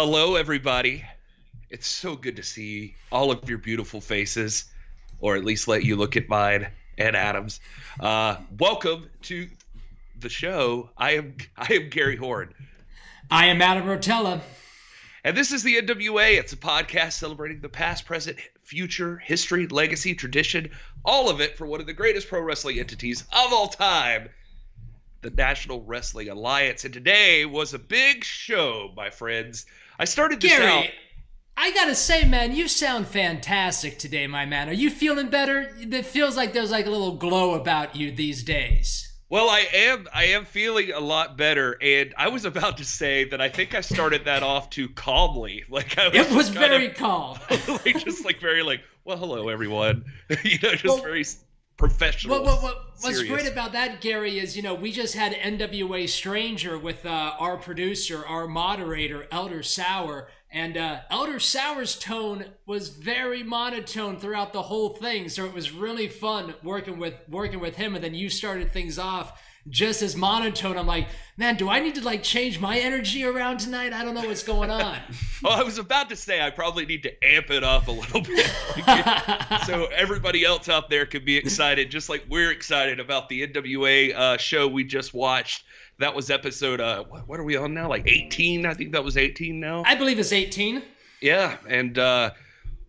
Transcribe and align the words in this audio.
Hello, 0.00 0.36
everybody. 0.36 1.04
It's 1.70 1.88
so 1.88 2.14
good 2.14 2.36
to 2.36 2.44
see 2.44 2.94
all 3.10 3.32
of 3.32 3.48
your 3.48 3.58
beautiful 3.58 4.00
faces, 4.00 4.66
or 5.18 5.34
at 5.34 5.44
least 5.44 5.66
let 5.66 5.82
you 5.82 5.96
look 5.96 6.16
at 6.16 6.28
mine 6.28 6.68
and 6.96 7.16
Adam's. 7.16 7.58
Uh, 7.98 8.36
welcome 8.56 9.10
to 9.22 9.48
the 10.20 10.28
show. 10.28 10.88
I 10.96 11.16
am 11.16 11.34
I 11.56 11.72
am 11.72 11.88
Gary 11.88 12.14
Horn. 12.14 12.54
I 13.28 13.46
am 13.46 13.60
Adam 13.60 13.88
Rotella. 13.88 14.40
And 15.24 15.36
this 15.36 15.50
is 15.50 15.64
the 15.64 15.78
NWA. 15.82 16.38
It's 16.38 16.52
a 16.52 16.56
podcast 16.56 17.14
celebrating 17.14 17.60
the 17.60 17.68
past, 17.68 18.06
present, 18.06 18.38
future, 18.62 19.16
history, 19.16 19.66
legacy, 19.66 20.14
tradition, 20.14 20.70
all 21.04 21.28
of 21.28 21.40
it 21.40 21.58
for 21.58 21.66
one 21.66 21.80
of 21.80 21.86
the 21.88 21.92
greatest 21.92 22.28
pro 22.28 22.40
wrestling 22.40 22.78
entities 22.78 23.22
of 23.22 23.52
all 23.52 23.66
time, 23.66 24.28
the 25.22 25.30
National 25.30 25.82
Wrestling 25.82 26.28
Alliance. 26.28 26.84
And 26.84 26.94
today 26.94 27.44
was 27.46 27.74
a 27.74 27.80
big 27.80 28.22
show, 28.22 28.92
my 28.96 29.10
friends. 29.10 29.66
I 29.98 30.04
started 30.04 30.40
this 30.40 30.52
Gary, 30.52 30.66
out. 30.66 30.86
I 31.56 31.72
gotta 31.72 31.94
say, 31.94 32.24
man, 32.24 32.54
you 32.54 32.68
sound 32.68 33.08
fantastic 33.08 33.98
today, 33.98 34.26
my 34.26 34.46
man. 34.46 34.68
Are 34.68 34.72
you 34.74 34.90
feeling 34.90 35.28
better? 35.28 35.74
It 35.78 36.06
feels 36.06 36.36
like 36.36 36.52
there's 36.52 36.70
like 36.70 36.86
a 36.86 36.90
little 36.90 37.16
glow 37.16 37.54
about 37.54 37.96
you 37.96 38.12
these 38.12 38.42
days. 38.44 39.04
Well, 39.30 39.50
I 39.50 39.66
am 39.74 40.06
I 40.14 40.24
am 40.26 40.44
feeling 40.44 40.92
a 40.92 41.00
lot 41.00 41.36
better, 41.36 41.76
and 41.82 42.14
I 42.16 42.28
was 42.28 42.44
about 42.44 42.78
to 42.78 42.84
say 42.84 43.24
that 43.24 43.40
I 43.40 43.48
think 43.48 43.74
I 43.74 43.80
started 43.82 44.24
that 44.24 44.42
off 44.42 44.70
too 44.70 44.88
calmly. 44.88 45.64
Like 45.70 45.98
I 45.98 46.08
was 46.08 46.16
It 46.16 46.30
was 46.34 46.48
very 46.48 46.86
of- 46.86 46.94
calm. 46.94 47.38
like 47.50 47.98
just 48.04 48.24
like 48.24 48.40
very 48.40 48.62
like, 48.62 48.80
well, 49.04 49.16
hello 49.18 49.48
everyone, 49.48 50.04
you 50.44 50.58
know, 50.62 50.72
just 50.72 50.84
Well, 50.84 50.98
very 51.02 51.24
professional. 51.78 52.36
What, 52.36 52.44
what, 52.44 52.62
what, 52.62 52.86
what's 53.00 53.16
serious. 53.16 53.32
great 53.32 53.50
about 53.50 53.72
that, 53.72 54.02
Gary, 54.02 54.38
is 54.38 54.56
you 54.56 54.62
know 54.62 54.74
we 54.74 54.92
just 54.92 55.14
had 55.14 55.32
NWA 55.32 56.08
Stranger 56.08 56.78
with 56.78 57.06
uh, 57.06 57.32
our 57.38 57.56
producer, 57.56 58.26
our 58.26 58.46
moderator, 58.46 59.26
Elder 59.30 59.62
Sour, 59.62 60.28
and 60.50 60.76
uh, 60.76 61.00
Elder 61.10 61.38
Sour's 61.38 61.98
tone 61.98 62.46
was 62.66 62.88
very 62.88 63.42
monotone 63.42 64.18
throughout 64.18 64.52
the 64.52 64.62
whole 64.62 64.90
thing. 64.90 65.28
So 65.28 65.46
it 65.46 65.54
was 65.54 65.70
really 65.70 66.08
fun 66.08 66.54
working 66.62 66.98
with 66.98 67.14
working 67.28 67.60
with 67.60 67.76
him. 67.76 67.94
And 67.94 68.04
then 68.04 68.14
you 68.14 68.28
started 68.28 68.72
things 68.72 68.98
off 68.98 69.40
just 69.70 70.02
as 70.02 70.16
monotone. 70.16 70.76
I'm 70.76 70.86
like, 70.86 71.08
man, 71.36 71.56
do 71.56 71.68
I 71.68 71.80
need 71.80 71.94
to 71.96 72.04
like 72.04 72.22
change 72.22 72.60
my 72.60 72.78
energy 72.78 73.24
around 73.24 73.58
tonight? 73.58 73.92
I 73.92 74.04
don't 74.04 74.14
know 74.14 74.26
what's 74.26 74.42
going 74.42 74.70
on. 74.70 74.98
Well, 75.40 75.52
I 75.52 75.62
was 75.62 75.78
about 75.78 76.08
to 76.08 76.16
say 76.16 76.44
I 76.44 76.50
probably 76.50 76.84
need 76.84 77.04
to 77.04 77.24
amp 77.24 77.52
it 77.52 77.62
up 77.62 77.86
a 77.86 77.92
little 77.92 78.22
bit. 78.22 78.44
so 79.66 79.86
everybody 79.94 80.44
else 80.44 80.68
out 80.68 80.90
there 80.90 81.06
can 81.06 81.24
be 81.24 81.36
excited, 81.36 81.92
just 81.92 82.08
like 82.08 82.24
we're 82.28 82.50
excited 82.50 82.98
about 82.98 83.28
the 83.28 83.46
NWA 83.46 84.16
uh, 84.16 84.36
show 84.36 84.66
we 84.66 84.82
just 84.82 85.14
watched. 85.14 85.62
That 86.00 86.12
was 86.12 86.28
episode. 86.30 86.80
Uh, 86.80 87.04
what, 87.04 87.28
what 87.28 87.38
are 87.38 87.44
we 87.44 87.56
on 87.56 87.72
now? 87.72 87.88
Like 87.88 88.08
18? 88.08 88.66
I 88.66 88.74
think 88.74 88.90
that 88.90 89.04
was 89.04 89.16
18 89.16 89.60
now. 89.60 89.84
I 89.86 89.94
believe 89.94 90.18
it's 90.18 90.32
18. 90.32 90.82
Yeah, 91.20 91.56
and 91.68 91.96
uh, 91.96 92.32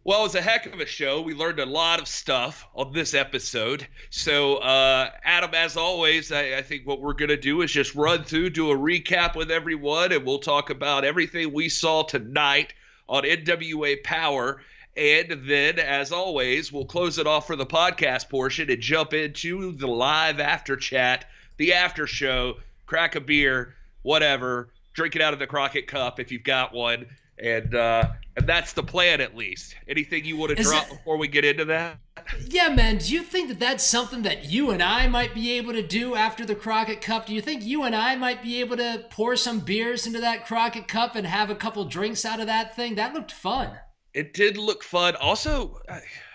well, 0.03 0.21
it 0.21 0.23
was 0.23 0.35
a 0.35 0.41
heck 0.41 0.65
of 0.65 0.79
a 0.79 0.85
show. 0.85 1.21
We 1.21 1.33
learned 1.33 1.59
a 1.59 1.65
lot 1.65 1.99
of 1.99 2.07
stuff 2.07 2.67
on 2.73 2.93
this 2.93 3.13
episode. 3.13 3.85
So, 4.09 4.57
uh, 4.57 5.11
Adam, 5.23 5.51
as 5.53 5.77
always, 5.77 6.31
I, 6.31 6.57
I 6.57 6.61
think 6.61 6.87
what 6.87 7.01
we're 7.01 7.13
gonna 7.13 7.37
do 7.37 7.61
is 7.61 7.71
just 7.71 7.95
run 7.95 8.23
through, 8.23 8.51
do 8.51 8.71
a 8.71 8.77
recap 8.77 9.35
with 9.35 9.51
everyone, 9.51 10.11
and 10.11 10.25
we'll 10.25 10.39
talk 10.39 10.69
about 10.69 11.03
everything 11.03 11.53
we 11.53 11.69
saw 11.69 12.03
tonight 12.03 12.73
on 13.07 13.23
NWA 13.23 14.01
Power. 14.03 14.61
And 14.95 15.43
then, 15.45 15.79
as 15.79 16.11
always, 16.11 16.71
we'll 16.71 16.85
close 16.85 17.19
it 17.19 17.27
off 17.27 17.47
for 17.47 17.55
the 17.55 17.65
podcast 17.65 18.29
portion 18.29 18.69
and 18.69 18.81
jump 18.81 19.13
into 19.13 19.73
the 19.73 19.87
live 19.87 20.39
after 20.39 20.75
chat, 20.75 21.25
the 21.57 21.73
after 21.73 22.07
show, 22.07 22.55
crack 22.85 23.15
a 23.15 23.21
beer, 23.21 23.75
whatever, 24.01 24.69
drink 24.93 25.15
it 25.15 25.21
out 25.21 25.33
of 25.33 25.39
the 25.39 25.47
Crockett 25.47 25.87
cup 25.87 26.19
if 26.19 26.31
you've 26.31 26.43
got 26.43 26.73
one. 26.73 27.05
And 27.37 27.73
uh, 27.73 28.09
and 28.39 28.47
that's 28.47 28.73
the 28.73 28.83
plan, 28.83 29.21
at 29.21 29.35
least. 29.35 29.75
Anything 29.87 30.25
you 30.25 30.35
want 30.37 30.55
to 30.55 30.59
Is 30.59 30.67
drop 30.67 30.85
it- 30.87 30.89
before 30.97 31.17
we 31.17 31.27
get 31.27 31.45
into 31.45 31.65
that? 31.65 31.99
Yeah, 32.47 32.69
man. 32.69 32.97
Do 32.97 33.13
you 33.13 33.23
think 33.23 33.49
that 33.49 33.59
that's 33.59 33.83
something 33.83 34.21
that 34.23 34.45
you 34.45 34.71
and 34.71 34.83
I 34.83 35.07
might 35.07 35.33
be 35.33 35.51
able 35.53 35.73
to 35.73 35.81
do 35.81 36.15
after 36.15 36.45
the 36.45 36.53
Crockett 36.55 37.01
Cup? 37.01 37.25
Do 37.25 37.33
you 37.33 37.41
think 37.41 37.63
you 37.63 37.83
and 37.83 37.95
I 37.95 38.15
might 38.15 38.43
be 38.43 38.59
able 38.59 38.77
to 38.77 39.05
pour 39.09 39.35
some 39.35 39.59
beers 39.61 40.05
into 40.05 40.19
that 40.19 40.45
Crockett 40.45 40.87
Cup 40.87 41.15
and 41.15 41.25
have 41.25 41.49
a 41.49 41.55
couple 41.55 41.83
drinks 41.85 42.25
out 42.25 42.39
of 42.39 42.47
that 42.47 42.75
thing? 42.75 42.95
That 42.95 43.13
looked 43.13 43.31
fun. 43.31 43.77
It 44.13 44.33
did 44.33 44.57
look 44.57 44.83
fun. 44.83 45.15
Also, 45.17 45.79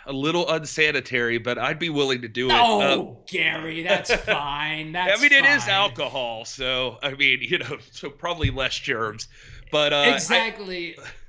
a 0.06 0.12
little 0.12 0.48
unsanitary, 0.50 1.38
but 1.38 1.58
I'd 1.58 1.78
be 1.78 1.90
willing 1.90 2.22
to 2.22 2.28
do 2.28 2.48
it. 2.48 2.54
Oh, 2.56 2.80
Um, 3.10 3.16
Gary, 3.28 3.82
that's 3.82 4.12
fine. 4.24 4.92
That's 4.92 5.18
I 5.18 5.22
mean, 5.22 5.32
it 5.32 5.44
is 5.44 5.66
alcohol, 5.68 6.44
so 6.44 6.98
I 7.02 7.14
mean, 7.14 7.38
you 7.42 7.58
know, 7.58 7.78
so 7.90 8.10
probably 8.10 8.50
less 8.50 8.74
germs. 8.78 9.28
But 9.70 9.92
uh, 9.92 9.96
I- 9.96 10.14
exactly. 10.14 10.96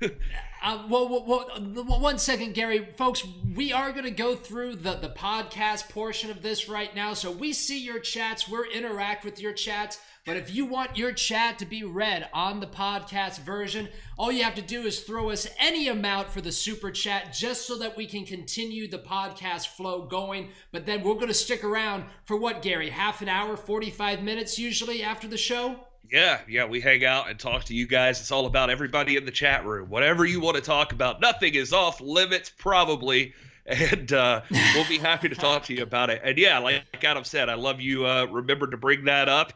uh, 0.66 0.82
well, 0.88 1.08
well, 1.08 1.48
well, 1.86 2.00
one 2.00 2.18
second, 2.18 2.52
Gary. 2.54 2.88
Folks, 2.96 3.24
we 3.54 3.72
are 3.72 3.92
going 3.92 4.02
to 4.02 4.10
go 4.10 4.34
through 4.34 4.74
the, 4.74 4.94
the 4.94 5.10
podcast 5.10 5.88
portion 5.90 6.28
of 6.28 6.42
this 6.42 6.68
right 6.68 6.92
now. 6.92 7.14
So 7.14 7.30
we 7.30 7.52
see 7.52 7.78
your 7.78 8.00
chats, 8.00 8.48
we're 8.48 8.66
interact 8.66 9.24
with 9.24 9.40
your 9.40 9.52
chats. 9.52 10.00
But 10.24 10.36
if 10.36 10.52
you 10.52 10.66
want 10.66 10.98
your 10.98 11.12
chat 11.12 11.60
to 11.60 11.66
be 11.66 11.84
read 11.84 12.28
on 12.32 12.58
the 12.58 12.66
podcast 12.66 13.42
version, 13.42 13.88
all 14.18 14.32
you 14.32 14.42
have 14.42 14.56
to 14.56 14.60
do 14.62 14.82
is 14.82 15.02
throw 15.02 15.30
us 15.30 15.46
any 15.60 15.86
amount 15.86 16.30
for 16.30 16.40
the 16.40 16.50
super 16.50 16.90
chat 16.90 17.32
just 17.32 17.68
so 17.68 17.78
that 17.78 17.96
we 17.96 18.04
can 18.04 18.24
continue 18.24 18.88
the 18.88 18.98
podcast 18.98 19.68
flow 19.68 20.02
going. 20.02 20.48
But 20.72 20.84
then 20.84 21.04
we're 21.04 21.14
going 21.14 21.28
to 21.28 21.34
stick 21.34 21.62
around 21.62 22.06
for 22.24 22.36
what, 22.36 22.60
Gary? 22.60 22.90
Half 22.90 23.22
an 23.22 23.28
hour, 23.28 23.56
45 23.56 24.20
minutes 24.20 24.58
usually 24.58 25.04
after 25.04 25.28
the 25.28 25.38
show? 25.38 25.76
Yeah, 26.12 26.40
yeah, 26.48 26.66
we 26.66 26.80
hang 26.80 27.04
out 27.04 27.28
and 27.28 27.38
talk 27.38 27.64
to 27.64 27.74
you 27.74 27.86
guys. 27.86 28.20
It's 28.20 28.30
all 28.32 28.46
about 28.46 28.70
everybody 28.70 29.16
in 29.16 29.24
the 29.24 29.30
chat 29.30 29.64
room. 29.64 29.88
Whatever 29.88 30.24
you 30.24 30.40
want 30.40 30.56
to 30.56 30.62
talk 30.62 30.92
about, 30.92 31.20
nothing 31.20 31.54
is 31.54 31.72
off 31.72 32.00
limits, 32.00 32.50
probably. 32.56 33.34
And 33.68 34.12
uh, 34.12 34.42
we'll 34.76 34.88
be 34.88 34.98
happy 34.98 35.28
to 35.28 35.34
talk 35.34 35.64
to 35.64 35.74
you 35.74 35.82
about 35.82 36.08
it. 36.08 36.20
And 36.22 36.38
yeah, 36.38 36.58
like 36.60 36.84
Adam 37.02 37.24
said, 37.24 37.48
I 37.48 37.54
love 37.54 37.80
you. 37.80 38.06
Uh, 38.06 38.26
remember 38.30 38.68
to 38.68 38.76
bring 38.76 39.06
that 39.06 39.28
up. 39.28 39.54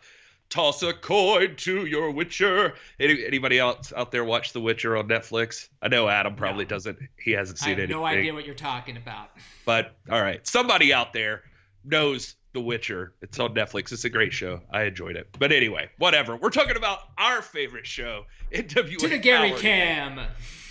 Toss 0.49 0.83
a 0.83 0.93
coin 0.93 1.55
to 1.59 1.87
your 1.87 2.11
Witcher. 2.11 2.75
Any, 2.99 3.25
anybody 3.25 3.61
else 3.61 3.93
out 3.97 4.11
there 4.11 4.25
watch 4.25 4.53
The 4.53 4.61
Witcher 4.61 4.97
on 4.97 5.06
Netflix? 5.06 5.69
I 5.81 5.87
know 5.87 6.08
Adam 6.08 6.35
probably 6.35 6.64
No. 6.64 6.70
doesn't. 6.70 6.99
He 7.23 7.31
hasn't 7.31 7.58
seen 7.58 7.75
anything. 7.75 7.91
no 7.91 8.05
idea 8.05 8.35
what 8.35 8.44
you're 8.44 8.56
talking 8.56 8.97
about. 8.97 9.31
But 9.64 9.94
all 10.11 10.20
right, 10.20 10.44
somebody 10.44 10.93
out 10.93 11.12
there 11.12 11.43
knows 11.85 12.35
The 12.52 12.61
Witcher. 12.61 13.14
It's 13.23 13.38
on 13.38 13.55
Netflix. 13.55 13.93
It's 13.93 14.05
a 14.05 14.11
great 14.11 14.32
show. 14.32 14.61
I 14.73 14.82
enjoyed 14.85 15.17
it. 15.17 15.29
But 15.38 15.52
anyway, 15.52 15.88
whatever. 15.99 16.37
We're 16.37 16.50
talking 16.50 16.76
about 16.76 17.00
our 17.17 17.43
favorite 17.43 17.87
show, 17.87 18.26
NWA. 18.52 18.99
To 18.99 19.08
the 19.08 19.19
Gary 19.19 19.50
Power. 19.50 19.58
Cam. 19.61 20.20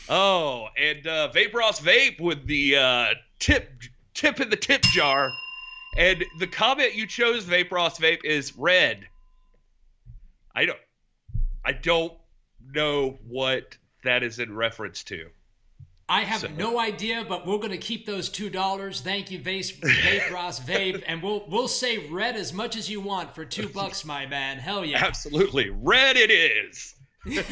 Oh, 0.10 0.70
and 0.78 1.06
uh, 1.06 1.32
Vape 1.34 1.54
Ross 1.54 1.80
Vape 1.80 2.20
with 2.20 2.46
the 2.48 2.76
uh, 2.76 3.08
tip 3.40 3.72
tip 4.14 4.40
in 4.40 4.50
the 4.50 4.58
tip 4.58 4.82
jar. 4.82 5.32
And 5.98 6.24
the 6.40 6.48
comment 6.48 6.96
you 6.96 7.08
chose, 7.08 7.46
Vape 7.46 7.72
Ross 7.72 8.00
Vape, 8.00 8.24
is 8.24 8.56
red. 8.58 9.08
I 10.54 10.66
don't 10.66 10.80
I 11.64 11.72
don't 11.74 12.14
know 12.74 13.18
what 13.28 13.78
that 14.04 14.24
is 14.24 14.40
in 14.40 14.54
reference 14.56 15.04
to. 15.06 15.30
I 16.10 16.22
have 16.22 16.42
So- 16.42 16.48
no 16.48 16.80
idea, 16.80 17.24
but 17.28 17.46
we're 17.46 17.60
gonna 17.60 17.78
keep 17.78 18.06
those 18.06 18.30
two 18.30 18.50
dollars. 18.50 19.02
Thank 19.02 19.30
you, 19.32 19.40
Vase, 19.40 19.72
Vape 19.72 20.32
Ross 20.34 20.60
Vape, 20.60 21.04
and 21.08 21.22
we'll 21.22 21.46
we'll 21.48 21.68
say 21.68 22.00
red 22.10 22.36
as 22.36 22.52
much 22.52 22.76
as 22.76 22.90
you 22.90 23.00
want 23.00 23.34
for 23.36 23.46
two 23.46 23.70
bucks, 23.70 24.04
my 24.04 24.26
man. 24.26 24.58
Hell 24.58 24.84
yeah! 24.84 25.06
Absolutely. 25.06 25.70
Red 25.70 26.18
it 26.18 26.32
is. 26.32 26.96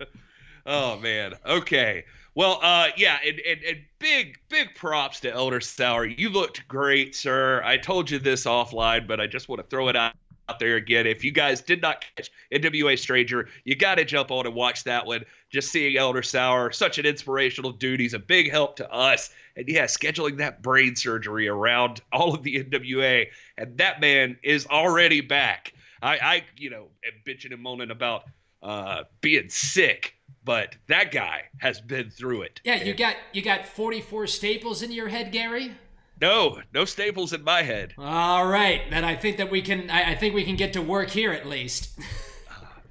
oh 0.66 0.98
man. 0.98 1.34
Okay. 1.46 2.04
Well, 2.34 2.60
uh, 2.62 2.88
yeah, 2.96 3.18
and, 3.26 3.40
and, 3.40 3.60
and 3.64 3.78
big, 3.98 4.38
big 4.48 4.74
props 4.76 5.20
to 5.20 5.32
Elder 5.32 5.60
Sour. 5.60 6.06
You 6.06 6.30
looked 6.30 6.66
great, 6.68 7.16
sir. 7.16 7.60
I 7.64 7.76
told 7.76 8.08
you 8.08 8.18
this 8.20 8.44
offline, 8.44 9.08
but 9.08 9.20
I 9.20 9.26
just 9.26 9.48
want 9.48 9.60
to 9.60 9.66
throw 9.66 9.88
it 9.88 9.96
out, 9.96 10.14
out 10.48 10.60
there 10.60 10.76
again. 10.76 11.08
If 11.08 11.24
you 11.24 11.32
guys 11.32 11.60
did 11.60 11.82
not 11.82 12.04
catch 12.16 12.30
NWA 12.52 12.96
Stranger, 12.96 13.48
you 13.64 13.74
got 13.74 13.96
to 13.96 14.04
jump 14.04 14.30
on 14.30 14.46
and 14.46 14.54
watch 14.54 14.84
that 14.84 15.06
one. 15.06 15.24
Just 15.50 15.72
seeing 15.72 15.96
Elder 15.96 16.22
Sour, 16.22 16.70
such 16.70 16.98
an 16.98 17.06
inspirational 17.06 17.72
dude. 17.72 17.98
He's 18.00 18.14
a 18.14 18.18
big 18.20 18.50
help 18.50 18.76
to 18.76 18.90
us. 18.92 19.30
And 19.56 19.68
yeah, 19.68 19.84
scheduling 19.84 20.38
that 20.38 20.62
brain 20.62 20.94
surgery 20.94 21.48
around 21.48 22.00
all 22.12 22.34
of 22.34 22.42
the 22.44 22.62
NWA. 22.62 23.26
And 23.58 23.76
that 23.78 24.00
man 24.00 24.38
is 24.44 24.66
already 24.66 25.20
back. 25.20 25.72
I, 26.02 26.18
I 26.18 26.44
you 26.56 26.70
know, 26.70 26.86
am 27.04 27.12
bitching 27.26 27.52
and 27.52 27.60
moaning 27.62 27.90
about 27.90 28.24
uh, 28.62 29.04
being 29.20 29.48
sick, 29.48 30.14
but 30.44 30.76
that 30.88 31.10
guy 31.12 31.42
has 31.58 31.80
been 31.80 32.10
through 32.10 32.42
it. 32.42 32.60
yeah, 32.64 32.82
you 32.82 32.94
got 32.94 33.16
you 33.32 33.42
got 33.42 33.66
forty 33.66 34.00
four 34.00 34.26
staples 34.26 34.82
in 34.82 34.92
your 34.92 35.08
head, 35.08 35.32
Gary. 35.32 35.72
no, 36.20 36.60
no 36.72 36.84
staples 36.84 37.32
in 37.32 37.42
my 37.42 37.62
head. 37.62 37.94
All 37.98 38.46
right, 38.46 38.82
then 38.90 39.04
I 39.04 39.16
think 39.16 39.38
that 39.38 39.50
we 39.50 39.62
can. 39.62 39.90
I, 39.90 40.12
I 40.12 40.14
think 40.14 40.34
we 40.34 40.44
can 40.44 40.56
get 40.56 40.72
to 40.74 40.82
work 40.82 41.10
here 41.10 41.32
at 41.32 41.46
least. 41.46 41.98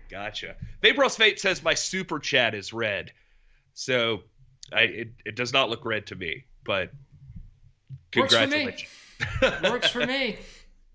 Gotcha. 0.10 0.56
Vapros 0.82 1.18
Vape 1.18 1.40
says 1.40 1.62
my 1.64 1.74
super 1.74 2.20
chat 2.20 2.56
is 2.56 2.74
red, 2.74 3.12
so 3.74 4.22
I 4.74 4.82
it, 4.82 5.08
it 5.26 5.36
does 5.36 5.54
not 5.54 5.70
look 5.70 5.86
red 5.86 6.08
to 6.08 6.16
me. 6.16 6.46
But 6.64 6.92
Works 8.16 8.34
for 8.34 8.48
me. 8.48 8.48
congratulations. 8.48 8.90
Works 9.64 9.90
for 9.90 10.06
me. 10.06 10.38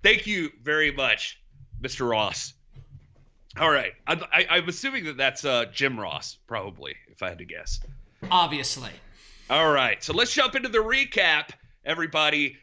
Thank 0.03 0.27
you 0.27 0.51
very 0.63 0.91
much, 0.91 1.41
Mr. 1.81 2.09
Ross. 2.09 2.55
All 3.59 3.71
right. 3.71 3.93
I, 4.07 4.47
I, 4.51 4.59
am 4.59 4.69
assuming 4.69 5.05
that 5.05 5.17
that's 5.17 5.45
uh, 5.45 5.67
Jim 5.73 5.99
Ross, 5.99 6.39
probably, 6.47 6.97
if 7.09 7.23
I 7.23 7.29
had 7.29 7.39
to 7.39 7.45
guess. 7.45 7.81
Obviously. 8.31 8.91
All 9.49 9.71
right. 9.71 10.03
So 10.03 10.13
let's 10.13 10.33
jump 10.33 10.57
into 10.57 10.69
the 10.69 10.79
recap, 10.79 11.51
everybody. 11.85 12.57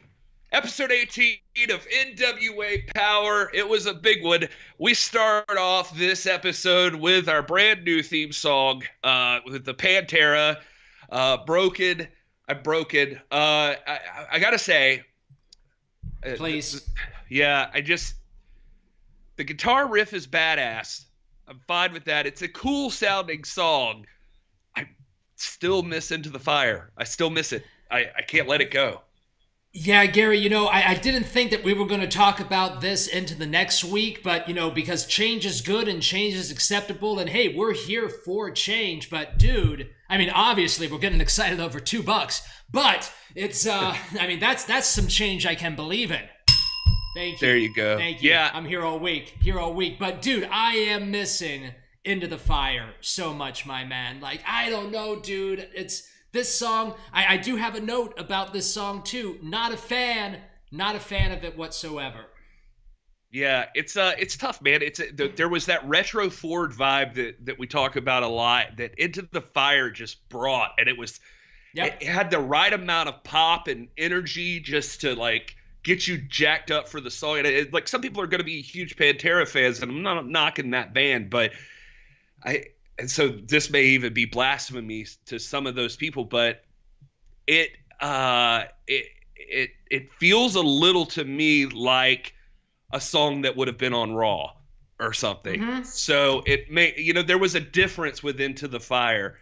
Episode 0.52 0.92
18 0.92 1.38
of 1.70 1.88
NWA 1.88 2.94
Power. 2.94 3.50
It 3.54 3.66
was 3.66 3.86
a 3.86 3.94
big 3.94 4.22
one. 4.22 4.48
We 4.78 4.92
start 4.92 5.48
off 5.48 5.96
this 5.96 6.26
episode 6.26 6.94
with 6.94 7.26
our 7.26 7.42
brand 7.42 7.84
new 7.84 8.02
theme 8.02 8.32
song 8.32 8.82
uh, 9.02 9.38
with 9.46 9.64
the 9.64 9.72
Pantera. 9.72 10.58
Uh, 11.10 11.38
broken. 11.46 12.06
I'm 12.46 12.62
broken. 12.62 13.18
Uh, 13.30 13.76
I, 13.86 14.00
I 14.32 14.38
got 14.40 14.50
to 14.50 14.58
say. 14.58 15.04
Uh, 16.22 16.32
Please. 16.36 16.86
Yeah, 17.30 17.70
I 17.72 17.80
just 17.80 18.16
the 19.36 19.44
guitar 19.44 19.88
riff 19.88 20.12
is 20.12 20.26
badass. 20.26 21.06
I'm 21.48 21.60
fine 21.66 21.94
with 21.94 22.04
that. 22.04 22.26
It's 22.26 22.42
a 22.42 22.48
cool 22.48 22.90
sounding 22.90 23.44
song. 23.44 24.04
I 24.76 24.86
still 25.36 25.82
miss 25.82 26.10
Into 26.10 26.28
the 26.28 26.38
Fire. 26.38 26.90
I 26.98 27.04
still 27.04 27.30
miss 27.30 27.54
it. 27.54 27.64
I, 27.90 28.10
I 28.18 28.22
can't 28.22 28.48
let 28.48 28.60
it 28.60 28.70
go. 28.70 29.00
Yeah, 29.74 30.04
Gary, 30.04 30.38
you 30.38 30.50
know, 30.50 30.66
I, 30.66 30.90
I 30.90 30.94
didn't 30.94 31.24
think 31.24 31.50
that 31.50 31.64
we 31.64 31.72
were 31.72 31.86
going 31.86 32.02
to 32.02 32.06
talk 32.06 32.40
about 32.40 32.82
this 32.82 33.06
into 33.06 33.34
the 33.34 33.46
next 33.46 33.82
week, 33.82 34.22
but, 34.22 34.46
you 34.46 34.52
know, 34.52 34.70
because 34.70 35.06
change 35.06 35.46
is 35.46 35.62
good 35.62 35.88
and 35.88 36.02
change 36.02 36.34
is 36.34 36.50
acceptable, 36.50 37.18
and 37.18 37.30
hey, 37.30 37.54
we're 37.54 37.72
here 37.72 38.10
for 38.10 38.50
change. 38.50 39.08
But, 39.08 39.38
dude, 39.38 39.88
I 40.10 40.18
mean, 40.18 40.28
obviously, 40.28 40.88
we're 40.88 40.98
getting 40.98 41.22
excited 41.22 41.58
over 41.58 41.80
two 41.80 42.02
bucks, 42.02 42.42
but 42.70 43.10
it's, 43.34 43.66
uh, 43.66 43.96
I 44.20 44.26
mean, 44.26 44.40
that's 44.40 44.64
that's 44.64 44.86
some 44.86 45.08
change 45.08 45.46
I 45.46 45.54
can 45.54 45.74
believe 45.74 46.10
in. 46.10 46.22
Thank 47.14 47.40
you. 47.40 47.46
There 47.46 47.56
you 47.56 47.74
go. 47.74 47.96
Thank 47.96 48.22
you. 48.22 48.30
Yeah. 48.30 48.50
I'm 48.52 48.66
here 48.66 48.82
all 48.82 48.98
week. 48.98 49.36
Here 49.40 49.58
all 49.58 49.74
week. 49.74 49.98
But 49.98 50.22
dude, 50.22 50.48
I 50.50 50.74
am 50.74 51.10
missing 51.10 51.70
Into 52.04 52.26
the 52.26 52.38
Fire 52.38 52.90
so 53.00 53.32
much, 53.34 53.66
my 53.66 53.84
man. 53.84 54.20
Like, 54.20 54.42
I 54.46 54.70
don't 54.70 54.90
know, 54.90 55.18
dude. 55.18 55.68
It's 55.74 56.08
this 56.32 56.52
song. 56.54 56.94
I, 57.12 57.34
I 57.34 57.36
do 57.36 57.56
have 57.56 57.74
a 57.74 57.80
note 57.80 58.14
about 58.18 58.52
this 58.52 58.72
song 58.72 59.02
too. 59.02 59.38
Not 59.42 59.72
a 59.72 59.76
fan. 59.76 60.38
Not 60.70 60.96
a 60.96 61.00
fan 61.00 61.32
of 61.32 61.44
it 61.44 61.56
whatsoever. 61.56 62.26
Yeah, 63.30 63.66
it's 63.74 63.96
uh, 63.96 64.12
it's 64.18 64.36
tough, 64.36 64.60
man. 64.60 64.82
It's 64.82 65.00
a, 65.00 65.10
the, 65.10 65.28
there 65.28 65.48
was 65.48 65.66
that 65.66 65.88
retro 65.88 66.28
Ford 66.28 66.72
vibe 66.72 67.14
that 67.14 67.46
that 67.46 67.58
we 67.58 67.66
talk 67.66 67.96
about 67.96 68.22
a 68.22 68.28
lot 68.28 68.76
that 68.76 68.98
Into 68.98 69.26
the 69.30 69.40
Fire 69.40 69.90
just 69.90 70.28
brought, 70.28 70.72
and 70.78 70.86
it 70.86 70.98
was, 70.98 71.18
yep. 71.72 71.96
it, 72.00 72.06
it 72.06 72.10
had 72.10 72.30
the 72.30 72.38
right 72.38 72.72
amount 72.72 73.08
of 73.08 73.24
pop 73.24 73.68
and 73.68 73.88
energy 73.96 74.60
just 74.60 75.00
to 75.00 75.14
like 75.14 75.56
get 75.82 76.06
you 76.06 76.18
jacked 76.18 76.70
up 76.70 76.88
for 76.88 77.00
the 77.00 77.10
song. 77.10 77.38
And 77.38 77.46
it, 77.46 77.72
like 77.72 77.88
some 77.88 78.02
people 78.02 78.22
are 78.22 78.26
going 78.26 78.40
to 78.40 78.44
be 78.44 78.60
huge 78.60 78.96
Pantera 78.96 79.48
fans, 79.48 79.80
and 79.80 79.90
I'm 79.90 80.02
not 80.02 80.28
knocking 80.28 80.72
that 80.72 80.92
band, 80.92 81.30
but 81.30 81.52
I 82.44 82.66
and 83.02 83.10
so 83.10 83.26
this 83.26 83.68
may 83.68 83.82
even 83.82 84.14
be 84.14 84.26
blasphemy 84.26 85.06
to 85.26 85.40
some 85.40 85.66
of 85.66 85.74
those 85.74 85.96
people, 85.96 86.24
but 86.24 86.62
it 87.48 87.70
uh 88.00 88.62
it 88.86 89.06
it 89.34 89.70
it 89.90 90.12
feels 90.20 90.54
a 90.54 90.60
little 90.60 91.06
to 91.06 91.24
me 91.24 91.66
like 91.66 92.32
a 92.92 93.00
song 93.00 93.40
that 93.42 93.56
would 93.56 93.66
have 93.66 93.76
been 93.76 93.92
on 93.92 94.14
Raw 94.14 94.52
or 95.00 95.12
something. 95.12 95.60
Mm-hmm. 95.60 95.82
So 95.82 96.44
it 96.46 96.70
may 96.70 96.94
you 96.96 97.12
know 97.12 97.22
there 97.22 97.38
was 97.38 97.56
a 97.56 97.60
difference 97.60 98.22
with 98.22 98.40
Into 98.40 98.68
the 98.68 98.78
Fire 98.78 99.36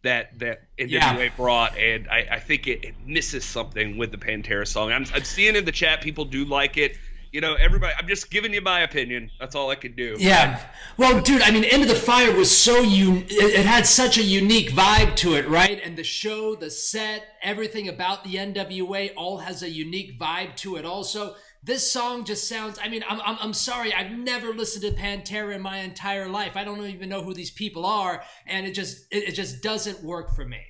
that 0.00 0.38
that 0.38 0.62
NWA 0.78 0.88
yeah. 0.88 1.28
brought, 1.36 1.76
and 1.76 2.08
I, 2.08 2.26
I 2.30 2.38
think 2.40 2.66
it, 2.66 2.82
it, 2.82 2.94
misses 3.04 3.44
something 3.44 3.98
with 3.98 4.10
the 4.10 4.16
Pantera 4.16 4.66
song. 4.66 4.90
I'm, 4.90 5.04
I'm 5.14 5.24
seeing 5.24 5.54
in 5.54 5.66
the 5.66 5.72
chat 5.72 6.00
people 6.00 6.24
do 6.24 6.46
like 6.46 6.78
it. 6.78 6.96
You 7.32 7.40
know, 7.40 7.54
everybody. 7.54 7.94
I'm 7.98 8.06
just 8.06 8.30
giving 8.30 8.52
you 8.52 8.60
my 8.60 8.80
opinion. 8.80 9.30
That's 9.40 9.54
all 9.54 9.70
I 9.70 9.74
can 9.74 9.96
do. 9.96 10.16
Yeah. 10.18 10.60
Well, 10.98 11.22
dude, 11.22 11.40
I 11.40 11.50
mean, 11.50 11.64
Into 11.64 11.86
the 11.86 11.94
Fire 11.94 12.30
was 12.34 12.54
so. 12.54 12.82
It, 12.82 13.30
it 13.30 13.66
had 13.66 13.86
such 13.86 14.18
a 14.18 14.22
unique 14.22 14.70
vibe 14.70 15.16
to 15.16 15.34
it, 15.34 15.48
right? 15.48 15.80
And 15.82 15.96
the 15.96 16.04
show, 16.04 16.54
the 16.54 16.70
set, 16.70 17.24
everything 17.42 17.88
about 17.88 18.22
the 18.22 18.34
NWA 18.34 19.12
all 19.16 19.38
has 19.38 19.62
a 19.62 19.70
unique 19.70 20.20
vibe 20.20 20.56
to 20.56 20.76
it. 20.76 20.84
Also, 20.84 21.34
this 21.64 21.90
song 21.90 22.24
just 22.24 22.48
sounds 22.48 22.78
i 22.82 22.88
mean 22.88 23.04
I'm, 23.08 23.20
I'm, 23.20 23.38
I'm 23.40 23.52
sorry 23.52 23.94
i've 23.94 24.10
never 24.10 24.52
listened 24.52 24.82
to 24.82 25.00
pantera 25.00 25.54
in 25.54 25.62
my 25.62 25.78
entire 25.78 26.28
life 26.28 26.56
i 26.56 26.64
don't 26.64 26.84
even 26.86 27.08
know 27.08 27.22
who 27.22 27.34
these 27.34 27.52
people 27.52 27.86
are 27.86 28.22
and 28.46 28.66
it 28.66 28.72
just 28.72 29.06
it, 29.12 29.28
it 29.28 29.32
just 29.32 29.62
doesn't 29.62 30.02
work 30.02 30.34
for 30.34 30.44
me 30.44 30.60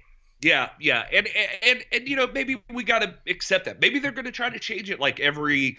yeah 0.43 0.71
yeah 0.81 1.06
and 1.12 1.29
and 1.62 1.85
and 1.93 2.09
you 2.09 2.17
know 2.17 2.27
maybe 2.27 2.62
we 2.73 2.83
got 2.85 3.00
to 3.00 3.15
accept 3.29 3.65
that 3.65 3.81
maybe 3.81 3.99
they're 3.99 4.11
going 4.11 4.25
to 4.25 4.33
try 4.33 4.50
to 4.50 4.59
change 4.59 4.91
it 4.91 5.00
like 5.00 5.21
every 5.21 5.79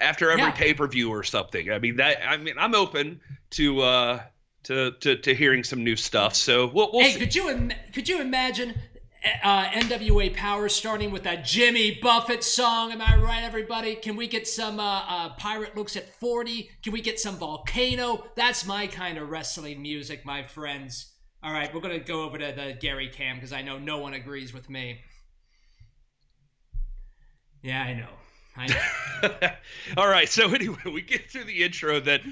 after 0.00 0.30
every 0.30 0.44
yeah. 0.44 0.50
pay-per-view 0.52 1.10
or 1.10 1.22
something 1.22 1.70
i 1.70 1.78
mean 1.78 1.96
that 1.96 2.18
i 2.26 2.36
mean 2.36 2.54
i'm 2.58 2.74
open 2.74 3.20
to 3.50 3.80
uh 3.80 4.20
to, 4.64 4.92
to, 5.00 5.16
to 5.16 5.34
hearing 5.34 5.62
some 5.62 5.84
new 5.84 5.94
stuff. 5.94 6.34
So 6.34 6.66
we'll, 6.66 6.90
we'll 6.92 7.02
hey, 7.02 7.12
see. 7.12 7.20
could 7.20 7.34
you 7.34 7.50
Im- 7.50 7.72
could 7.92 8.08
you 8.08 8.20
imagine 8.20 8.74
uh, 9.42 9.64
NWA 9.66 10.34
Power 10.34 10.68
starting 10.68 11.10
with 11.10 11.22
that 11.22 11.44
Jimmy 11.44 11.98
Buffett 12.02 12.44
song. 12.44 12.92
Am 12.92 13.00
I 13.00 13.16
right, 13.16 13.42
everybody? 13.42 13.94
Can 13.94 14.16
we 14.16 14.26
get 14.26 14.46
some 14.46 14.78
uh, 14.78 15.02
uh, 15.08 15.28
Pirate 15.36 15.76
Looks 15.76 15.96
at 15.96 16.08
40? 16.20 16.70
Can 16.82 16.92
we 16.92 17.00
get 17.00 17.18
some 17.18 17.36
Volcano? 17.36 18.26
That's 18.36 18.66
my 18.66 18.86
kind 18.86 19.18
of 19.18 19.30
wrestling 19.30 19.80
music, 19.80 20.24
my 20.24 20.42
friends. 20.42 21.13
All 21.44 21.52
right, 21.52 21.72
we're 21.74 21.82
going 21.82 22.00
to 22.00 22.04
go 22.04 22.22
over 22.22 22.38
to 22.38 22.54
the 22.56 22.74
Gary 22.80 23.08
Cam 23.08 23.36
because 23.36 23.52
I 23.52 23.60
know 23.60 23.78
no 23.78 23.98
one 23.98 24.14
agrees 24.14 24.54
with 24.54 24.70
me. 24.70 25.02
Yeah, 27.62 27.82
I 27.82 27.92
know. 27.92 28.08
I 28.56 28.66
know. 28.66 29.50
All 29.98 30.08
right, 30.08 30.26
so 30.26 30.50
anyway, 30.54 30.78
we 30.86 31.02
get 31.02 31.30
through 31.30 31.44
the 31.44 31.62
intro 31.62 32.00
that 32.00 32.22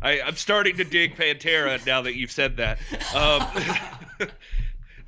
I, 0.00 0.20
am 0.20 0.36
starting 0.36 0.78
to 0.78 0.84
dig 0.84 1.16
Pantera 1.16 1.84
now 1.84 2.00
that 2.02 2.14
you've 2.14 2.32
said 2.32 2.56
that. 2.56 2.78
Um, 3.14 4.28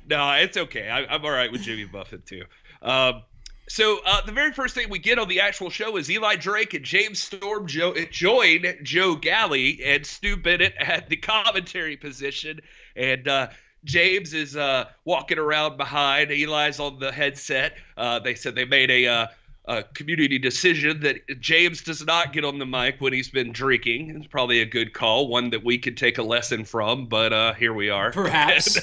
no, 0.07 0.31
it's 0.33 0.57
okay. 0.57 0.87
I, 0.87 1.15
am 1.15 1.25
all 1.25 1.31
right 1.31 1.51
with 1.51 1.61
Jimmy 1.61 1.85
Buffett 1.85 2.27
too. 2.27 2.43
Um, 2.83 3.23
so 3.67 3.99
uh, 4.05 4.23
the 4.25 4.31
very 4.31 4.51
first 4.51 4.75
thing 4.75 4.91
we 4.91 4.99
get 4.99 5.17
on 5.17 5.27
the 5.27 5.39
actual 5.39 5.71
show 5.71 5.97
is 5.97 6.11
Eli 6.11 6.35
Drake 6.35 6.75
and 6.75 6.85
James 6.85 7.19
Storm 7.19 7.65
jo- 7.65 7.95
join 8.11 8.63
Joe 8.83 9.15
Galli 9.15 9.83
and 9.83 10.05
Stu 10.05 10.37
Bennett 10.37 10.75
at 10.77 11.09
the 11.09 11.15
commentary 11.15 11.97
position, 11.97 12.59
and 12.95 13.27
uh, 13.27 13.47
James 13.83 14.33
is 14.33 14.55
uh, 14.55 14.85
walking 15.05 15.37
around 15.37 15.77
behind. 15.77 16.31
Eli's 16.31 16.79
on 16.79 16.99
the 16.99 17.11
headset. 17.11 17.77
Uh, 17.97 18.19
they 18.19 18.35
said 18.35 18.55
they 18.55 18.65
made 18.65 18.89
a 18.91 19.07
uh, 19.07 19.27
a 19.67 19.83
community 19.83 20.37
decision 20.37 20.99
that 21.01 21.39
James 21.39 21.81
does 21.81 22.05
not 22.05 22.33
get 22.33 22.45
on 22.45 22.59
the 22.59 22.65
mic 22.65 23.01
when 23.01 23.13
he's 23.13 23.29
been 23.29 23.51
drinking. 23.51 24.15
It's 24.15 24.27
probably 24.27 24.61
a 24.61 24.65
good 24.65 24.93
call, 24.93 25.27
one 25.27 25.49
that 25.51 25.63
we 25.63 25.77
could 25.77 25.97
take 25.97 26.17
a 26.17 26.23
lesson 26.23 26.65
from, 26.65 27.07
but 27.07 27.33
uh, 27.33 27.53
here 27.53 27.73
we 27.73 27.89
are. 27.89 28.11
Perhaps. 28.11 28.79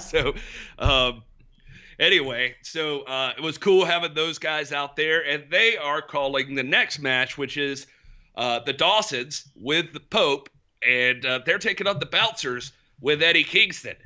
so, 0.08 0.34
um, 0.78 1.24
anyway, 1.98 2.54
so 2.62 3.00
uh, 3.02 3.32
it 3.36 3.42
was 3.42 3.58
cool 3.58 3.84
having 3.84 4.14
those 4.14 4.38
guys 4.38 4.72
out 4.72 4.94
there, 4.94 5.26
and 5.26 5.44
they 5.50 5.76
are 5.76 6.00
calling 6.00 6.54
the 6.54 6.62
next 6.62 7.00
match, 7.00 7.36
which 7.36 7.56
is 7.56 7.88
uh, 8.36 8.60
the 8.60 8.72
Dawsons 8.72 9.48
with 9.56 9.92
the 9.92 10.00
Pope, 10.00 10.48
and 10.86 11.26
uh, 11.26 11.40
they're 11.44 11.58
taking 11.58 11.88
on 11.88 11.98
the 11.98 12.06
Bouncers 12.06 12.72
with 13.04 13.22
Eddie 13.22 13.44
Kingston. 13.44 13.96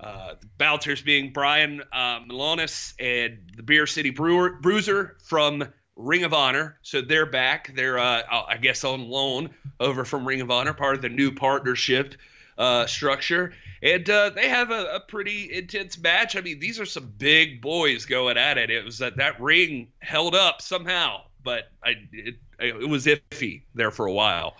Uh, 0.00 0.34
bouncers 0.58 1.00
being 1.00 1.32
Brian 1.32 1.82
uh, 1.92 2.18
and 2.28 3.38
the 3.56 3.62
Beer 3.64 3.86
City 3.86 4.10
Brewer, 4.10 4.58
Bruiser 4.60 5.16
from 5.24 5.64
Ring 5.94 6.24
of 6.24 6.34
Honor. 6.34 6.78
So 6.82 7.00
they're 7.00 7.26
back. 7.26 7.72
They're, 7.76 7.98
uh, 7.98 8.22
I 8.48 8.56
guess, 8.56 8.82
on 8.82 9.08
loan 9.08 9.50
over 9.78 10.04
from 10.04 10.26
Ring 10.26 10.40
of 10.40 10.50
Honor, 10.50 10.72
part 10.72 10.96
of 10.96 11.02
the 11.02 11.08
new 11.08 11.30
partnership 11.30 12.16
uh, 12.58 12.86
structure. 12.86 13.52
And 13.82 14.08
uh, 14.10 14.30
they 14.30 14.48
have 14.48 14.72
a, 14.72 14.96
a, 14.96 15.00
pretty 15.00 15.52
intense 15.52 15.96
match. 15.96 16.34
I 16.34 16.40
mean, 16.40 16.58
these 16.58 16.80
are 16.80 16.86
some 16.86 17.12
big 17.18 17.62
boys 17.62 18.04
going 18.04 18.36
at 18.36 18.58
it. 18.58 18.68
It 18.68 18.84
was 18.84 18.98
that 18.98 19.16
that 19.18 19.40
ring 19.40 19.88
held 20.00 20.34
up 20.34 20.60
somehow, 20.60 21.22
but 21.44 21.70
I 21.84 21.94
it, 22.12 22.34
it 22.58 22.88
was 22.88 23.06
iffy 23.06 23.62
there 23.74 23.90
for 23.90 24.06
a 24.06 24.12
while. 24.12 24.56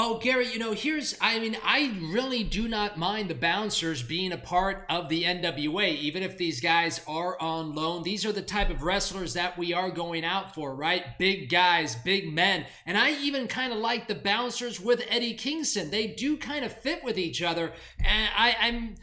Oh, 0.00 0.18
Gary, 0.18 0.46
you 0.52 0.60
know, 0.60 0.74
here's, 0.74 1.16
I 1.20 1.40
mean, 1.40 1.56
I 1.64 1.92
really 2.00 2.44
do 2.44 2.68
not 2.68 2.98
mind 2.98 3.28
the 3.28 3.34
bouncers 3.34 4.00
being 4.00 4.30
a 4.30 4.38
part 4.38 4.86
of 4.88 5.08
the 5.08 5.24
NWA, 5.24 5.96
even 5.96 6.22
if 6.22 6.38
these 6.38 6.60
guys 6.60 7.00
are 7.08 7.36
on 7.40 7.74
loan. 7.74 8.04
These 8.04 8.24
are 8.24 8.30
the 8.30 8.40
type 8.40 8.70
of 8.70 8.84
wrestlers 8.84 9.34
that 9.34 9.58
we 9.58 9.72
are 9.72 9.90
going 9.90 10.24
out 10.24 10.54
for, 10.54 10.72
right? 10.72 11.18
Big 11.18 11.50
guys, 11.50 11.96
big 11.96 12.32
men. 12.32 12.66
And 12.86 12.96
I 12.96 13.10
even 13.20 13.48
kind 13.48 13.72
of 13.72 13.80
like 13.80 14.06
the 14.06 14.14
bouncers 14.14 14.80
with 14.80 15.02
Eddie 15.08 15.34
Kingston. 15.34 15.90
They 15.90 16.06
do 16.06 16.36
kind 16.36 16.64
of 16.64 16.72
fit 16.72 17.02
with 17.02 17.18
each 17.18 17.42
other. 17.42 17.72
And 17.98 18.30
I, 18.36 18.54
I'm, 18.60 18.94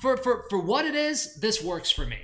for, 0.00 0.16
for, 0.16 0.44
for 0.48 0.60
what 0.60 0.84
it 0.84 0.94
is, 0.94 1.34
this 1.34 1.64
works 1.64 1.90
for 1.90 2.06
me. 2.06 2.18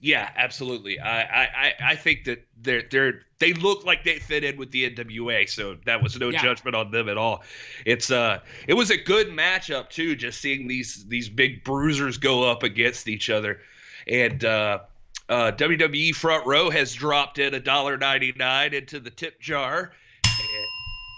Yeah, 0.00 0.28
absolutely. 0.36 1.00
I, 1.00 1.44
I, 1.44 1.72
I 1.80 1.94
think 1.96 2.24
that 2.24 2.46
they're 2.60 2.82
they're 2.90 3.22
they 3.38 3.54
look 3.54 3.84
like 3.84 4.04
they 4.04 4.18
fit 4.18 4.44
in 4.44 4.56
with 4.56 4.70
the 4.70 4.90
NWA, 4.90 5.48
so 5.48 5.76
that 5.86 6.02
was 6.02 6.18
no 6.18 6.28
yeah. 6.28 6.42
judgment 6.42 6.76
on 6.76 6.90
them 6.90 7.08
at 7.08 7.16
all. 7.16 7.42
It's 7.84 8.10
uh 8.10 8.40
it 8.68 8.74
was 8.74 8.90
a 8.90 8.96
good 8.96 9.28
matchup 9.28 9.88
too, 9.88 10.14
just 10.14 10.40
seeing 10.40 10.68
these 10.68 11.06
these 11.08 11.28
big 11.28 11.64
bruisers 11.64 12.18
go 12.18 12.50
up 12.50 12.62
against 12.62 13.08
each 13.08 13.30
other. 13.30 13.60
And 14.06 14.44
uh 14.44 14.80
uh, 15.28 15.50
WWE 15.56 16.14
Front 16.14 16.46
Row 16.46 16.70
has 16.70 16.94
dropped 16.94 17.40
in 17.40 17.52
a 17.52 17.58
dollar 17.58 17.96
ninety 17.96 18.32
nine 18.36 18.74
into 18.74 19.00
the 19.00 19.10
tip 19.10 19.40
jar, 19.40 19.92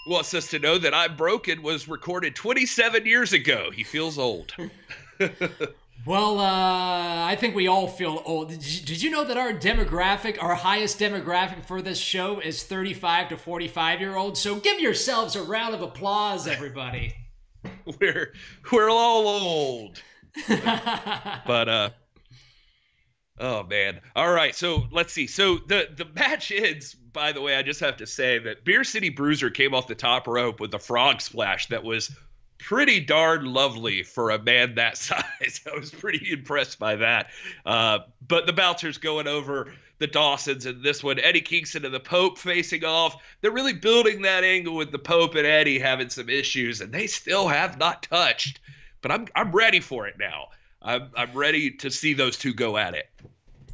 wants 0.07 0.33
us 0.33 0.49
to 0.51 0.59
know 0.59 0.79
that 0.79 0.95
I'm 0.95 1.15
Broken 1.17 1.63
was 1.63 1.89
recorded 1.89 2.35
27 2.35 3.05
years 3.05 3.35
ago. 3.35 3.71
He 3.71 3.85
feels 3.85 4.19
old. 4.19 4.55
well, 6.09 6.41
uh, 6.41 7.27
I 7.27 7.37
think 7.39 7.55
we 7.55 7.69
all 7.69 7.87
feel 7.87 8.23
old. 8.25 8.49
Did 8.49 8.67
you, 8.67 8.87
did 8.87 9.03
you 9.03 9.11
know 9.11 9.25
that 9.25 9.37
our 9.37 9.53
demographic, 9.53 10.43
our 10.43 10.55
highest 10.55 10.99
demographic 10.99 11.67
for 11.67 11.83
this 11.83 11.99
show 11.99 12.41
is 12.41 12.65
35 12.65 13.29
to 13.29 13.37
45 13.37 14.01
year 14.01 14.17
olds? 14.17 14.41
So 14.41 14.57
give 14.57 14.81
yourselves 14.81 15.37
a 15.37 15.43
round 15.43 15.75
of 15.75 15.83
applause, 15.83 16.47
everybody. 16.47 17.15
we're 18.01 18.33
we're 18.73 18.89
all 18.89 19.29
old. 19.29 20.03
but 20.49 21.69
uh 21.69 21.91
Oh 23.41 23.63
man. 23.65 24.01
All 24.17 24.33
right. 24.33 24.55
So 24.55 24.85
let's 24.91 25.13
see. 25.13 25.27
So 25.27 25.59
the 25.59 25.89
the 25.95 26.07
match 26.07 26.51
ends. 26.51 26.95
By 26.95 27.33
the 27.33 27.41
way, 27.41 27.55
I 27.55 27.63
just 27.63 27.81
have 27.81 27.99
to 27.99 28.07
say 28.07 28.39
that 28.39 28.65
Beer 28.65 28.85
City 28.85 29.11
Bruiser 29.11 29.51
came 29.51 29.75
off 29.75 29.87
the 29.87 29.95
top 29.95 30.27
rope 30.27 30.59
with 30.59 30.73
a 30.75 30.79
frog 30.79 31.21
splash 31.21 31.69
that 31.69 31.85
was 31.85 32.11
pretty 32.59 33.01
darn 33.01 33.45
lovely 33.45 34.03
for 34.03 34.31
a 34.31 34.43
man 34.43 34.75
that 34.75 34.97
size. 34.99 35.61
I 35.71 35.79
was 35.79 35.91
pretty 35.91 36.33
impressed 36.33 36.79
by 36.79 36.97
that. 36.97 37.29
Uh, 37.65 38.01
but 38.27 38.47
the 38.47 38.53
bouncers 38.53 38.99
going 38.99 39.27
over 39.27 39.73
the 39.99 40.07
Dawsons 40.07 40.67
and 40.67 40.83
this 40.83 41.03
one, 41.03 41.19
Eddie 41.19 41.41
Kingston 41.41 41.85
and 41.85 41.95
the 41.95 42.01
Pope 42.01 42.39
facing 42.39 42.85
off. 42.85 43.17
They're 43.41 43.51
really 43.51 43.73
building 43.73 44.23
that 44.23 44.45
angle 44.45 44.77
with 44.77 44.93
the 44.93 44.99
Pope 44.99 45.35
and 45.35 45.47
Eddie 45.47 45.79
having 45.79 46.09
some 46.09 46.29
issues, 46.29 46.81
and 46.81 46.93
they 46.93 47.07
still 47.07 47.49
have 47.49 47.79
not 47.79 48.05
touched. 48.05 48.61
But 49.01 49.13
I'm 49.13 49.29
I'm 49.35 49.53
ready 49.53 49.81
for 49.81 50.07
it 50.07 50.17
now. 50.19 50.49
I'm 50.83 51.11
I'm 51.17 51.33
ready 51.33 51.71
to 51.73 51.91
see 51.91 52.15
those 52.15 52.37
two 52.39 52.55
go 52.55 52.77
at 52.77 52.95
it. 52.95 53.09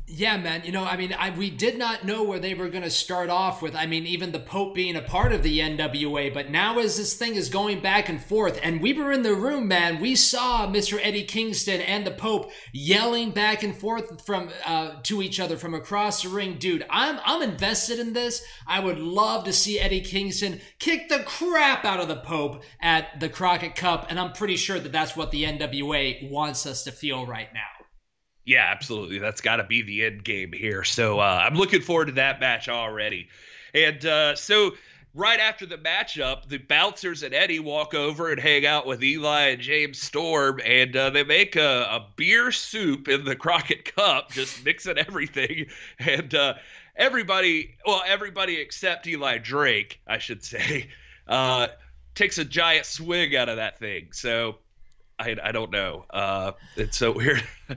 Yeah, 0.07 0.37
man. 0.37 0.63
You 0.65 0.73
know, 0.73 0.85
I 0.85 0.99
mean, 0.99 1.15
I, 1.15 1.31
we 1.31 1.49
did 1.49 1.79
not 1.79 2.05
know 2.05 2.23
where 2.25 2.39
they 2.39 2.53
were 2.53 2.69
going 2.69 2.85
to 2.85 2.91
start 2.91 3.31
off 3.31 3.63
with. 3.63 3.75
I 3.75 3.87
mean, 3.87 4.05
even 4.07 4.33
the 4.33 4.39
Pope 4.39 4.75
being 4.75 4.97
a 4.97 5.01
part 5.03 5.33
of 5.33 5.43
the 5.43 5.61
NWA. 5.61 6.33
But 6.33 6.51
now, 6.51 6.79
as 6.79 6.99
this 6.99 7.15
thing 7.15 7.37
is 7.37 7.49
going 7.49 7.81
back 7.81 8.11
and 8.11 8.23
forth, 8.23 8.61
and 8.63 8.83
we 8.83 8.93
were 8.93 9.13
in 9.13 9.23
the 9.23 9.35
room, 9.35 9.67
man, 9.67 10.03
we 10.03 10.15
saw 10.15 10.67
Mr. 10.67 11.01
Eddie 11.03 11.25
Kingston 11.25 11.81
and 11.81 12.07
the 12.07 12.11
Pope 12.11 12.53
yelling 12.71 13.31
back 13.31 13.63
and 13.63 13.75
forth 13.75 14.25
from 14.27 14.51
uh, 14.67 15.01
to 15.05 15.23
each 15.23 15.41
other 15.41 15.57
from 15.57 15.73
across 15.73 16.23
the 16.23 16.29
ring. 16.29 16.59
Dude, 16.59 16.85
I'm 16.91 17.19
I'm 17.25 17.41
invested 17.41 17.99
in 17.99 18.13
this. 18.13 18.45
I 18.67 18.81
would 18.81 18.99
love 18.99 19.45
to 19.45 19.55
see 19.55 19.81
Eddie 19.81 20.03
Kingston 20.03 20.61
kick 20.81 21.09
the 21.09 21.21
crap 21.21 21.87
out 21.87 22.01
of 22.01 22.09
the 22.09 22.17
Pope 22.17 22.63
at 22.79 23.21
the 23.21 23.31
Crockett 23.31 23.75
Cup, 23.75 24.09
and 24.11 24.21
I'm 24.21 24.33
pretty 24.33 24.57
sure 24.57 24.79
that 24.79 24.93
that's 24.93 25.17
what 25.17 25.31
the 25.31 25.45
NWA 25.45 26.31
wants 26.31 26.67
us 26.67 26.85
to 26.85 26.93
feel 26.93 27.25
right 27.25 27.49
now. 27.55 27.74
Yeah, 28.47 28.67
absolutely. 28.71 29.19
That's 29.19 29.41
got 29.41 29.57
to 29.57 29.65
be 29.65 29.83
the 29.83 30.05
end 30.05 30.25
game 30.25 30.53
here. 30.53 30.85
So 30.85 31.19
uh, 31.19 31.43
I'm 31.45 31.55
looking 31.55 31.81
forward 31.81 32.07
to 32.07 32.13
that 32.13 32.41
match 32.41 32.69
already. 32.69 33.29
And 33.73 34.05
uh, 34.05 34.37
so 34.37 34.73
right 35.15 35.41
after 35.41 35.65
the 35.65 35.79
matchup, 35.79 36.49
the 36.49 36.59
bouncers 36.59 37.23
and 37.23 37.33
Eddie 37.33 37.61
walk 37.61 37.95
over 37.95 38.31
and 38.31 38.41
hang 38.41 38.67
out 38.67 38.87
with 38.87 39.03
Eli 39.03 39.49
and 39.49 39.63
James 39.63 40.01
Storm, 40.01 40.61
and 40.65 40.95
uh, 40.97 41.11
they 41.11 41.25
make 41.25 41.57
a, 41.57 41.87
a, 41.91 42.07
beer 42.17 42.53
soup 42.53 43.09
in 43.09 43.25
the 43.25 43.37
Crockett 43.37 43.95
Cup, 43.95 44.31
just 44.33 44.65
mixing 44.65 44.99
everything. 44.99 45.67
And 45.99 46.35
uh, 46.35 46.55
everybody, 46.97 47.77
well, 47.87 48.03
everybody 48.07 48.61
except 48.61 49.07
Eli 49.07 49.39
Drake, 49.39 50.01
I 50.07 50.19
should 50.19 50.45
say, 50.45 50.89
uh, 51.29 51.69
takes 52.15 52.39
a 52.39 52.45
giant 52.45 52.87
swig 52.87 53.35
out 53.35 53.49
of 53.49 53.57
that 53.57 53.79
thing. 53.79 54.09
So 54.13 54.57
I, 55.19 55.37
I 55.43 55.53
don't 55.53 55.71
know. 55.71 56.07
Uh, 56.11 56.53
it's 56.77 56.97
so 56.97 57.13
weird. 57.13 57.43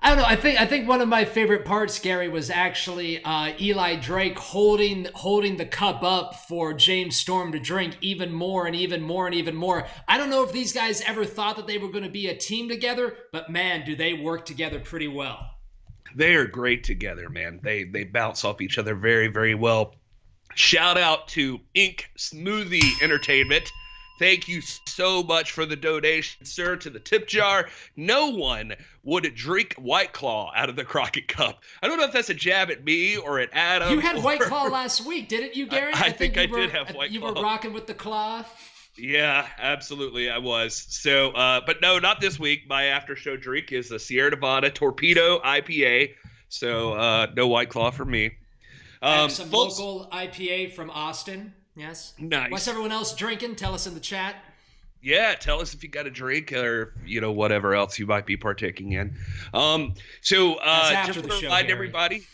I 0.00 0.08
don't 0.08 0.18
know. 0.18 0.24
I 0.24 0.36
think 0.36 0.58
I 0.60 0.64
think 0.64 0.88
one 0.88 1.02
of 1.02 1.08
my 1.08 1.24
favorite 1.26 1.64
parts, 1.64 1.98
Gary, 1.98 2.28
was 2.28 2.48
actually 2.48 3.22
uh, 3.22 3.52
Eli 3.60 3.96
Drake 3.96 4.38
holding 4.38 5.06
holding 5.14 5.58
the 5.58 5.66
cup 5.66 6.02
up 6.02 6.34
for 6.34 6.72
James 6.72 7.16
Storm 7.16 7.52
to 7.52 7.58
drink 7.58 7.98
even 8.00 8.32
more 8.32 8.66
and 8.66 8.74
even 8.74 9.02
more 9.02 9.26
and 9.26 9.34
even 9.34 9.54
more. 9.54 9.86
I 10.06 10.16
don't 10.16 10.30
know 10.30 10.42
if 10.42 10.52
these 10.52 10.72
guys 10.72 11.02
ever 11.02 11.26
thought 11.26 11.56
that 11.56 11.66
they 11.66 11.76
were 11.76 11.90
going 11.90 12.04
to 12.04 12.10
be 12.10 12.26
a 12.26 12.36
team 12.36 12.68
together, 12.68 13.16
but 13.32 13.50
man, 13.50 13.84
do 13.84 13.94
they 13.94 14.14
work 14.14 14.46
together 14.46 14.80
pretty 14.80 15.08
well. 15.08 15.46
They 16.16 16.36
are 16.36 16.46
great 16.46 16.84
together, 16.84 17.28
man. 17.28 17.60
They 17.62 17.84
they 17.84 18.04
bounce 18.04 18.44
off 18.44 18.62
each 18.62 18.78
other 18.78 18.94
very 18.94 19.28
very 19.28 19.54
well. 19.54 19.94
Shout 20.54 20.96
out 20.96 21.28
to 21.28 21.60
Ink 21.74 22.10
Smoothie 22.16 23.02
Entertainment 23.02 23.70
Thank 24.18 24.48
you 24.48 24.60
so 24.60 25.22
much 25.22 25.52
for 25.52 25.64
the 25.64 25.76
donation, 25.76 26.44
sir, 26.44 26.76
to 26.76 26.90
the 26.90 26.98
tip 26.98 27.28
jar. 27.28 27.68
No 27.96 28.28
one 28.30 28.74
would 29.04 29.32
drink 29.34 29.74
White 29.74 30.12
Claw 30.12 30.52
out 30.56 30.68
of 30.68 30.76
the 30.76 30.84
Crockett 30.84 31.28
Cup. 31.28 31.62
I 31.82 31.86
don't 31.86 31.98
know 31.98 32.04
if 32.04 32.12
that's 32.12 32.30
a 32.30 32.34
jab 32.34 32.70
at 32.70 32.84
me 32.84 33.16
or 33.16 33.38
at 33.38 33.50
Adam. 33.52 33.92
You 33.92 34.00
had 34.00 34.22
White 34.22 34.40
Claw 34.40 34.64
last 34.72 35.06
week, 35.06 35.28
didn't 35.28 35.54
you, 35.54 35.66
Gary? 35.66 35.92
I, 35.92 35.96
I, 35.96 36.00
I 36.00 36.10
think, 36.10 36.34
think 36.34 36.50
I 36.50 36.52
were, 36.52 36.60
did 36.60 36.70
have 36.70 36.94
White 36.94 37.10
you 37.10 37.20
Claw. 37.20 37.28
You 37.28 37.34
were 37.36 37.42
rocking 37.42 37.72
with 37.72 37.86
the 37.86 37.94
claw. 37.94 38.44
Yeah, 38.96 39.46
absolutely, 39.58 40.28
I 40.28 40.38
was. 40.38 40.74
So, 40.74 41.30
uh, 41.30 41.60
but 41.64 41.80
no, 41.80 42.00
not 42.00 42.20
this 42.20 42.40
week. 42.40 42.62
My 42.68 42.86
after 42.86 43.14
show 43.14 43.36
drink 43.36 43.70
is 43.70 43.88
the 43.88 43.98
Sierra 44.00 44.30
Nevada 44.30 44.70
Torpedo 44.70 45.38
IPA. 45.38 46.14
So, 46.48 46.94
uh, 46.94 47.28
no 47.36 47.46
White 47.46 47.68
Claw 47.68 47.92
for 47.92 48.04
me. 48.04 48.32
Um, 49.00 49.30
some 49.30 49.50
local 49.50 50.08
IPA 50.12 50.74
from 50.74 50.90
Austin. 50.90 51.52
Yes. 51.78 52.14
Nice. 52.18 52.50
What's 52.50 52.66
everyone 52.66 52.90
else 52.90 53.14
drinking? 53.14 53.54
Tell 53.54 53.72
us 53.72 53.86
in 53.86 53.94
the 53.94 54.00
chat. 54.00 54.36
Yeah, 55.00 55.34
tell 55.34 55.60
us 55.60 55.74
if 55.74 55.84
you 55.84 55.88
got 55.88 56.06
a 56.06 56.10
drink 56.10 56.52
or 56.52 56.92
you 57.06 57.20
know 57.20 57.30
whatever 57.30 57.74
else 57.74 58.00
you 58.00 58.06
might 58.06 58.26
be 58.26 58.36
partaking 58.36 58.92
in. 58.92 59.14
Um, 59.54 59.94
so 60.20 60.54
uh, 60.56 61.06
just 61.06 61.22
to 61.22 61.44
remind 61.46 61.70
everybody, 61.70 62.26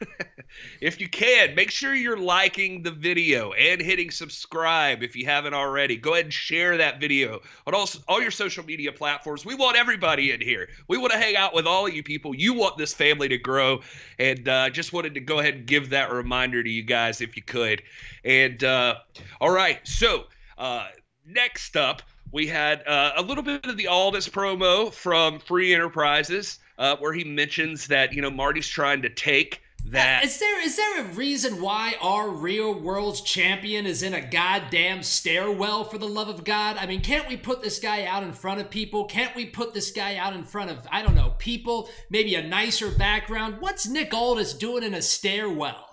if 0.80 1.00
you 1.00 1.08
can, 1.08 1.54
make 1.54 1.70
sure 1.70 1.94
you're 1.94 2.16
liking 2.16 2.82
the 2.82 2.90
video 2.90 3.52
and 3.52 3.80
hitting 3.80 4.10
subscribe 4.10 5.02
if 5.02 5.16
you 5.16 5.24
haven't 5.24 5.54
already. 5.54 5.96
Go 5.96 6.14
ahead 6.14 6.26
and 6.26 6.32
share 6.32 6.76
that 6.76 7.00
video 7.00 7.40
on 7.66 7.74
all, 7.74 7.88
all 8.08 8.20
your 8.20 8.30
social 8.30 8.64
media 8.64 8.92
platforms. 8.92 9.44
We 9.44 9.54
want 9.54 9.76
everybody 9.76 10.32
in 10.32 10.40
here. 10.40 10.68
We 10.88 10.98
want 10.98 11.12
to 11.12 11.18
hang 11.18 11.36
out 11.36 11.54
with 11.54 11.66
all 11.66 11.86
of 11.86 11.94
you 11.94 12.02
people. 12.02 12.34
You 12.34 12.54
want 12.54 12.78
this 12.78 12.94
family 12.94 13.28
to 13.28 13.38
grow. 13.38 13.80
And 14.18 14.48
uh, 14.48 14.70
just 14.70 14.92
wanted 14.92 15.14
to 15.14 15.20
go 15.20 15.38
ahead 15.38 15.54
and 15.54 15.66
give 15.66 15.90
that 15.90 16.12
reminder 16.12 16.62
to 16.62 16.70
you 16.70 16.82
guys 16.82 17.20
if 17.20 17.36
you 17.36 17.42
could. 17.42 17.82
And 18.24 18.62
uh, 18.62 18.96
all 19.40 19.50
right, 19.50 19.86
so 19.86 20.24
uh, 20.58 20.88
next 21.26 21.76
up, 21.76 22.02
we 22.32 22.46
had 22.46 22.86
uh, 22.86 23.12
a 23.16 23.22
little 23.22 23.42
bit 23.42 23.64
of 23.66 23.76
the 23.76 23.88
Aldis 23.88 24.28
promo 24.28 24.92
from 24.92 25.38
Free 25.38 25.74
Enterprises, 25.74 26.58
uh, 26.78 26.96
where 26.96 27.12
he 27.12 27.24
mentions 27.24 27.86
that 27.86 28.12
you 28.12 28.20
know 28.20 28.30
Marty's 28.30 28.68
trying 28.68 29.02
to 29.02 29.08
take 29.08 29.62
that 29.90 30.24
is 30.24 30.38
there 30.38 30.64
is 30.64 30.76
there 30.76 31.00
a 31.00 31.08
reason 31.14 31.60
why 31.60 31.94
our 32.00 32.28
real 32.28 32.74
world's 32.74 33.20
champion 33.20 33.86
is 33.86 34.02
in 34.02 34.14
a 34.14 34.20
goddamn 34.20 35.02
stairwell 35.02 35.84
for 35.84 35.98
the 35.98 36.08
love 36.08 36.28
of 36.28 36.44
god? 36.44 36.76
I 36.78 36.86
mean 36.86 37.00
can't 37.00 37.28
we 37.28 37.36
put 37.36 37.62
this 37.62 37.78
guy 37.78 38.04
out 38.04 38.22
in 38.22 38.32
front 38.32 38.60
of 38.60 38.70
people? 38.70 39.04
Can't 39.04 39.34
we 39.36 39.46
put 39.46 39.74
this 39.74 39.90
guy 39.90 40.16
out 40.16 40.34
in 40.34 40.44
front 40.44 40.70
of 40.70 40.86
i 40.90 41.02
don't 41.02 41.14
know 41.14 41.34
people 41.38 41.88
maybe 42.10 42.34
a 42.34 42.46
nicer 42.46 42.90
background? 42.90 43.56
What's 43.60 43.86
nick 43.86 44.12
aldis 44.12 44.54
doing 44.54 44.82
in 44.82 44.94
a 44.94 45.02
stairwell? 45.02 45.84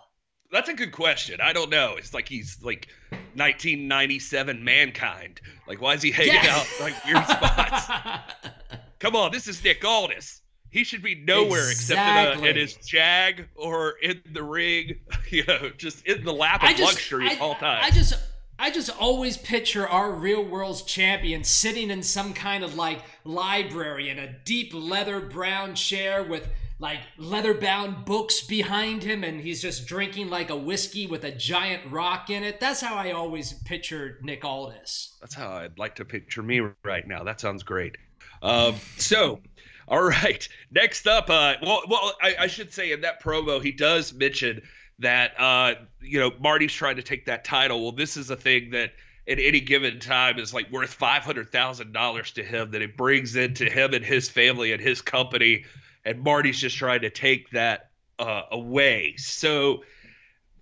That's 0.51 0.69
a 0.69 0.73
good 0.73 0.91
question. 0.91 1.39
I 1.41 1.51
don't 1.51 1.71
know. 1.71 1.95
It's 1.97 2.13
like 2.13 2.29
he's 2.29 2.59
like 2.61 2.87
1997 3.09 4.63
mankind. 4.63 5.41
Like 5.67 5.81
why 5.81 5.93
is 5.93 6.01
he 6.01 6.11
hanging 6.11 6.47
out 6.49 6.67
like 6.81 6.93
weird 7.05 7.25
spots? 7.25 7.87
Come 8.99 9.15
on 9.15 9.31
this 9.31 9.47
is 9.47 9.63
nick 9.63 9.83
aldis 9.83 10.42
he 10.73 10.83
should 10.83 11.03
be 11.03 11.13
nowhere 11.13 11.69
exactly. 11.69 12.23
except 12.23 12.37
in, 12.39 12.45
a, 12.45 12.49
in, 12.49 12.55
his 12.55 12.73
jag 12.77 13.47
or 13.55 13.93
in 14.01 14.19
the 14.33 14.41
ring, 14.41 14.95
you 15.29 15.45
know, 15.45 15.69
just 15.77 16.03
in 16.07 16.25
the 16.25 16.33
lap 16.33 16.63
of 16.63 16.69
just, 16.69 16.81
luxury 16.81 17.29
I, 17.29 17.37
all 17.37 17.53
time. 17.53 17.79
I 17.83 17.91
just 17.91 18.15
I 18.57 18.71
just 18.71 18.89
always 18.99 19.37
picture 19.37 19.87
our 19.87 20.11
real 20.11 20.43
world's 20.43 20.81
champion 20.81 21.43
sitting 21.43 21.91
in 21.91 22.01
some 22.01 22.33
kind 22.33 22.63
of 22.63 22.75
like 22.75 23.03
library 23.23 24.09
in 24.09 24.17
a 24.17 24.33
deep 24.45 24.73
leather 24.73 25.19
brown 25.19 25.75
chair 25.75 26.23
with 26.23 26.49
like 26.79 27.01
leather 27.17 27.53
bound 27.53 28.03
books 28.03 28.41
behind 28.41 29.03
him 29.03 29.23
and 29.23 29.41
he's 29.41 29.61
just 29.61 29.85
drinking 29.85 30.31
like 30.31 30.49
a 30.49 30.55
whiskey 30.55 31.05
with 31.05 31.23
a 31.23 31.31
giant 31.31 31.83
rock 31.91 32.31
in 32.31 32.43
it. 32.43 32.59
That's 32.59 32.81
how 32.81 32.95
I 32.95 33.11
always 33.11 33.53
picture 33.53 34.17
Nick 34.23 34.43
Aldis. 34.43 35.17
That's 35.21 35.35
how 35.35 35.51
I'd 35.51 35.77
like 35.77 35.93
to 35.95 36.05
picture 36.05 36.41
me 36.41 36.61
right 36.83 37.07
now. 37.07 37.23
That 37.23 37.39
sounds 37.39 37.61
great. 37.61 37.97
Um, 38.41 38.75
so 38.97 39.39
all 39.87 40.03
right. 40.03 40.47
Next 40.71 41.07
up, 41.07 41.29
uh, 41.29 41.55
well, 41.61 41.81
well, 41.87 42.13
I, 42.21 42.35
I, 42.41 42.47
should 42.47 42.73
say 42.73 42.91
in 42.91 43.01
that 43.01 43.21
promo 43.21 43.61
he 43.61 43.71
does 43.71 44.13
mention 44.13 44.61
that 44.99 45.39
uh, 45.39 45.75
you 46.01 46.19
know 46.19 46.31
Marty's 46.39 46.73
trying 46.73 46.95
to 46.97 47.03
take 47.03 47.25
that 47.25 47.43
title. 47.43 47.81
Well, 47.81 47.91
this 47.91 48.17
is 48.17 48.29
a 48.29 48.35
thing 48.35 48.71
that 48.71 48.91
at 49.27 49.39
any 49.39 49.59
given 49.59 49.99
time 49.99 50.39
is 50.39 50.53
like 50.53 50.71
worth 50.71 50.93
five 50.93 51.23
hundred 51.23 51.51
thousand 51.51 51.93
dollars 51.93 52.31
to 52.31 52.43
him 52.43 52.71
that 52.71 52.81
it 52.81 52.97
brings 52.97 53.35
into 53.35 53.65
him 53.65 53.93
and 53.93 54.03
his 54.03 54.29
family 54.29 54.71
and 54.71 54.81
his 54.81 55.01
company, 55.01 55.65
and 56.05 56.21
Marty's 56.21 56.59
just 56.59 56.77
trying 56.77 57.01
to 57.01 57.09
take 57.09 57.49
that 57.51 57.89
uh, 58.19 58.43
away. 58.51 59.15
So 59.17 59.83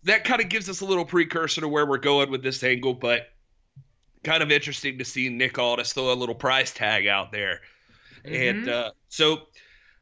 that 0.03 0.23
kind 0.23 0.41
of 0.41 0.49
gives 0.49 0.69
us 0.69 0.81
a 0.81 0.85
little 0.85 1.05
precursor 1.05 1.61
to 1.61 1.67
where 1.67 1.85
we're 1.85 1.97
going 1.97 2.31
with 2.31 2.43
this 2.43 2.63
angle, 2.63 2.93
but 2.93 3.29
kind 4.23 4.43
of 4.43 4.51
interesting 4.51 4.97
to 4.99 5.05
see 5.05 5.29
Nick 5.29 5.57
Aldis 5.57 5.93
throw 5.93 6.11
a 6.11 6.15
little 6.15 6.35
price 6.35 6.71
tag 6.71 7.07
out 7.07 7.31
there. 7.31 7.61
Mm-hmm. 8.25 8.57
And 8.59 8.69
uh, 8.69 8.91
so 9.09 9.47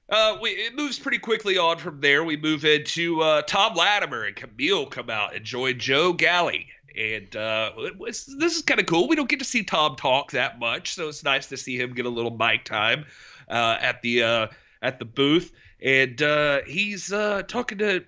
Uh, 0.10 0.40
we, 0.42 0.50
it 0.50 0.76
moves 0.76 0.98
pretty 0.98 1.20
quickly 1.20 1.58
on 1.60 1.78
from 1.78 2.02
there. 2.02 2.24
We 2.24 2.36
move 2.36 2.66
into 2.66 3.22
uh, 3.22 3.44
Tom 3.44 3.76
Latimer 3.76 4.24
and 4.24 4.36
Camille 4.36 4.88
come 4.88 5.10
out 5.12 5.36
and 5.36 5.46
join 5.46 5.78
Joe 5.78 6.14
Galli. 6.14 6.68
And 6.98 7.36
uh, 7.36 7.72
was, 7.96 8.26
this 8.40 8.56
is 8.56 8.64
kind 8.64 8.80
of 8.80 8.88
cool. 8.88 9.08
We 9.08 9.16
don't 9.16 9.30
get 9.30 9.38
to 9.38 9.46
see 9.46 9.64
Tom 9.64 9.96
talk 9.96 10.32
that 10.32 10.58
much, 10.58 10.96
so 10.96 11.08
it's 11.10 11.24
nice 11.24 11.46
to 11.50 11.58
see 11.58 11.78
him 11.78 11.94
get 11.94 12.08
a 12.08 12.10
little 12.10 12.36
mic 12.36 12.66
time 12.66 13.06
uh, 13.48 13.78
at 13.80 14.02
the 14.02 14.24
uh, 14.24 14.48
at 14.82 14.98
the 14.98 15.06
booth. 15.06 15.54
And 15.80 16.20
uh, 16.24 16.62
he's 16.66 17.10
talking 17.10 17.78
to 17.78 18.04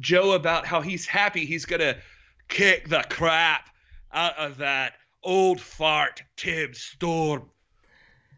Joe 0.00 0.32
about 0.32 0.64
how 0.64 0.80
he's 0.80 1.06
happy 1.06 1.44
he's 1.44 1.66
gonna 1.66 1.98
kick 2.48 2.88
the 2.88 3.04
crap 3.10 3.68
out 4.12 4.36
of 4.38 4.56
that 4.56 4.94
old 5.22 5.60
fart 5.60 6.22
Tim 6.36 6.72
Storm. 6.72 7.50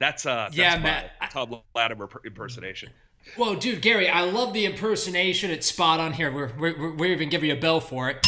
That's 0.00 0.26
uh 0.26 0.44
that's 0.46 0.56
yeah, 0.56 0.78
man. 0.78 1.04
Tom 1.30 1.60
Latimer 1.74 2.08
impersonation. 2.24 2.90
Whoa, 3.36 3.54
dude, 3.54 3.82
Gary, 3.82 4.08
I 4.08 4.22
love 4.22 4.54
the 4.54 4.64
impersonation. 4.64 5.50
It's 5.50 5.66
spot 5.66 6.00
on 6.00 6.14
here. 6.14 6.32
We're 6.32 6.52
we're, 6.58 6.96
we're 6.96 7.12
even 7.12 7.28
giving 7.28 7.50
you 7.50 7.56
a 7.56 7.60
bell 7.60 7.80
for 7.80 8.10
it. 8.10 8.26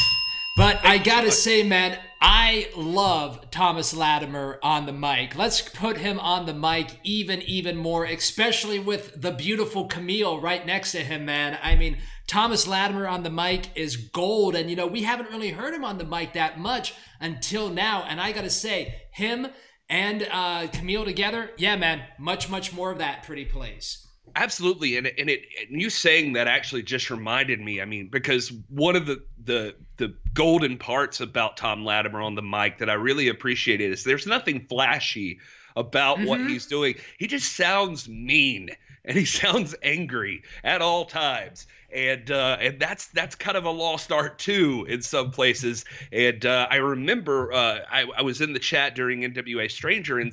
But 0.56 0.84
I 0.84 0.98
gotta 0.98 1.32
say, 1.32 1.62
man, 1.62 1.98
I 2.24 2.68
love 2.76 3.50
Thomas 3.50 3.92
Latimer 3.92 4.60
on 4.62 4.86
the 4.86 4.92
mic. 4.92 5.34
Let's 5.34 5.60
put 5.60 5.96
him 5.96 6.20
on 6.20 6.46
the 6.46 6.54
mic 6.54 7.00
even, 7.02 7.42
even 7.42 7.76
more, 7.76 8.04
especially 8.04 8.78
with 8.78 9.20
the 9.20 9.32
beautiful 9.32 9.86
Camille 9.86 10.40
right 10.40 10.64
next 10.64 10.92
to 10.92 11.00
him, 11.00 11.24
man. 11.24 11.58
I 11.60 11.74
mean, 11.74 11.98
Thomas 12.28 12.68
Latimer 12.68 13.08
on 13.08 13.24
the 13.24 13.30
mic 13.30 13.70
is 13.74 13.96
gold. 13.96 14.54
And, 14.54 14.70
you 14.70 14.76
know, 14.76 14.86
we 14.86 15.02
haven't 15.02 15.30
really 15.30 15.50
heard 15.50 15.74
him 15.74 15.84
on 15.84 15.98
the 15.98 16.04
mic 16.04 16.34
that 16.34 16.60
much 16.60 16.94
until 17.20 17.68
now. 17.70 18.04
And 18.08 18.20
I 18.20 18.30
got 18.30 18.42
to 18.42 18.50
say, 18.50 19.02
him 19.10 19.48
and 19.92 20.26
uh, 20.32 20.66
Camille 20.72 21.04
together, 21.04 21.50
yeah, 21.58 21.76
man, 21.76 22.02
much, 22.18 22.48
much 22.48 22.72
more 22.72 22.90
of 22.90 22.98
that 22.98 23.24
pretty 23.24 23.44
please. 23.44 24.06
Absolutely, 24.34 24.96
and 24.96 25.06
and 25.06 25.28
it 25.28 25.42
and 25.68 25.80
you 25.80 25.90
saying 25.90 26.32
that 26.32 26.48
actually 26.48 26.82
just 26.82 27.10
reminded 27.10 27.60
me. 27.60 27.82
I 27.82 27.84
mean, 27.84 28.08
because 28.08 28.50
one 28.70 28.96
of 28.96 29.04
the 29.04 29.22
the 29.44 29.74
the 29.98 30.14
golden 30.32 30.78
parts 30.78 31.20
about 31.20 31.58
Tom 31.58 31.84
Latimer 31.84 32.22
on 32.22 32.34
the 32.34 32.42
mic 32.42 32.78
that 32.78 32.88
I 32.88 32.94
really 32.94 33.28
appreciated 33.28 33.92
is 33.92 34.04
there's 34.04 34.26
nothing 34.26 34.64
flashy 34.66 35.38
about 35.76 36.16
mm-hmm. 36.16 36.26
what 36.26 36.40
he's 36.40 36.64
doing. 36.64 36.94
He 37.18 37.26
just 37.26 37.54
sounds 37.54 38.08
mean 38.08 38.70
and 39.04 39.16
he 39.16 39.24
sounds 39.42 39.74
angry 39.82 40.42
at 40.64 40.82
all 40.82 41.04
times. 41.04 41.66
And 41.92 42.30
uh, 42.30 42.56
and 42.58 42.80
that's 42.80 43.08
that's 43.08 43.34
kind 43.34 43.56
of 43.56 43.66
a 43.66 43.70
lost 43.70 44.12
art 44.12 44.38
too 44.38 44.86
in 44.88 45.02
some 45.02 45.30
places. 45.30 45.84
And 46.10 46.46
uh, 46.46 46.66
I 46.70 46.76
remember 46.76 47.52
uh, 47.52 47.80
I, 47.90 48.06
I 48.16 48.22
was 48.22 48.40
in 48.40 48.54
the 48.54 48.58
chat 48.58 48.94
during 48.94 49.20
NWA 49.20 49.70
Stranger, 49.70 50.18
and 50.18 50.32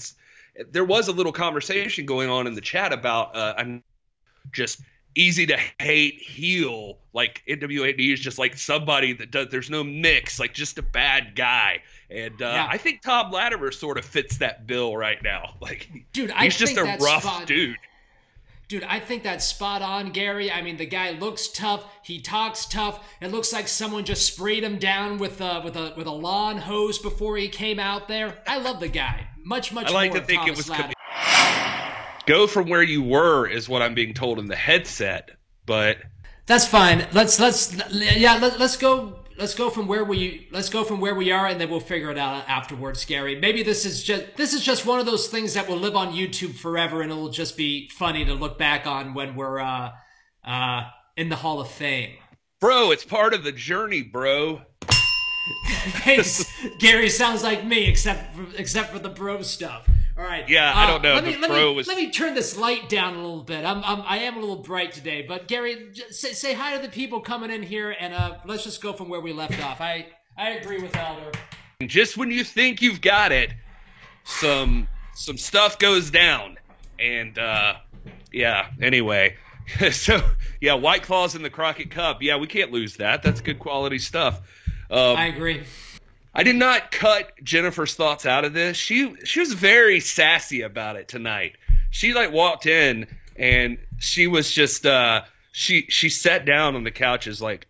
there 0.72 0.86
was 0.86 1.10
a 1.10 1.12
little 1.12 1.34
conversation 1.34 2.06
going 2.06 2.30
on 2.30 2.48
in 2.48 2.54
the 2.54 2.62
chat 2.62 2.94
about 2.94 3.36
uh, 3.36 3.56
I'm 3.58 3.84
just 4.54 4.82
easy 5.16 5.46
to 5.48 5.58
hate 5.80 6.22
heel 6.22 6.98
like 7.14 7.44
NWA 7.46 8.14
is 8.14 8.22
just 8.22 8.38
like 8.38 8.56
somebody 8.56 9.12
that 9.14 9.32
does 9.32 9.48
there's 9.50 9.70
no 9.70 9.84
mix 9.84 10.40
like 10.40 10.54
just 10.54 10.78
a 10.78 10.82
bad 10.82 11.36
guy. 11.36 11.82
And 12.10 12.42
uh, 12.42 12.46
yeah. 12.46 12.68
I 12.70 12.78
think 12.78 13.02
Tom 13.02 13.32
Latimer 13.32 13.72
sort 13.72 13.98
of 13.98 14.06
fits 14.06 14.38
that 14.38 14.66
bill 14.66 14.96
right 14.96 15.22
now. 15.22 15.56
Like 15.62 15.90
dude 16.14 16.32
he's 16.32 16.58
just 16.58 16.78
a 16.78 16.98
rough 17.02 17.24
spot, 17.24 17.48
dude 17.48 17.76
Dude, 18.70 18.84
I 18.84 19.00
think 19.00 19.24
that's 19.24 19.46
spot 19.46 19.82
on, 19.82 20.12
Gary. 20.12 20.52
I 20.52 20.62
mean, 20.62 20.78
the 20.78 20.86
guy 20.86 21.10
looks 21.10 21.48
tough. 21.48 21.86
He 22.04 22.22
talks 22.22 22.68
tough. 22.68 23.04
It 23.20 23.32
looks 23.32 23.52
like 23.52 23.68
someone 23.68 24.06
just 24.06 24.28
sprayed 24.28 24.64
him 24.64 24.78
down 24.78 25.18
with 25.18 25.42
a 25.42 25.62
with 25.66 25.76
a 25.76 25.96
with 25.98 26.06
a 26.06 26.12
lawn 26.12 26.60
hose 26.60 27.00
before 27.00 27.36
he 27.38 27.50
came 27.50 27.80
out 27.80 28.08
there. 28.08 28.38
I 28.46 28.60
love 28.60 28.80
the 28.80 28.88
guy. 28.88 29.28
Much 29.44 29.74
much. 29.74 29.90
More. 29.90 30.00
I 30.00 30.06
like 30.06 30.14
to 30.14 30.22
think 30.22 30.42
Thomas 30.42 30.70
it 30.70 30.70
was. 30.70 30.94
Go 32.28 32.46
from 32.46 32.70
where 32.70 32.84
you 32.84 33.02
were 33.02 33.48
is 33.48 33.68
what 33.68 33.82
I'm 33.82 33.96
being 33.96 34.14
told 34.14 34.38
in 34.38 34.46
the 34.46 34.56
headset, 34.56 35.32
but 35.66 35.98
that's 36.46 36.68
fine. 36.68 37.08
Let's 37.12 37.40
let's 37.40 37.76
yeah 37.92 38.38
let, 38.38 38.60
let's 38.60 38.78
go 38.78 39.19
let's 39.40 39.56
go 39.56 39.70
from 39.70 39.88
where 39.88 40.04
we 40.04 40.48
let's 40.52 40.70
go 40.70 40.84
from 40.84 41.00
where 41.00 41.16
we 41.16 41.32
are 41.32 41.48
and 41.48 41.60
then 41.60 41.70
we'll 41.70 41.80
figure 41.80 42.12
it 42.12 42.18
out 42.18 42.44
afterwards 42.48 43.06
Gary. 43.06 43.40
maybe 43.40 43.64
this 43.64 43.86
is 43.86 44.04
just 44.04 44.36
this 44.36 44.54
is 44.54 44.62
just 44.62 44.86
one 44.86 45.00
of 45.00 45.06
those 45.06 45.28
things 45.28 45.54
that 45.54 45.68
will 45.68 45.78
live 45.78 45.96
on 45.96 46.14
youtube 46.14 46.56
forever 46.56 47.02
and 47.02 47.12
it'll 47.12 47.30
just 47.30 47.56
be 47.58 47.90
funny 47.90 48.26
to 48.26 48.34
look 48.34 48.60
back 48.60 48.86
on 48.86 49.14
when 49.14 49.36
we're 49.36 49.60
uh 49.60 49.92
uh 50.46 50.84
in 51.16 51.30
the 51.30 51.36
hall 51.36 51.60
of 51.60 51.70
fame. 51.70 52.16
Bro 52.60 52.92
it's 52.92 53.06
part 53.06 53.34
of 53.34 53.44
the 53.44 53.52
journey 53.52 54.02
bro. 54.02 54.62
Thanks. 56.04 56.46
Gary 56.80 57.10
sounds 57.10 57.42
like 57.42 57.66
me 57.66 57.88
except 57.88 58.36
for, 58.36 58.46
except 58.58 58.92
for 58.92 59.00
the 59.00 59.10
bro 59.10 59.42
stuff 59.42 59.88
all 60.20 60.26
right. 60.26 60.48
Yeah, 60.50 60.72
uh, 60.72 60.76
I 60.76 60.88
don't 60.88 61.02
know. 61.02 61.14
Let 61.14 61.24
me, 61.24 61.38
let, 61.38 61.50
me, 61.50 61.74
was... 61.74 61.88
let 61.88 61.96
me 61.96 62.12
turn 62.12 62.36
this 62.36 62.58
light 62.58 62.90
down 62.90 63.14
a 63.14 63.22
little 63.22 63.42
bit. 63.42 63.64
I'm, 63.64 63.82
I'm 63.86 64.02
I 64.02 64.18
am 64.20 64.36
a 64.36 64.40
little 64.42 64.58
bright 64.58 64.92
today, 64.92 65.24
but 65.26 65.48
Gary, 65.48 65.94
say, 66.10 66.34
say 66.34 66.54
hi 66.54 66.76
to 66.76 66.82
the 66.82 66.92
people 66.92 67.22
coming 67.22 67.50
in 67.50 67.64
here, 67.64 67.96
and 67.98 68.14
uh, 68.14 68.36
let's 68.46 68.66
just 68.66 68.82
go 68.82 68.92
from 68.92 69.08
where 69.08 69.22
we 69.22 69.32
left 69.32 69.64
off. 69.64 69.80
I 69.80 70.08
I 70.38 70.52
agree 70.52 70.82
with 70.82 70.94
Elder. 70.96 71.32
Just 71.88 72.18
when 72.18 72.32
you 72.32 72.44
think 72.44 72.82
you've 72.82 73.00
got 73.00 73.32
it, 73.32 73.54
some 74.26 74.90
some 75.16 75.38
stuff 75.38 75.80
goes 75.80 76.12
down, 76.12 76.58
and 77.00 77.40
uh, 77.40 77.76
yeah. 78.34 78.72
Anyway, 78.82 79.38
so 79.92 80.20
yeah, 80.60 80.74
White 80.74 81.04
Claws 81.04 81.36
in 81.36 81.44
the 81.44 81.50
Crockett 81.50 81.92
Cup. 81.92 82.22
Yeah, 82.22 82.36
we 82.36 82.48
can't 82.48 82.72
lose 82.74 82.98
that. 82.98 83.24
That's 83.24 83.40
good 83.40 83.60
quality 83.60 84.00
stuff. 84.00 84.42
Um, 84.92 85.16
I 85.16 85.28
agree. 85.28 85.64
I 86.40 86.44
did 86.44 86.56
not 86.56 86.92
cut 86.92 87.34
Jennifer's 87.44 87.96
thoughts 87.96 88.26
out 88.26 88.46
of 88.46 88.54
this. 88.54 88.78
She 88.78 89.14
she 89.26 89.42
was 89.42 89.52
very 89.52 90.00
sassy 90.00 90.62
about 90.62 90.96
it 90.96 91.10
tonight. 91.10 91.58
She 91.90 92.14
like 92.14 92.32
walked 92.32 92.66
in 92.66 93.08
and 93.36 93.78
she 93.98 94.26
was 94.26 94.50
just 94.50 94.86
uh 94.86 95.24
she 95.52 95.86
she 95.90 96.08
sat 96.08 96.46
down 96.46 96.78
on 96.78 96.86
the 96.86 96.92
couches 96.92 97.42
like 97.42 97.68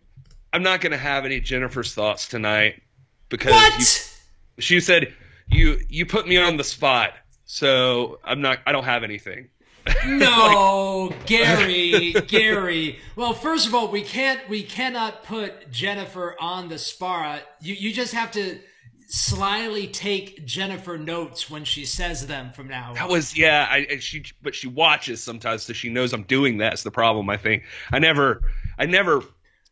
I'm 0.52 0.62
not 0.62 0.80
gonna 0.80 0.96
have 0.96 1.24
any 1.24 1.40
Jennifer's 1.40 1.94
thoughts 1.94 2.28
tonight 2.28 2.80
because 3.28 4.16
you, 4.56 4.62
she 4.62 4.78
said 4.78 5.12
you 5.48 5.80
you 5.88 6.06
put 6.06 6.28
me 6.28 6.36
on 6.36 6.56
the 6.56 6.62
spot 6.62 7.14
so 7.46 8.20
I'm 8.22 8.40
not 8.40 8.60
I 8.68 8.70
don't 8.70 8.84
have 8.84 9.02
anything. 9.02 9.49
no, 10.06 11.08
like, 11.10 11.26
Gary, 11.26 12.12
Gary. 12.28 12.98
Well, 13.16 13.32
first 13.32 13.66
of 13.66 13.74
all, 13.74 13.88
we 13.88 14.02
can't 14.02 14.40
we 14.48 14.62
cannot 14.62 15.24
put 15.24 15.70
Jennifer 15.70 16.36
on 16.40 16.68
the 16.68 16.78
spot. 16.78 17.42
You 17.60 17.74
you 17.74 17.92
just 17.92 18.12
have 18.12 18.30
to 18.32 18.60
slyly 19.08 19.88
take 19.88 20.46
Jennifer 20.46 20.96
notes 20.96 21.50
when 21.50 21.64
she 21.64 21.84
says 21.84 22.26
them 22.26 22.52
from 22.52 22.68
now 22.68 22.90
on. 22.90 22.94
That 22.94 23.08
was 23.08 23.36
yeah, 23.36 23.66
I 23.70 23.98
she 23.98 24.24
but 24.42 24.54
she 24.54 24.68
watches 24.68 25.22
sometimes 25.22 25.62
so 25.62 25.72
she 25.72 25.88
knows 25.88 26.12
I'm 26.12 26.24
doing 26.24 26.58
that. 26.58 26.70
That's 26.70 26.82
the 26.82 26.90
problem, 26.90 27.30
I 27.30 27.36
think. 27.36 27.64
I 27.90 27.98
never 27.98 28.42
I 28.78 28.86
never 28.86 29.22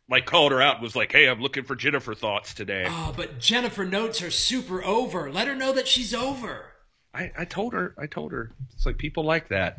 like 0.09 0.25
called 0.25 0.51
her 0.51 0.61
out 0.61 0.75
and 0.75 0.83
was 0.83 0.95
like, 0.95 1.11
"Hey, 1.11 1.29
I'm 1.29 1.39
looking 1.39 1.63
for 1.63 1.75
Jennifer 1.75 2.15
thoughts 2.15 2.53
today." 2.53 2.85
Oh, 2.87 3.13
but 3.15 3.39
Jennifer 3.39 3.85
notes 3.85 4.21
are 4.23 4.31
super 4.31 4.83
over. 4.83 5.31
Let 5.31 5.47
her 5.47 5.55
know 5.55 5.71
that 5.73 5.87
she's 5.87 6.13
over. 6.15 6.65
I, 7.13 7.31
I 7.37 7.45
told 7.45 7.73
her. 7.73 7.93
I 7.97 8.07
told 8.07 8.31
her. 8.31 8.51
It's 8.73 8.85
like 8.85 8.97
people 8.97 9.23
like 9.23 9.49
that 9.49 9.77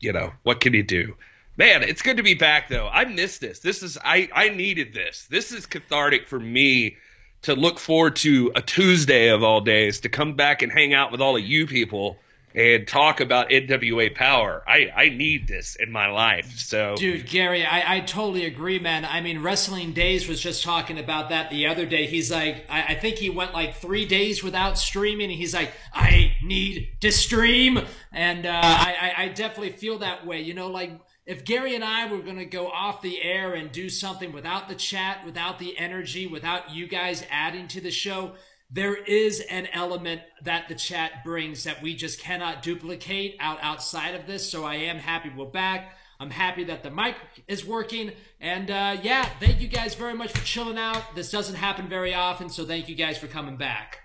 you 0.00 0.12
know, 0.12 0.32
what 0.42 0.60
can 0.60 0.74
you 0.74 0.82
do? 0.82 1.14
Man, 1.56 1.82
it's 1.82 2.02
good 2.02 2.16
to 2.16 2.22
be 2.22 2.34
back 2.34 2.68
though. 2.68 2.88
I 2.88 3.04
missed 3.04 3.40
this. 3.40 3.58
This 3.58 3.82
is 3.82 3.98
I 4.04 4.28
I 4.32 4.48
needed 4.50 4.94
this. 4.94 5.26
This 5.28 5.50
is 5.52 5.66
cathartic 5.66 6.28
for 6.28 6.38
me 6.38 6.96
to 7.42 7.54
look 7.54 7.78
forward 7.78 8.16
to 8.16 8.52
a 8.54 8.62
Tuesday 8.62 9.28
of 9.28 9.42
all 9.42 9.60
days 9.60 10.00
to 10.00 10.08
come 10.08 10.34
back 10.34 10.62
and 10.62 10.72
hang 10.72 10.94
out 10.94 11.10
with 11.10 11.20
all 11.20 11.36
of 11.36 11.42
you 11.42 11.66
people 11.66 12.18
and 12.58 12.88
talk 12.88 13.20
about 13.20 13.50
NWA 13.50 14.12
Power. 14.12 14.64
I, 14.66 14.90
I 14.94 15.08
need 15.10 15.46
this 15.46 15.76
in 15.76 15.92
my 15.92 16.08
life. 16.08 16.58
So, 16.58 16.96
dude, 16.96 17.28
Gary, 17.28 17.64
I, 17.64 17.98
I 17.98 18.00
totally 18.00 18.46
agree, 18.46 18.80
man. 18.80 19.04
I 19.04 19.20
mean, 19.20 19.42
Wrestling 19.44 19.92
Days 19.92 20.28
was 20.28 20.40
just 20.40 20.64
talking 20.64 20.98
about 20.98 21.28
that 21.28 21.50
the 21.50 21.68
other 21.68 21.86
day. 21.86 22.06
He's 22.06 22.32
like, 22.32 22.66
I, 22.68 22.82
I 22.88 22.94
think 22.96 23.18
he 23.18 23.30
went 23.30 23.54
like 23.54 23.76
three 23.76 24.06
days 24.06 24.42
without 24.42 24.76
streaming. 24.76 25.30
he's 25.30 25.54
like, 25.54 25.72
I 25.94 26.34
need 26.42 26.88
to 27.00 27.12
stream, 27.12 27.78
and 28.12 28.44
uh, 28.44 28.60
I, 28.60 29.14
I 29.16 29.28
definitely 29.28 29.72
feel 29.72 29.98
that 29.98 30.26
way. 30.26 30.40
You 30.40 30.54
know, 30.54 30.66
like 30.66 30.98
if 31.26 31.44
Gary 31.44 31.76
and 31.76 31.84
I 31.84 32.10
were 32.10 32.22
going 32.22 32.38
to 32.38 32.44
go 32.44 32.68
off 32.68 33.02
the 33.02 33.22
air 33.22 33.54
and 33.54 33.70
do 33.70 33.88
something 33.88 34.32
without 34.32 34.68
the 34.68 34.74
chat, 34.74 35.24
without 35.24 35.60
the 35.60 35.78
energy, 35.78 36.26
without 36.26 36.74
you 36.74 36.88
guys 36.88 37.24
adding 37.30 37.68
to 37.68 37.80
the 37.80 37.90
show 37.92 38.32
there 38.70 38.94
is 38.94 39.40
an 39.40 39.66
element 39.72 40.20
that 40.42 40.68
the 40.68 40.74
chat 40.74 41.24
brings 41.24 41.64
that 41.64 41.82
we 41.82 41.94
just 41.94 42.20
cannot 42.20 42.62
duplicate 42.62 43.36
out 43.40 43.58
outside 43.62 44.14
of 44.14 44.26
this. 44.26 44.48
So 44.50 44.64
I 44.64 44.74
am 44.74 44.98
happy 44.98 45.30
we're 45.34 45.46
back. 45.46 45.96
I'm 46.20 46.30
happy 46.30 46.64
that 46.64 46.82
the 46.82 46.90
mic 46.90 47.14
is 47.46 47.64
working. 47.64 48.12
And 48.40 48.70
uh, 48.70 48.96
yeah, 49.02 49.24
thank 49.40 49.60
you 49.60 49.68
guys 49.68 49.94
very 49.94 50.14
much 50.14 50.32
for 50.32 50.44
chilling 50.44 50.76
out. 50.76 51.14
This 51.14 51.30
doesn't 51.30 51.54
happen 51.54 51.88
very 51.88 52.12
often, 52.12 52.48
so 52.48 52.64
thank 52.64 52.88
you 52.88 52.94
guys 52.94 53.16
for 53.16 53.28
coming 53.28 53.56
back. 53.56 54.00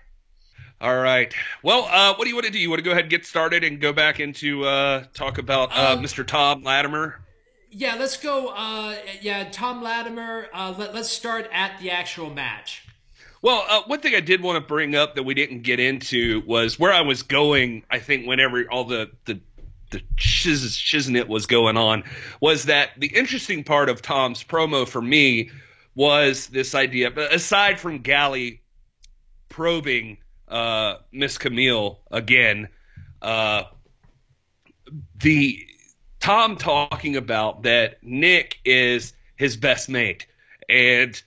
All 0.80 0.96
right. 0.96 1.34
Well, 1.62 1.88
uh, 1.90 2.14
what 2.14 2.24
do 2.24 2.28
you 2.30 2.34
want 2.34 2.46
to 2.46 2.52
do? 2.52 2.58
You 2.58 2.70
want 2.70 2.78
to 2.78 2.84
go 2.84 2.92
ahead 2.92 3.04
and 3.04 3.10
get 3.10 3.26
started 3.26 3.64
and 3.64 3.80
go 3.80 3.92
back 3.92 4.20
into 4.20 4.64
uh, 4.64 5.04
talk 5.12 5.38
about 5.38 5.70
uh, 5.72 5.96
Mr. 5.96 6.20
Um, 6.20 6.26
Tom 6.26 6.62
Latimer? 6.62 7.20
Yeah, 7.70 7.96
let's 7.98 8.16
go. 8.16 8.48
Uh, 8.48 8.96
yeah, 9.20 9.48
Tom 9.50 9.82
Latimer. 9.82 10.48
Uh, 10.52 10.74
let, 10.76 10.94
let's 10.94 11.10
start 11.10 11.48
at 11.52 11.80
the 11.80 11.90
actual 11.90 12.30
match. 12.30 12.86
Well, 13.44 13.62
uh, 13.68 13.82
one 13.82 14.00
thing 14.00 14.14
I 14.14 14.20
did 14.20 14.42
want 14.42 14.56
to 14.56 14.66
bring 14.66 14.94
up 14.94 15.16
that 15.16 15.24
we 15.24 15.34
didn't 15.34 15.64
get 15.64 15.78
into 15.78 16.42
was 16.46 16.78
where 16.78 16.94
I 16.94 17.02
was 17.02 17.22
going. 17.22 17.84
I 17.90 17.98
think 17.98 18.26
whenever 18.26 18.64
all 18.72 18.84
the 18.84 19.10
the 19.26 19.38
the 19.90 20.00
shiz, 20.16 20.78
shiznit 20.78 21.28
was 21.28 21.44
going 21.44 21.76
on 21.76 22.04
was 22.40 22.64
that 22.64 22.92
the 22.96 23.08
interesting 23.08 23.62
part 23.62 23.90
of 23.90 24.00
Tom's 24.00 24.42
promo 24.42 24.88
for 24.88 25.02
me 25.02 25.50
was 25.94 26.46
this 26.46 26.74
idea, 26.74 27.10
aside 27.30 27.78
from 27.78 27.98
Galli 27.98 28.62
probing 29.50 30.16
uh, 30.48 30.94
Miss 31.12 31.36
Camille 31.36 32.00
again, 32.10 32.66
uh, 33.20 33.64
the 35.18 35.62
Tom 36.18 36.56
talking 36.56 37.14
about 37.14 37.64
that 37.64 38.02
Nick 38.02 38.58
is 38.64 39.12
his 39.36 39.54
best 39.54 39.90
mate, 39.90 40.26
and 40.70 41.22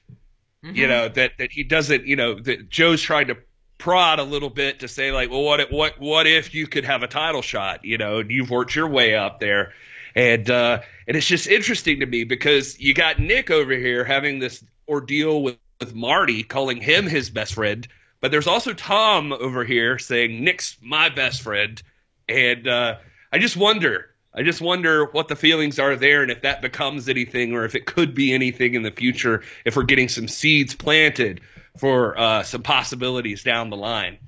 mm-hmm. 0.67 0.75
you 0.75 0.87
know 0.87 1.09
that 1.09 1.33
that 1.37 1.51
he 1.51 1.63
doesn't, 1.63 2.05
you 2.05 2.15
know, 2.15 2.39
that 2.39 2.69
Joe's 2.69 3.01
trying 3.01 3.27
to 3.27 3.37
prod 3.77 4.19
a 4.19 4.23
little 4.23 4.49
bit 4.49 4.79
to 4.79 4.87
say 4.87 5.11
like, 5.11 5.29
well, 5.29 5.43
what 5.43 5.59
if, 5.59 5.71
what 5.71 5.99
what 5.99 6.27
if 6.27 6.53
you 6.53 6.67
could 6.67 6.85
have 6.85 7.03
a 7.03 7.07
title 7.07 7.41
shot? 7.41 7.83
You 7.85 7.97
know, 7.97 8.19
and 8.19 8.31
you've 8.31 8.49
worked 8.49 8.75
your 8.75 8.87
way 8.87 9.15
up 9.15 9.39
there, 9.39 9.73
and 10.15 10.49
uh, 10.49 10.81
and 11.07 11.17
it's 11.17 11.27
just 11.27 11.47
interesting 11.47 11.99
to 11.99 12.05
me 12.05 12.23
because 12.23 12.79
you 12.79 12.93
got 12.93 13.19
Nick 13.19 13.51
over 13.51 13.73
here 13.73 14.03
having 14.03 14.39
this 14.39 14.63
ordeal 14.87 15.41
with 15.41 15.57
with 15.79 15.93
Marty, 15.93 16.43
calling 16.43 16.77
him 16.77 17.05
his 17.05 17.29
best 17.29 17.53
friend, 17.53 17.87
but 18.19 18.31
there's 18.31 18.47
also 18.47 18.73
Tom 18.73 19.31
over 19.31 19.63
here 19.63 19.99
saying 19.99 20.43
Nick's 20.43 20.75
my 20.81 21.09
best 21.09 21.41
friend, 21.41 21.81
and 22.27 22.67
uh, 22.67 22.95
I 23.31 23.39
just 23.39 23.57
wonder. 23.57 24.09
I 24.37 24.43
just 24.43 24.61
wonder 24.61 25.05
what 25.05 25.29
the 25.29 25.35
feelings 25.35 25.79
are 25.79 25.95
there 25.95 26.21
and 26.21 26.29
if 26.29 26.43
that 26.43 26.61
becomes 26.61 27.09
anything 27.09 27.53
or 27.53 27.65
if 27.65 27.73
it 27.73 27.87
could 27.87 28.13
be 28.13 28.33
anything 28.33 28.75
in 28.75 28.83
the 28.83 28.91
future 28.91 29.41
if 29.65 29.75
we're 29.75 29.81
getting 29.81 30.07
some 30.07 30.27
seeds 30.27 30.75
planted 30.75 31.41
for 31.75 32.15
uh, 32.19 32.43
some 32.43 32.61
possibilities 32.61 33.43
down 33.43 33.71
the 33.71 33.77
line. 33.77 34.19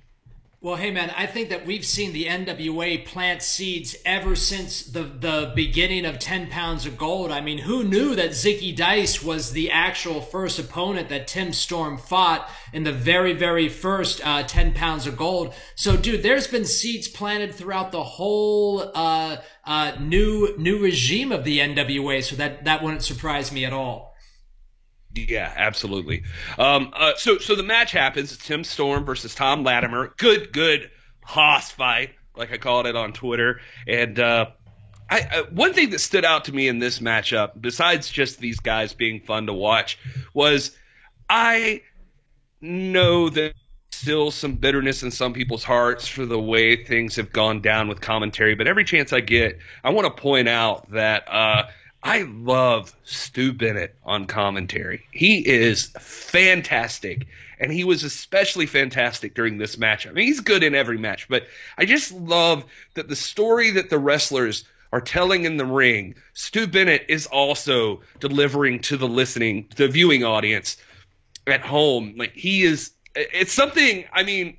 Well, 0.62 0.76
hey 0.76 0.92
man, 0.92 1.10
I 1.16 1.26
think 1.26 1.48
that 1.52 1.66
we've 1.66 1.86
seen 1.86 2.12
the 2.12 2.26
NWA 2.26 3.06
plant 3.06 3.42
seeds 3.42 3.96
ever 4.06 4.36
since 4.36 4.84
the 4.84 5.04
the 5.04 5.54
beginning 5.56 6.06
of 6.06 6.20
10 6.20 6.48
pounds 6.48 6.86
of 6.86 6.98
gold. 6.98 7.32
I 7.32 7.40
mean, 7.40 7.60
who 7.60 7.86
knew 7.86 8.14
that 8.16 8.32
Zicky 8.32 8.76
Dice 8.76 9.24
was 9.24 9.54
the 9.54 9.72
actual 9.72 10.20
first 10.20 10.60
opponent 10.60 11.08
that 11.08 11.28
Tim 11.28 11.54
Storm 11.54 11.98
fought 11.98 12.50
in 12.74 12.84
the 12.84 12.92
very, 12.92 13.32
very 13.32 13.70
first 13.70 14.20
uh, 14.28 14.44
10 14.44 14.74
pounds 14.74 15.08
of 15.08 15.16
gold? 15.16 15.54
So, 15.76 15.96
dude, 15.96 16.24
there's 16.24 16.48
been 16.48 16.66
seeds 16.66 17.08
planted 17.08 17.56
throughout 17.56 17.94
the 17.94 18.04
whole 18.04 18.92
uh, 18.94 19.38
uh, 19.64 19.94
new 19.98 20.58
new 20.58 20.80
regime 20.80 21.32
of 21.32 21.46
the 21.46 21.60
NWA. 21.60 22.22
So 22.22 22.36
that 22.36 22.66
that 22.66 22.84
wouldn't 22.84 23.04
surprise 23.04 23.54
me 23.54 23.64
at 23.64 23.72
all. 23.72 24.09
Yeah, 25.16 25.52
absolutely. 25.56 26.24
Um, 26.58 26.92
uh, 26.96 27.14
so 27.18 27.38
so 27.40 27.56
the 27.56 27.64
match 27.64 27.92
happens. 27.92 28.32
It's 28.32 28.46
Tim 28.46 28.64
Storm 28.64 29.06
versus 29.06 29.34
Tom 29.34 29.64
Latimer. 29.64 30.14
Good, 30.18 30.54
good 30.54 30.92
hoss 31.24 31.72
fight, 31.72 32.12
like 32.36 32.52
I 32.54 32.58
called 32.58 32.86
it 32.86 32.96
on 32.96 33.14
Twitter. 33.14 33.60
And 33.88 34.20
uh, 34.20 34.48
I, 35.10 35.22
uh, 35.22 35.44
one 35.52 35.74
thing 35.74 35.90
that 35.92 36.00
stood 36.00 36.26
out 36.26 36.46
to 36.46 36.54
me 36.54 36.68
in 36.68 36.80
this 36.80 37.00
matchup, 37.00 37.60
besides 37.60 38.10
just 38.10 38.40
these 38.40 38.60
guys 38.60 38.94
being 38.94 39.20
fun 39.22 39.48
to 39.48 39.54
watch, 39.54 39.98
was 40.34 40.78
I 41.30 41.82
know 42.62 43.30
that 43.30 43.54
still 43.92 44.32
some 44.32 44.54
bitterness 44.54 45.04
in 45.04 45.12
some 45.12 45.34
people's 45.34 45.64
hearts 45.64 46.08
for 46.08 46.26
the 46.26 46.40
way 46.40 46.84
things 46.86 47.16
have 47.16 47.34
gone 47.34 47.62
down 47.62 47.88
with 47.88 48.00
commentary. 48.02 48.56
But 48.56 48.68
every 48.68 48.84
chance 48.84 49.12
I 49.12 49.20
get, 49.22 49.58
I 49.84 49.90
want 49.90 50.06
to 50.06 50.22
point 50.22 50.48
out 50.48 50.90
that 50.92 51.24
uh, 51.28 51.64
I 52.02 52.22
love 52.22 52.96
Stu 53.04 53.52
Bennett 53.52 53.96
on 54.06 54.26
commentary. 54.26 55.06
He 55.12 55.48
is 55.48 55.88
fantastic. 56.00 57.28
And 57.60 57.74
he 57.74 57.84
was 57.84 58.06
especially 58.06 58.66
fantastic 58.66 59.36
during 59.36 59.58
this 59.58 59.78
match. 59.78 60.08
I 60.08 60.12
mean, 60.12 60.26
he's 60.26 60.40
good 60.40 60.64
in 60.64 60.76
every 60.76 60.98
match, 60.98 61.28
but 61.28 61.48
I 61.78 61.84
just 61.84 62.14
love 62.14 62.64
that 62.94 63.10
the 63.10 63.18
story 63.18 63.70
that 63.72 63.90
the 63.90 64.00
wrestlers 64.00 64.64
are 64.94 65.02
telling 65.02 65.44
in 65.44 65.58
the 65.58 65.66
ring, 65.66 66.16
Stu 66.34 66.68
Bennett 66.68 67.06
is 67.10 67.28
also 67.28 68.02
delivering 68.22 68.80
to 68.84 68.96
the 68.96 69.10
listening, 69.10 69.68
the 69.76 69.90
viewing 69.90 70.24
audience 70.24 70.78
at 71.48 71.60
home. 71.62 72.16
Like 72.18 72.34
he 72.34 72.64
is, 72.64 72.92
it's 73.14 73.52
something, 73.52 74.06
I 74.14 74.24
mean, 74.24 74.58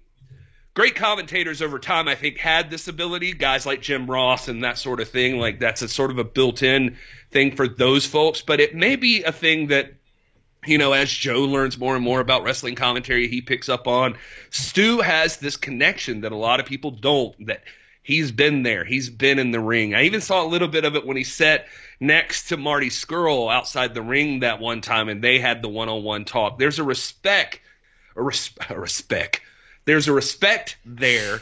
great 0.74 0.94
commentators 0.94 1.62
over 1.62 1.79
time, 1.79 2.07
I 2.07 2.14
think, 2.14 2.37
had 2.37 2.70
this 2.70 2.87
ability. 2.87 3.33
Guys 3.33 3.64
like 3.64 3.81
Jim 3.81 4.09
Ross 4.09 4.46
and 4.46 4.62
that 4.62 4.76
sort 4.76 5.00
of 5.00 5.09
thing. 5.09 5.38
Like 5.38 5.59
that's 5.59 5.83
a 5.83 5.88
sort 5.88 6.11
of 6.11 6.18
a 6.18 6.24
built-in 6.24 6.98
thing 7.31 7.55
for 7.55 7.69
those 7.69 8.07
folks, 8.07 8.43
but 8.43 8.61
it 8.61 8.75
may 8.75 8.97
be 8.97 9.23
a 9.23 9.33
thing 9.33 9.69
that 9.69 9.95
you 10.66 10.77
know, 10.77 10.93
as 10.93 11.11
Joe 11.11 11.40
learns 11.40 11.79
more 11.79 11.95
and 11.95 12.05
more 12.05 12.21
about 12.21 12.43
wrestling 12.43 12.75
commentary, 12.75 13.29
he 13.29 13.40
picks 13.40 13.69
up 13.69 13.87
on. 13.87 14.16
Stu 14.51 15.01
has 15.01 15.38
this 15.38 15.57
connection 15.57 16.21
that 16.21 16.33
a 16.33 16.37
lot 16.37 16.61
of 16.61 16.66
people 16.66 16.90
don't. 16.90 17.47
That 17.47 17.62
he's 18.03 18.31
been 18.31 18.62
there, 18.62 18.85
he's 18.85 19.09
been 19.09 19.38
in 19.38 19.53
the 19.53 19.61
ring. 19.61 19.95
I 19.95 20.03
even 20.03 20.21
saw 20.21 20.45
a 20.45 20.49
little 20.49 20.69
bit 20.69 20.85
of 20.85 20.97
it 20.97 21.07
when 21.07 21.16
he 21.16 21.25
sat 21.25 21.66
next 21.99 22.49
to 22.49 22.57
Marty 22.57 22.88
Scurll 22.88 23.53
outside 23.53 23.95
the 23.95 24.03
ring 24.03 24.40
that 24.40 24.61
one 24.61 24.81
time, 24.81 25.09
and 25.09 25.23
they 25.23 25.38
had 25.38 25.62
the 25.62 25.69
one-on-one 25.69 26.25
talk. 26.25 26.59
There's 26.59 26.79
a 26.79 26.85
respect, 26.85 27.61
a, 28.16 28.23
res- 28.23 28.55
a 28.69 28.79
respect. 28.79 29.40
There's 29.87 30.09
a 30.09 30.12
respect 30.12 30.77
there 30.85 31.40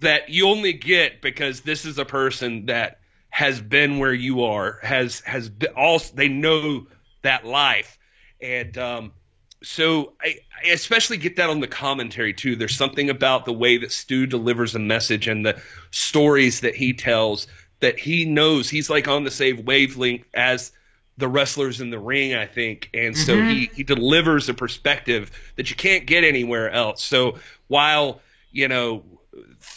that 0.00 0.28
you 0.28 0.48
only 0.48 0.74
get 0.74 1.22
because 1.22 1.62
this 1.62 1.86
is 1.86 1.98
a 1.98 2.04
person 2.04 2.66
that 2.66 2.98
has 3.34 3.60
been 3.60 3.98
where 3.98 4.14
you 4.14 4.44
are, 4.44 4.78
has 4.84 5.18
has 5.22 5.48
been 5.48 5.72
all 5.76 6.00
they 6.14 6.28
know 6.28 6.86
that 7.22 7.44
life, 7.44 7.98
and 8.40 8.78
um, 8.78 9.12
so 9.60 10.12
I, 10.22 10.36
I, 10.64 10.68
especially 10.68 11.16
get 11.16 11.34
that 11.34 11.50
on 11.50 11.58
the 11.58 11.66
commentary 11.66 12.32
too. 12.32 12.54
There's 12.54 12.76
something 12.76 13.10
about 13.10 13.44
the 13.44 13.52
way 13.52 13.76
that 13.76 13.90
Stu 13.90 14.26
delivers 14.26 14.76
a 14.76 14.78
message 14.78 15.26
and 15.26 15.44
the 15.44 15.60
stories 15.90 16.60
that 16.60 16.76
he 16.76 16.92
tells 16.92 17.48
that 17.80 17.98
he 17.98 18.24
knows 18.24 18.70
he's 18.70 18.88
like 18.88 19.08
on 19.08 19.24
the 19.24 19.32
same 19.32 19.64
wavelength 19.64 20.28
as 20.34 20.70
the 21.16 21.26
wrestlers 21.26 21.80
in 21.80 21.90
the 21.90 21.98
ring, 21.98 22.36
I 22.36 22.46
think, 22.46 22.88
and 22.94 23.18
so 23.18 23.34
mm-hmm. 23.34 23.48
he 23.48 23.70
he 23.74 23.82
delivers 23.82 24.48
a 24.48 24.54
perspective 24.54 25.32
that 25.56 25.70
you 25.70 25.74
can't 25.74 26.06
get 26.06 26.22
anywhere 26.22 26.70
else. 26.70 27.02
So 27.02 27.36
while 27.66 28.20
you 28.52 28.68
know 28.68 29.02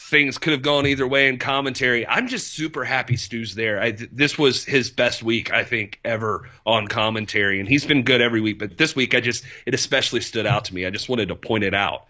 things 0.09 0.37
could 0.37 0.53
have 0.53 0.61
gone 0.61 0.87
either 0.87 1.05
way 1.05 1.27
in 1.27 1.37
commentary. 1.37 2.07
I'm 2.07 2.27
just 2.27 2.53
super 2.53 2.85
happy 2.85 3.17
Stu's 3.17 3.55
there. 3.55 3.81
I, 3.81 3.91
this 3.91 4.37
was 4.37 4.63
his 4.63 4.89
best 4.89 5.21
week, 5.21 5.51
I 5.51 5.65
think, 5.65 5.99
ever 6.05 6.49
on 6.65 6.87
commentary, 6.87 7.59
and 7.59 7.67
he's 7.67 7.85
been 7.85 8.03
good 8.03 8.21
every 8.21 8.39
week. 8.39 8.57
But 8.57 8.77
this 8.77 8.95
week, 8.95 9.13
I 9.13 9.19
just 9.19 9.43
it 9.65 9.73
especially 9.73 10.21
stood 10.21 10.45
out 10.45 10.63
to 10.65 10.75
me. 10.75 10.85
I 10.85 10.89
just 10.89 11.09
wanted 11.09 11.27
to 11.27 11.35
point 11.35 11.65
it 11.65 11.73
out. 11.73 12.05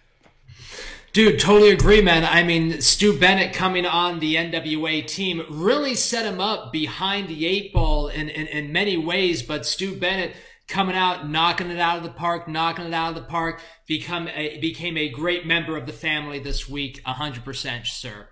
Dude, 1.13 1.39
totally 1.39 1.71
agree, 1.71 2.01
man. 2.01 2.23
I 2.23 2.43
mean, 2.43 2.79
Stu 2.81 3.17
Bennett 3.17 3.53
coming 3.53 3.87
on 3.87 4.19
the 4.19 4.35
NWA 4.35 5.07
team 5.07 5.43
really 5.49 5.95
set 5.95 6.25
him 6.25 6.39
up 6.39 6.71
behind 6.71 7.27
the 7.27 7.47
eight 7.47 7.73
ball 7.73 8.09
in, 8.09 8.29
in, 8.29 8.45
in 8.47 8.71
many 8.71 8.97
ways. 8.97 9.41
But 9.41 9.65
Stu 9.65 9.95
Bennett 9.95 10.35
coming 10.67 10.95
out, 10.95 11.29
knocking 11.29 11.69
it 11.69 11.79
out 11.79 11.97
of 11.97 12.03
the 12.03 12.09
park, 12.09 12.47
knocking 12.47 12.85
it 12.85 12.93
out 12.93 13.09
of 13.09 13.15
the 13.15 13.29
park, 13.29 13.61
become 13.85 14.27
a, 14.27 14.59
became 14.59 14.97
a 14.97 15.09
great 15.09 15.45
member 15.45 15.77
of 15.77 15.85
the 15.85 15.93
family 15.93 16.39
this 16.39 16.67
week, 16.67 17.01
100%, 17.05 17.85
sir. 17.87 18.27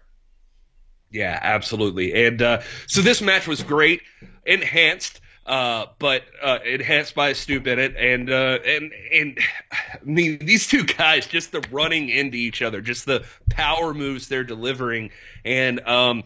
Yeah, 1.11 1.39
absolutely. 1.41 2.25
And 2.25 2.41
uh, 2.41 2.61
so 2.87 3.01
this 3.01 3.21
match 3.21 3.47
was 3.47 3.63
great, 3.63 4.01
enhanced, 4.45 5.21
uh, 5.45 5.85
but 5.99 6.23
uh, 6.41 6.59
enhanced 6.65 7.15
by 7.15 7.31
Stu 7.33 7.61
Bennett, 7.61 7.95
and 7.95 8.29
uh, 8.29 8.59
and 8.65 8.91
and 9.13 9.39
I 9.71 9.99
mean 10.03 10.39
these 10.39 10.67
two 10.67 10.83
guys 10.83 11.27
just 11.27 11.51
the 11.51 11.63
running 11.71 12.09
into 12.09 12.35
each 12.35 12.61
other, 12.61 12.81
just 12.81 13.05
the 13.05 13.23
power 13.49 13.93
moves 13.93 14.27
they're 14.27 14.43
delivering, 14.43 15.11
and 15.45 15.79
um, 15.87 16.23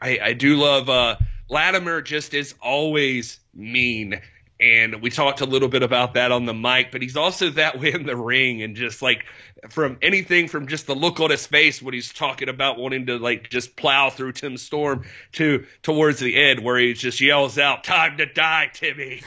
I, 0.00 0.18
I 0.22 0.32
do 0.32 0.56
love 0.56 0.88
uh, 0.88 1.16
Latimer. 1.48 2.00
Just 2.00 2.34
is 2.34 2.54
always 2.60 3.38
mean 3.54 4.20
and 4.60 5.02
we 5.02 5.10
talked 5.10 5.40
a 5.40 5.46
little 5.46 5.68
bit 5.68 5.82
about 5.82 6.14
that 6.14 6.30
on 6.30 6.44
the 6.44 6.54
mic 6.54 6.92
but 6.92 7.02
he's 7.02 7.16
also 7.16 7.50
that 7.50 7.78
way 7.80 7.92
in 7.94 8.06
the 8.06 8.16
ring 8.16 8.62
and 8.62 8.76
just 8.76 9.02
like 9.02 9.24
from 9.68 9.98
anything 10.02 10.46
from 10.46 10.66
just 10.66 10.86
the 10.86 10.94
look 10.94 11.20
on 11.20 11.30
his 11.30 11.46
face 11.46 11.80
when 11.82 11.94
he's 11.94 12.12
talking 12.12 12.48
about 12.48 12.78
wanting 12.78 13.06
to 13.06 13.18
like 13.18 13.50
just 13.50 13.76
plow 13.76 14.10
through 14.10 14.32
tim 14.32 14.56
storm 14.56 15.04
to 15.32 15.64
towards 15.82 16.20
the 16.20 16.36
end 16.36 16.62
where 16.62 16.78
he 16.78 16.92
just 16.92 17.20
yells 17.20 17.58
out 17.58 17.84
time 17.84 18.16
to 18.16 18.26
die 18.26 18.70
timmy. 18.72 19.22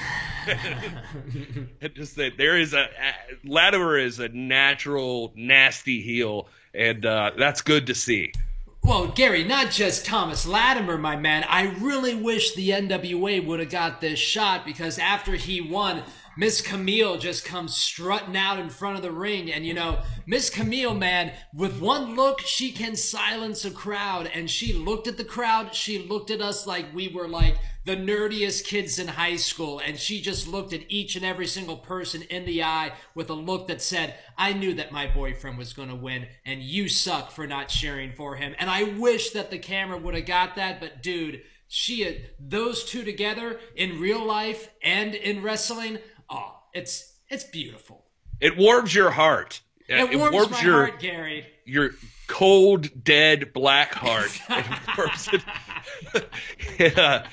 Just 1.93 2.15
that 2.15 2.37
there 2.37 2.57
is 2.57 2.73
a, 2.73 2.83
a 2.83 3.13
latimer 3.43 3.97
is 3.97 4.19
a 4.19 4.29
natural 4.29 5.33
nasty 5.35 6.01
heel 6.01 6.47
and 6.73 7.05
uh, 7.05 7.31
that's 7.37 7.61
good 7.61 7.87
to 7.87 7.95
see 7.95 8.31
well, 8.87 9.07
Gary, 9.07 9.43
not 9.43 9.69
just 9.69 10.05
Thomas 10.05 10.47
Latimer, 10.47 10.97
my 10.97 11.17
man. 11.17 11.43
I 11.49 11.63
really 11.63 12.15
wish 12.15 12.55
the 12.55 12.69
NWA 12.69 13.45
would 13.45 13.59
have 13.59 13.69
got 13.69 13.99
this 13.99 14.17
shot 14.17 14.65
because 14.65 14.97
after 14.97 15.33
he 15.33 15.59
won 15.59 16.03
Miss 16.37 16.61
Camille 16.61 17.17
just 17.17 17.43
comes 17.43 17.75
strutting 17.75 18.37
out 18.37 18.59
in 18.59 18.69
front 18.69 18.95
of 18.95 19.01
the 19.01 19.11
ring. 19.11 19.51
And 19.51 19.65
you 19.65 19.73
know, 19.73 19.99
Miss 20.27 20.51
Camille, 20.51 20.93
man, 20.93 21.33
with 21.51 21.81
one 21.81 22.15
look, 22.15 22.41
she 22.41 22.71
can 22.71 22.95
silence 22.95 23.65
a 23.65 23.71
crowd. 23.71 24.29
And 24.31 24.49
she 24.49 24.71
looked 24.71 25.07
at 25.07 25.17
the 25.17 25.25
crowd. 25.25 25.73
She 25.73 25.97
looked 25.97 26.29
at 26.29 26.41
us 26.41 26.67
like 26.67 26.93
we 26.93 27.07
were 27.07 27.27
like 27.27 27.57
the 27.85 27.95
nerdiest 27.95 28.65
kids 28.65 28.99
in 28.99 29.07
high 29.07 29.37
school. 29.37 29.79
And 29.79 29.97
she 29.97 30.21
just 30.21 30.47
looked 30.47 30.73
at 30.73 30.81
each 30.89 31.15
and 31.15 31.25
every 31.25 31.47
single 31.47 31.77
person 31.77 32.21
in 32.23 32.45
the 32.45 32.61
eye 32.61 32.91
with 33.15 33.31
a 33.31 33.33
look 33.33 33.67
that 33.67 33.81
said, 33.81 34.15
I 34.37 34.53
knew 34.53 34.75
that 34.75 34.91
my 34.91 35.07
boyfriend 35.07 35.57
was 35.57 35.73
going 35.73 35.89
to 35.89 35.95
win 35.95 36.27
and 36.45 36.61
you 36.61 36.87
suck 36.87 37.31
for 37.31 37.47
not 37.47 37.69
cheering 37.69 38.11
for 38.11 38.35
him. 38.35 38.53
And 38.59 38.69
I 38.69 38.83
wish 38.83 39.31
that 39.31 39.49
the 39.49 39.57
camera 39.57 39.97
would 39.97 40.13
have 40.13 40.25
got 40.25 40.55
that. 40.57 40.79
But 40.79 41.01
dude, 41.01 41.41
she, 41.67 42.07
uh, 42.07 42.11
those 42.39 42.83
two 42.83 43.03
together 43.03 43.59
in 43.75 43.99
real 43.99 44.23
life 44.23 44.69
and 44.83 45.15
in 45.15 45.41
wrestling, 45.41 45.97
oh, 46.29 46.55
it's, 46.73 47.13
it's 47.29 47.43
beautiful. 47.43 48.05
It 48.39 48.57
warms 48.57 48.93
your 48.93 49.11
heart. 49.11 49.61
It, 49.87 50.11
it 50.11 50.17
warms, 50.17 50.33
warms 50.33 50.51
my 50.51 50.61
your, 50.61 50.87
heart, 50.87 50.99
Gary. 50.99 51.45
Your 51.65 51.91
cold, 52.27 53.03
dead, 53.03 53.53
black 53.53 53.93
heart. 53.93 54.39
it 54.49 54.65
warms 54.97 55.29
it. 55.33 56.25
yeah. 56.97 57.27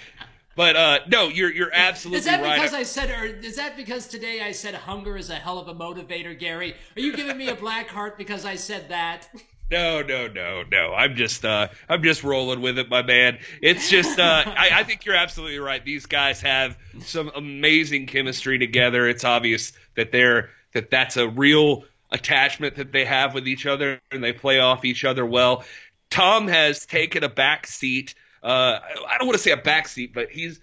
But 0.57 0.77
uh, 0.77 0.99
no, 1.09 1.29
you're 1.29 1.53
you're 1.53 1.73
absolutely 1.73 2.19
right. 2.19 2.21
Is 2.21 2.25
that 2.27 2.43
right. 2.43 2.55
because 2.55 2.75
I 2.75 2.85
said, 2.85 3.11
or 3.11 3.25
is 3.25 3.57
that 3.57 3.77
because 3.77 4.07
today 4.07 4.41
I 4.41 4.53
said 4.53 4.75
hunger 4.75 5.17
is 5.17 5.29
a 5.31 5.35
hell 5.35 5.59
of 5.59 5.67
a 5.67 5.75
motivator, 5.75 6.39
Gary? 6.39 6.75
Are 6.97 7.01
you 7.01 7.15
giving 7.17 7.37
me 7.37 7.49
a 7.49 7.57
black 7.57 7.89
heart 7.89 8.17
because 8.17 8.45
I 8.45 8.55
said 8.55 8.89
that? 8.91 9.29
No, 9.71 10.03
no, 10.03 10.29
no, 10.29 10.63
no. 10.71 10.93
I'm 10.95 11.17
just 11.17 11.45
uh 11.45 11.69
I'm 11.89 12.03
just 12.03 12.23
rolling 12.23 12.61
with 12.61 12.79
it, 12.79 12.89
my 12.89 13.03
man. 13.03 13.39
It's 13.63 13.89
just 13.89 14.19
uh 14.19 14.43
I, 14.47 14.71
I 14.73 14.85
think 14.85 15.05
you're 15.05 15.15
absolutely 15.17 15.59
right. 15.59 15.85
These 15.85 16.07
guys 16.07 16.41
have 16.43 16.77
some 17.01 17.31
amazing 17.35 18.07
chemistry 18.07 18.59
together. 18.59 19.09
It's 19.09 19.25
obvious 19.25 19.73
that 19.97 20.13
they're 20.13 20.51
that 20.73 20.91
that's 20.91 21.17
a 21.17 21.29
real 21.29 21.85
attachment 22.11 22.77
that 22.77 22.93
they 22.93 23.05
have 23.05 23.35
with 23.35 23.49
each 23.49 23.67
other 23.67 24.01
and 24.11 24.23
they 24.23 24.33
play 24.33 24.61
off 24.61 24.85
each 24.85 25.05
other 25.05 25.25
well. 25.25 25.65
Tom 26.11 26.47
has 26.47 26.87
taken 26.87 27.25
a 27.25 27.29
back 27.29 27.67
seat 27.67 28.15
uh, 28.45 28.79
I 29.09 29.17
don't 29.17 29.27
want 29.27 29.39
to 29.39 29.43
say 29.43 29.53
a 29.53 29.57
back 29.57 29.89
seat, 29.89 30.13
but 30.13 30.29
he's 30.29 30.61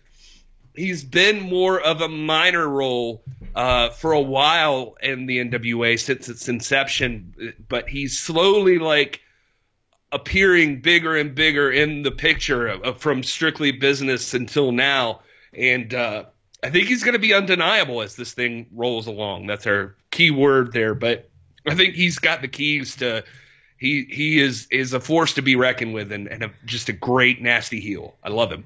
he's 0.76 1.04
been 1.04 1.42
more 1.42 1.80
of 1.82 2.02
a 2.02 2.08
minor 2.08 2.68
role 2.68 3.24
uh, 3.56 3.90
for 3.90 4.12
a 4.12 4.22
while 4.22 4.96
in 5.02 5.26
the 5.26 5.40
NWA 5.40 6.00
since 6.00 6.30
its 6.30 6.48
inception, 6.48 7.54
but 7.68 7.90
he's 7.90 8.18
slowly 8.18 8.80
like 8.80 9.22
appearing 10.12 10.82
bigger 10.82 11.16
and 11.16 11.34
bigger 11.34 11.72
in 11.72 12.04
the 12.04 12.12
picture 12.12 12.68
of, 12.68 12.82
of, 12.84 12.98
from 13.00 13.24
strictly 13.24 13.72
business 13.72 14.34
until 14.34 14.72
now, 14.72 15.22
and 15.54 15.94
uh, 15.94 16.26
I 16.64 16.70
think 16.70 16.88
he's 16.88 17.04
going 17.04 17.14
to 17.14 17.20
be 17.20 17.34
undeniable 17.34 18.02
as 18.02 18.16
this 18.16 18.34
thing 18.34 18.68
rolls 18.74 19.08
along. 19.08 19.48
That's 19.48 19.66
our 19.66 19.96
key 20.12 20.32
word 20.32 20.74
there, 20.74 20.94
but 20.94 21.30
I 21.68 21.76
think 21.76 21.96
he's 21.96 22.20
got 22.20 22.42
the 22.42 22.48
keys 22.48 22.96
to 22.98 23.24
he 23.78 24.06
he 24.10 24.40
is 24.40 24.68
is 24.70 24.94
a 24.94 25.00
force 25.00 25.34
to 25.34 25.42
be 25.42 25.56
reckoned 25.56 25.94
with 25.94 26.12
and, 26.12 26.28
and 26.28 26.44
a, 26.44 26.52
just 26.66 26.90
a 26.90 26.94
great 26.94 27.42
nasty 27.42 27.80
heel. 27.80 28.16
I 28.24 28.30
love 28.30 28.52
him. 28.52 28.64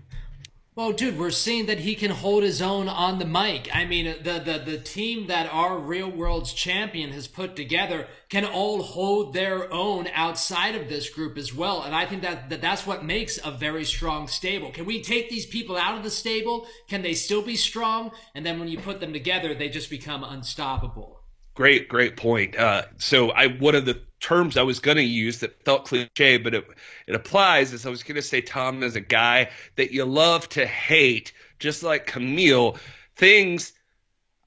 Well, 0.78 0.92
dude, 0.92 1.18
we're 1.18 1.32
seeing 1.32 1.68
that 1.68 1.80
he 1.80 1.96
can 1.96 2.12
hold 2.12 2.44
his 2.44 2.62
own 2.62 2.90
on 2.90 3.18
the 3.18 3.26
mic. 3.26 3.74
I 3.74 3.86
mean, 3.86 4.14
the, 4.22 4.40
the, 4.40 4.62
the 4.66 4.78
team 4.78 5.28
that 5.28 5.48
our 5.50 5.78
Real 5.78 6.10
World's 6.10 6.52
champion 6.52 7.12
has 7.12 7.30
put 7.30 7.56
together 7.56 8.08
can 8.28 8.44
all 8.44 8.82
hold 8.82 9.34
their 9.34 9.72
own 9.72 10.10
outside 10.14 10.76
of 10.76 10.90
this 10.90 11.10
group 11.10 11.38
as 11.38 11.54
well. 11.54 11.84
And 11.84 11.96
I 11.96 12.06
think 12.06 12.24
that, 12.24 12.50
that 12.50 12.60
that's 12.60 12.86
what 12.86 13.06
makes 13.06 13.40
a 13.42 13.52
very 13.52 13.86
strong 13.86 14.28
stable. 14.28 14.70
Can 14.70 14.84
we 14.84 15.02
take 15.02 15.30
these 15.30 15.46
people 15.46 15.78
out 15.78 15.96
of 15.96 16.04
the 16.04 16.10
stable? 16.10 16.68
Can 16.90 17.04
they 17.04 17.14
still 17.14 17.42
be 17.42 17.56
strong? 17.56 18.12
And 18.34 18.46
then 18.46 18.60
when 18.60 18.68
you 18.68 18.78
put 18.78 19.00
them 19.00 19.14
together, 19.14 19.56
they 19.56 19.70
just 19.70 19.90
become 19.90 20.26
unstoppable. 20.26 21.22
Great, 21.54 21.88
great 21.88 22.18
point. 22.18 22.58
Uh, 22.58 22.84
so 22.98 23.32
I 23.32 23.48
one 23.48 23.76
of 23.76 23.86
the 23.86 24.02
terms 24.26 24.58
I 24.58 24.64
was 24.64 24.80
going 24.80 24.98
to 24.98 25.04
use 25.04 25.40
that 25.40 25.64
felt 25.64 25.86
cliche, 25.86 26.38
but 26.38 26.56
it 26.56 26.68
it 27.06 27.16
applies. 27.16 27.74
Is 27.74 27.86
I 27.86 27.90
was 27.90 28.04
going 28.04 28.16
to 28.16 28.22
say 28.22 28.42
Tom 28.42 28.82
is 28.82 28.96
a 28.96 29.02
guy 29.02 29.52
that 29.76 29.92
you 29.92 30.04
love 30.04 30.50
to 30.50 30.66
hate, 30.66 31.32
just 31.60 31.84
like 31.84 32.08
Camille. 32.08 32.78
Things 33.16 33.72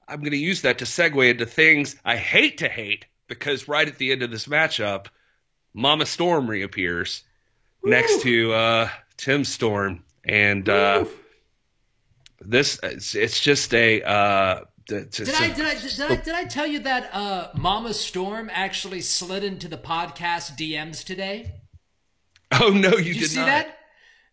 I'm 0.09 0.19
going 0.19 0.31
to 0.31 0.37
use 0.37 0.61
that 0.63 0.79
to 0.79 0.85
segue 0.85 1.29
into 1.29 1.45
things 1.45 1.95
I 2.03 2.17
hate 2.17 2.57
to 2.57 2.67
hate 2.67 3.05
because 3.27 3.67
right 3.67 3.87
at 3.87 3.97
the 3.97 4.11
end 4.11 4.21
of 4.21 4.31
this 4.31 4.47
matchup, 4.47 5.07
Mama 5.73 6.05
Storm 6.05 6.49
reappears 6.49 7.23
Woo! 7.81 7.91
next 7.91 8.21
to 8.23 8.51
uh, 8.53 8.89
Tim 9.17 9.45
Storm, 9.45 10.03
and 10.25 10.67
uh, 10.67 11.05
this 12.41 12.79
it's, 12.83 13.15
it's 13.15 13.39
just 13.39 13.73
a 13.73 14.01
uh, 14.01 14.61
did, 14.89 15.35
I, 15.35 15.49
did, 15.49 15.65
I, 15.65 15.75
did, 15.75 16.01
I, 16.01 16.15
did 16.15 16.33
I 16.33 16.43
tell 16.45 16.67
you 16.67 16.79
that 16.79 17.09
uh, 17.13 17.49
Mama 17.55 17.93
Storm 17.93 18.49
actually 18.51 19.01
slid 19.01 19.43
into 19.43 19.67
the 19.67 19.77
podcast 19.77 20.57
DMs 20.57 21.03
today? 21.03 21.61
Oh 22.51 22.69
no, 22.69 22.89
you 22.89 22.97
did, 22.97 23.05
you 23.05 23.13
did 23.21 23.29
see 23.29 23.39
not. 23.39 23.45
that? 23.45 23.77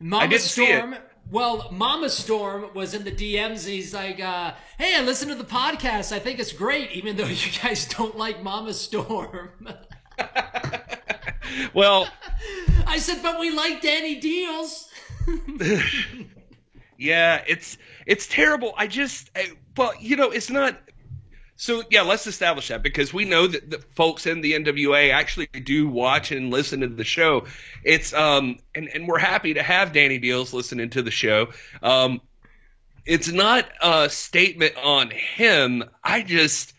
Mama 0.00 0.38
Storm. 0.38 0.96
Well, 1.30 1.68
Mama 1.72 2.08
Storm 2.08 2.70
was 2.74 2.94
in 2.94 3.04
the 3.04 3.10
DMs. 3.10 3.66
He's 3.66 3.92
like, 3.92 4.20
uh, 4.20 4.54
"Hey, 4.78 4.94
I 4.96 5.02
listened 5.02 5.32
to 5.32 5.36
the 5.36 5.44
podcast. 5.44 6.12
I 6.12 6.18
think 6.18 6.38
it's 6.38 6.52
great, 6.52 6.92
even 6.92 7.16
though 7.16 7.26
you 7.26 7.52
guys 7.62 7.86
don't 7.86 8.16
like 8.16 8.42
Mama 8.42 8.72
Storm." 8.72 9.50
well, 11.74 12.08
I 12.86 12.98
said, 12.98 13.22
"But 13.22 13.40
we 13.40 13.50
like 13.50 13.82
Danny 13.82 14.20
Deals." 14.20 14.88
yeah, 16.96 17.42
it's 17.46 17.76
it's 18.06 18.28
terrible. 18.28 18.72
I 18.76 18.86
just, 18.86 19.30
I, 19.34 19.50
well, 19.76 19.92
you 20.00 20.16
know, 20.16 20.30
it's 20.30 20.50
not. 20.50 20.78
So 21.58 21.82
yeah, 21.90 22.02
let's 22.02 22.26
establish 22.26 22.68
that 22.68 22.82
because 22.82 23.14
we 23.14 23.24
know 23.24 23.46
that 23.46 23.70
the 23.70 23.78
folks 23.78 24.26
in 24.26 24.42
the 24.42 24.52
NWA 24.52 25.10
actually 25.10 25.46
do 25.46 25.88
watch 25.88 26.30
and 26.30 26.50
listen 26.50 26.80
to 26.80 26.88
the 26.88 27.04
show. 27.04 27.46
It's 27.82 28.12
um, 28.12 28.58
and 28.74 28.88
and 28.88 29.08
we're 29.08 29.18
happy 29.18 29.54
to 29.54 29.62
have 29.62 29.92
Danny 29.92 30.18
Deals 30.18 30.52
listening 30.52 30.90
to 30.90 31.02
the 31.02 31.10
show. 31.10 31.48
Um, 31.82 32.20
it's 33.06 33.32
not 33.32 33.66
a 33.80 34.10
statement 34.10 34.74
on 34.82 35.10
him. 35.10 35.84
I 36.04 36.22
just 36.22 36.74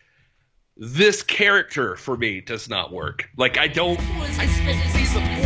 this 0.75 1.23
character 1.23 1.95
for 1.95 2.15
me 2.15 2.41
does 2.41 2.69
not 2.69 2.91
work. 2.91 3.29
Like 3.35 3.57
I 3.57 3.67
don't. 3.67 3.99
I. 3.99 5.36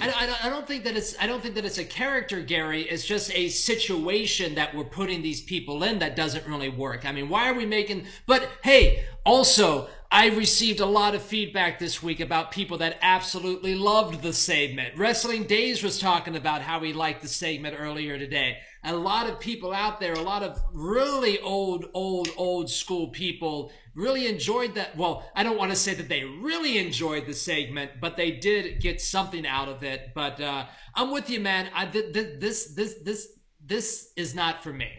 I, 0.00 0.36
I, 0.44 0.48
don't 0.48 0.66
think 0.66 0.84
that 0.84 0.96
it's 0.96 1.14
I 1.20 1.26
don't 1.26 1.42
think 1.42 1.54
that 1.56 1.64
it's 1.64 1.78
a 1.78 1.84
character, 1.84 2.40
Gary. 2.40 2.82
It's 2.82 3.04
just 3.04 3.30
a 3.34 3.48
situation 3.48 4.54
that 4.54 4.74
we're 4.74 4.84
putting 4.84 5.22
these 5.22 5.40
people 5.40 5.82
in 5.82 5.98
that 5.98 6.16
doesn't 6.16 6.46
really 6.46 6.68
work. 6.68 7.04
I 7.06 7.12
mean, 7.12 7.28
why 7.28 7.50
are 7.50 7.54
we 7.54 7.66
making? 7.66 8.06
But 8.26 8.48
hey, 8.62 9.04
also 9.24 9.88
I 10.12 10.26
received 10.30 10.80
a 10.80 10.86
lot 10.86 11.14
of 11.14 11.22
feedback 11.22 11.78
this 11.78 12.02
week 12.02 12.18
about 12.18 12.50
people 12.50 12.78
that 12.78 12.98
absolutely 13.00 13.76
loved 13.76 14.22
the 14.22 14.32
segment. 14.32 14.96
Wrestling 14.96 15.44
Days 15.44 15.84
was 15.84 16.00
talking 16.00 16.34
about 16.34 16.62
how 16.62 16.80
he 16.80 16.92
liked 16.92 17.22
the 17.22 17.28
segment 17.28 17.76
earlier 17.78 18.18
today. 18.18 18.58
A 18.82 18.96
lot 18.96 19.30
of 19.30 19.38
people 19.38 19.72
out 19.72 20.00
there, 20.00 20.14
a 20.14 20.20
lot 20.20 20.42
of 20.42 20.60
really 20.72 21.38
old, 21.38 21.90
old, 21.94 22.28
old 22.36 22.68
school 22.68 23.10
people 23.10 23.70
really 23.94 24.26
enjoyed 24.26 24.74
that. 24.74 24.96
Well, 24.96 25.28
I 25.34 25.42
don't 25.42 25.58
want 25.58 25.70
to 25.70 25.76
say 25.76 25.94
that 25.94 26.08
they 26.08 26.24
really 26.24 26.78
enjoyed 26.78 27.26
the 27.26 27.34
segment, 27.34 27.92
but 28.00 28.16
they 28.16 28.32
did 28.32 28.80
get 28.80 29.00
something 29.00 29.46
out 29.46 29.68
of 29.68 29.82
it. 29.82 30.12
But 30.14 30.40
uh, 30.40 30.66
I'm 30.94 31.10
with 31.10 31.30
you, 31.30 31.40
man. 31.40 31.70
I, 31.74 31.86
th- 31.86 32.12
th- 32.12 32.40
this, 32.40 32.74
this, 32.74 32.96
this, 33.04 33.28
this 33.64 34.12
is 34.16 34.34
not 34.34 34.62
for 34.62 34.72
me. 34.72 34.90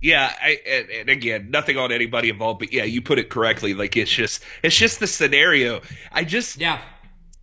Yeah, 0.00 0.32
I, 0.40 0.58
and, 0.66 0.90
and, 0.90 1.08
again, 1.08 1.50
nothing 1.50 1.78
on 1.78 1.90
anybody 1.90 2.28
involved, 2.28 2.58
but 2.58 2.72
yeah, 2.72 2.84
you 2.84 3.00
put 3.00 3.18
it 3.18 3.30
correctly. 3.30 3.72
Like 3.72 3.96
it's 3.96 4.10
just, 4.10 4.44
it's 4.62 4.76
just 4.76 5.00
the 5.00 5.06
scenario. 5.06 5.80
I 6.12 6.24
just, 6.24 6.58
yeah, 6.58 6.82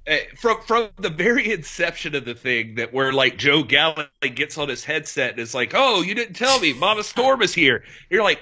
uh, 0.07 0.17
from 0.35 0.59
from 0.61 0.89
the 0.97 1.09
very 1.09 1.51
inception 1.51 2.15
of 2.15 2.25
the 2.25 2.33
thing 2.33 2.75
that 2.75 2.91
where 2.91 3.13
like 3.13 3.37
Joe 3.37 3.61
Galli 3.61 4.05
gets 4.33 4.57
on 4.57 4.67
his 4.67 4.83
headset 4.83 5.31
and 5.31 5.39
is 5.39 5.53
like, 5.53 5.73
"Oh, 5.75 6.01
you 6.01 6.15
didn't 6.15 6.33
tell 6.33 6.59
me, 6.59 6.73
Mama 6.73 7.03
Storm 7.03 7.41
is 7.43 7.53
here." 7.53 7.83
You're 8.09 8.23
like, 8.23 8.41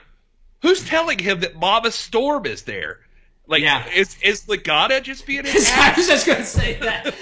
Who's 0.62 0.86
telling 0.86 1.20
him 1.20 1.40
that 1.42 1.56
Mama 1.56 1.92
Storm 1.92 2.46
is 2.46 2.64
there? 2.64 3.00
Like, 3.48 3.64
yeah. 3.64 3.88
is 3.90 4.16
is 4.22 4.46
Lagana 4.46 5.02
just 5.02 5.26
being 5.26 5.46
I 5.48 5.94
was 5.98 6.08
just 6.08 6.28
gonna 6.28 6.46
say 6.46 6.76
that. 6.80 7.16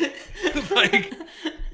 like, 0.71 1.13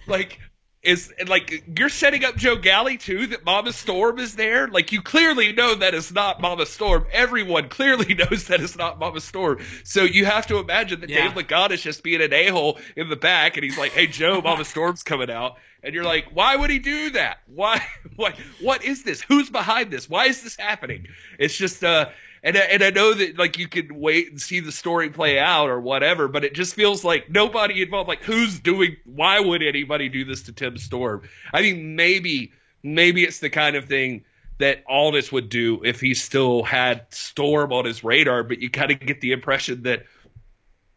like 0.05 0.39
is 0.83 1.13
like 1.27 1.63
you're 1.77 1.89
setting 1.89 2.25
up 2.25 2.35
Joe 2.35 2.57
Galli 2.57 2.97
too 2.97 3.27
that 3.27 3.45
Mama 3.45 3.71
Storm 3.71 4.19
is 4.19 4.35
there. 4.35 4.67
Like 4.67 4.91
you 4.91 5.01
clearly 5.01 5.53
know 5.53 5.75
that 5.75 5.93
is 5.93 6.11
not 6.11 6.41
Mama 6.41 6.65
Storm. 6.65 7.05
Everyone 7.11 7.69
clearly 7.69 8.13
knows 8.15 8.47
that 8.47 8.61
it's 8.61 8.77
not 8.77 8.99
Mama 8.99 9.21
Storm. 9.21 9.59
So 9.83 10.03
you 10.03 10.25
have 10.25 10.47
to 10.47 10.57
imagine 10.57 10.99
that 11.01 11.09
yeah. 11.09 11.33
Dave 11.33 11.45
Lagana 11.45 11.71
is 11.71 11.81
just 11.81 12.03
being 12.03 12.21
an 12.21 12.33
a 12.33 12.49
hole 12.49 12.79
in 12.95 13.09
the 13.09 13.15
back, 13.15 13.55
and 13.55 13.63
he's 13.63 13.77
like, 13.77 13.91
"Hey 13.91 14.07
Joe, 14.07 14.41
Mama 14.41 14.65
Storm's 14.65 15.03
coming 15.03 15.31
out." 15.31 15.57
and 15.83 15.93
you're 15.93 16.05
like, 16.05 16.25
why 16.33 16.55
would 16.55 16.69
he 16.69 16.79
do 16.79 17.09
that? 17.11 17.39
Why, 17.45 17.85
what, 18.15 18.35
what 18.61 18.83
is 18.83 19.03
this? 19.03 19.21
Who's 19.21 19.49
behind 19.49 19.91
this? 19.91 20.09
Why 20.09 20.27
is 20.27 20.41
this 20.41 20.55
happening? 20.55 21.07
It's 21.37 21.55
just, 21.55 21.83
uh, 21.83 22.09
and 22.43 22.57
and 22.57 22.83
I 22.83 22.89
know 22.89 23.13
that 23.13 23.37
like 23.37 23.57
you 23.57 23.67
can 23.67 23.99
wait 23.99 24.29
and 24.29 24.41
see 24.41 24.59
the 24.59 24.71
story 24.71 25.09
play 25.09 25.39
out 25.39 25.69
or 25.69 25.79
whatever, 25.79 26.27
but 26.27 26.43
it 26.43 26.53
just 26.53 26.75
feels 26.75 27.03
like 27.03 27.29
nobody 27.29 27.81
involved. 27.81 28.09
Like 28.09 28.23
who's 28.23 28.59
doing? 28.59 28.97
Why 29.05 29.39
would 29.39 29.63
anybody 29.63 30.09
do 30.09 30.25
this 30.25 30.43
to 30.43 30.51
Tim 30.51 30.77
Storm? 30.77 31.21
I 31.53 31.61
mean, 31.61 31.95
maybe 31.95 32.51
maybe 32.83 33.23
it's 33.23 33.39
the 33.39 33.49
kind 33.49 33.77
of 33.77 33.85
thing 33.85 34.25
that 34.57 34.83
Aldis 34.87 35.31
would 35.31 35.49
do 35.49 35.81
if 35.83 36.01
he 36.01 36.13
still 36.13 36.63
had 36.63 37.05
Storm 37.11 37.71
on 37.71 37.85
his 37.85 38.03
radar, 38.03 38.43
but 38.43 38.59
you 38.59 38.69
kind 38.69 38.91
of 38.91 38.99
get 38.99 39.21
the 39.21 39.31
impression 39.31 39.83
that 39.83 40.05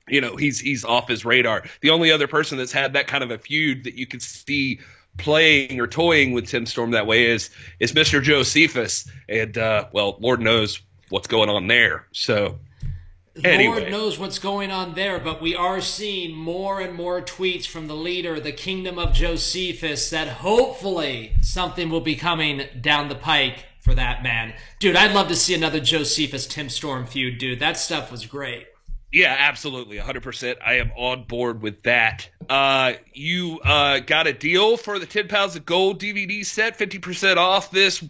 you 0.09 0.21
know 0.21 0.35
he's 0.35 0.59
he's 0.59 0.85
off 0.85 1.09
his 1.09 1.25
radar. 1.25 1.65
The 1.81 1.91
only 1.91 2.11
other 2.11 2.27
person 2.27 2.59
that's 2.59 2.73
had 2.73 2.93
that 2.95 3.07
kind 3.07 3.23
of 3.23 3.31
a 3.31 3.39
feud 3.39 3.85
that 3.85 3.95
you 3.95 4.07
could 4.07 4.23
see 4.23 4.81
playing 5.17 5.81
or 5.81 5.87
toying 5.87 6.33
with 6.33 6.49
Tim 6.49 6.67
Storm 6.67 6.91
that 6.91 7.07
way 7.07 7.27
is 7.27 7.51
is 7.79 7.93
Mr. 7.93 8.21
Josephus, 8.21 9.09
and 9.29 9.57
uh, 9.57 9.87
well, 9.93 10.17
Lord 10.21 10.41
knows 10.41 10.81
what's 11.09 11.27
going 11.27 11.49
on 11.49 11.67
there. 11.67 12.07
So 12.13 12.59
Anyway. 13.45 13.81
Lord 13.81 13.91
knows 13.91 14.19
what's 14.19 14.39
going 14.39 14.71
on 14.71 14.95
there, 14.95 15.19
but 15.19 15.43
we 15.43 15.55
are 15.55 15.81
seeing 15.81 16.35
more 16.35 16.81
and 16.81 16.95
more 16.95 17.21
tweets 17.21 17.67
from 17.67 17.87
the 17.87 17.95
leader, 17.95 18.41
the 18.41 18.53
Kingdom 18.53 18.99
of 18.99 19.13
Josephus, 19.13 20.09
that 20.11 20.29
hopefully 20.29 21.35
something 21.43 21.91
will 21.91 22.01
be 22.01 22.17
coming 22.17 22.63
down 22.81 23.09
the 23.09 23.15
pike 23.15 23.67
for 23.81 23.95
that 23.95 24.23
man. 24.23 24.55
Dude, 24.81 24.97
I'd 24.97 25.15
love 25.15 25.29
to 25.29 25.37
see 25.37 25.55
another 25.55 25.81
Josephus 25.81 26.47
Tim 26.47 26.69
Storm 26.69 27.07
feud, 27.07 27.39
dude. 27.39 27.61
That 27.61 27.77
stuff 27.77 28.11
was 28.11 28.25
great. 28.25 28.67
Yeah, 29.13 29.37
absolutely. 29.39 29.99
100%. 29.99 30.57
I 30.65 30.75
am 30.75 30.91
on 30.97 31.25
board 31.25 31.63
with 31.63 31.83
that. 31.83 32.29
Uh, 32.49 32.95
you 33.13 33.61
uh, 33.65 34.01
got 34.01 34.27
a 34.27 34.33
deal 34.33 34.77
for 34.77 34.99
the 34.99 35.07
10 35.07 35.29
pounds 35.29 35.57
of 35.57 35.65
gold 35.67 36.01
DVD 36.01 36.45
set, 36.45 36.79
50% 36.79 37.37
off 37.37 37.71
this 37.71 38.03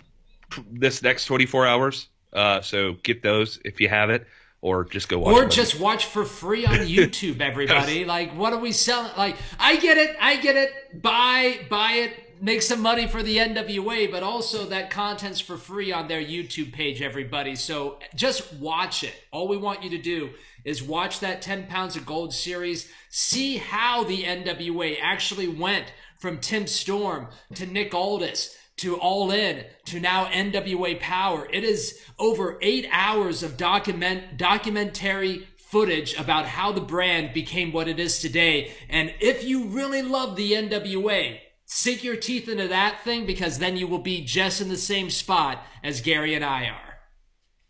this 0.71 1.03
next 1.03 1.25
24 1.25 1.67
hours. 1.67 2.09
Uh, 2.37 2.61
so 2.61 2.92
get 3.03 3.22
those 3.22 3.59
if 3.64 3.81
you 3.81 3.88
have 3.88 4.11
it 4.11 4.27
or 4.61 4.85
just 4.85 5.09
go 5.09 5.18
watch. 5.18 5.35
Or 5.35 5.49
just 5.49 5.81
watch 5.81 6.07
for 6.07 6.25
free 6.25 6.66
on 6.66 6.75
YouTube, 6.81 7.40
everybody. 7.40 8.05
like, 8.05 8.37
what 8.37 8.53
are 8.53 8.59
we 8.59 8.72
selling? 8.72 9.12
Like, 9.16 9.37
I 9.59 9.77
get 9.77 9.96
it, 9.96 10.16
I 10.20 10.37
get 10.37 10.57
it. 10.57 11.03
Buy, 11.03 11.61
buy 11.70 11.92
it, 11.92 12.42
make 12.42 12.62
some 12.62 12.81
money 12.81 13.07
for 13.07 13.22
the 13.22 13.37
NWA, 13.37 14.11
but 14.11 14.22
also 14.22 14.66
that 14.66 14.90
content's 14.90 15.40
for 15.40 15.57
free 15.57 15.92
on 15.92 16.09
their 16.09 16.22
YouTube 16.22 16.72
page, 16.72 17.01
everybody. 17.01 17.55
So 17.57 17.99
just 18.14 18.53
watch 18.55 19.05
it. 19.05 19.14
All 19.31 19.49
we 19.49 19.57
want 19.57 19.83
you 19.83 19.90
to 19.90 19.99
do 19.99 20.31
is 20.64 20.83
watch 20.83 21.20
that 21.20 21.42
10 21.42 21.68
pounds 21.68 21.96
of 21.96 22.05
gold 22.05 22.35
series, 22.35 22.90
see 23.09 23.57
how 23.57 24.05
the 24.05 24.25
NWA 24.25 24.96
actually 25.01 25.49
went 25.49 25.92
from 26.18 26.38
Tim 26.38 26.66
Storm 26.66 27.29
to 27.55 27.66
Nick 27.66 27.94
Aldis 27.94 28.57
to 28.79 28.97
All 28.97 29.31
In 29.31 29.65
to 29.87 30.01
now 30.01 30.27
NWA 30.27 31.01
Power. 31.01 31.49
It 31.51 31.65
is 31.65 32.01
over 32.19 32.59
eight 32.61 32.87
hours 32.91 33.43
of 33.43 33.57
document 33.57 34.37
documentary 34.37 35.47
footage 35.57 36.15
about 36.19 36.47
how 36.47 36.73
the 36.73 36.81
brand 36.81 37.35
became 37.35 37.73
what 37.73 37.89
it 37.89 37.99
is 37.99 38.21
today. 38.21 38.73
And 38.89 39.15
if 39.21 39.45
you 39.45 39.65
really 39.65 40.03
love 40.03 40.37
the 40.37 40.53
NWA, 40.53 41.39
sink 41.65 42.05
your 42.05 42.17
teeth 42.17 42.49
into 42.49 42.69
that 42.69 43.03
thing 43.03 43.27
because 43.27 43.59
then 43.59 43.77
you 43.77 43.87
will 43.87 43.99
be 43.99 44.25
just 44.25 44.61
in 44.61 44.69
the 44.69 44.77
same 44.77 45.11
spot 45.11 45.65
as 45.83 46.01
Gary 46.01 46.35
and 46.35 46.45
I 46.45 46.67
are. 46.67 46.87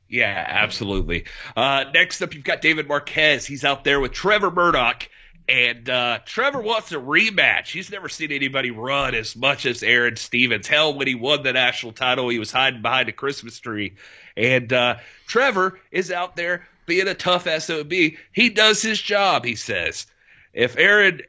Yeah, 0.08 0.44
absolutely. 0.48 1.24
Uh, 1.56 1.84
next 1.92 2.22
up, 2.22 2.34
you've 2.34 2.44
got 2.44 2.62
David 2.62 2.86
Marquez. 2.86 3.46
He's 3.46 3.64
out 3.64 3.82
there 3.82 3.98
with 3.98 4.12
Trevor 4.12 4.50
Murdoch. 4.50 5.08
And 5.48 5.88
uh, 5.88 6.18
Trevor 6.24 6.60
wants 6.60 6.90
a 6.90 6.96
rematch. 6.96 7.68
He's 7.68 7.90
never 7.90 8.08
seen 8.08 8.32
anybody 8.32 8.72
run 8.72 9.14
as 9.14 9.36
much 9.36 9.64
as 9.64 9.82
Aron 9.82 10.16
Stevens. 10.16 10.66
Hell, 10.66 10.94
when 10.94 11.06
he 11.06 11.14
won 11.14 11.44
the 11.44 11.52
national 11.52 11.92
title, 11.92 12.28
he 12.28 12.40
was 12.40 12.50
hiding 12.50 12.82
behind 12.82 13.08
a 13.08 13.12
Christmas 13.12 13.60
tree. 13.60 13.94
And 14.36 14.72
uh, 14.72 14.96
Trevor 15.28 15.78
is 15.92 16.10
out 16.10 16.34
there 16.34 16.66
being 16.86 17.06
a 17.06 17.14
tough 17.14 17.46
SOB. 17.48 17.92
He 18.32 18.48
does 18.50 18.82
his 18.82 19.00
job, 19.00 19.44
he 19.44 19.54
says. 19.54 20.06
If 20.52 20.76
Aron, 20.76 21.20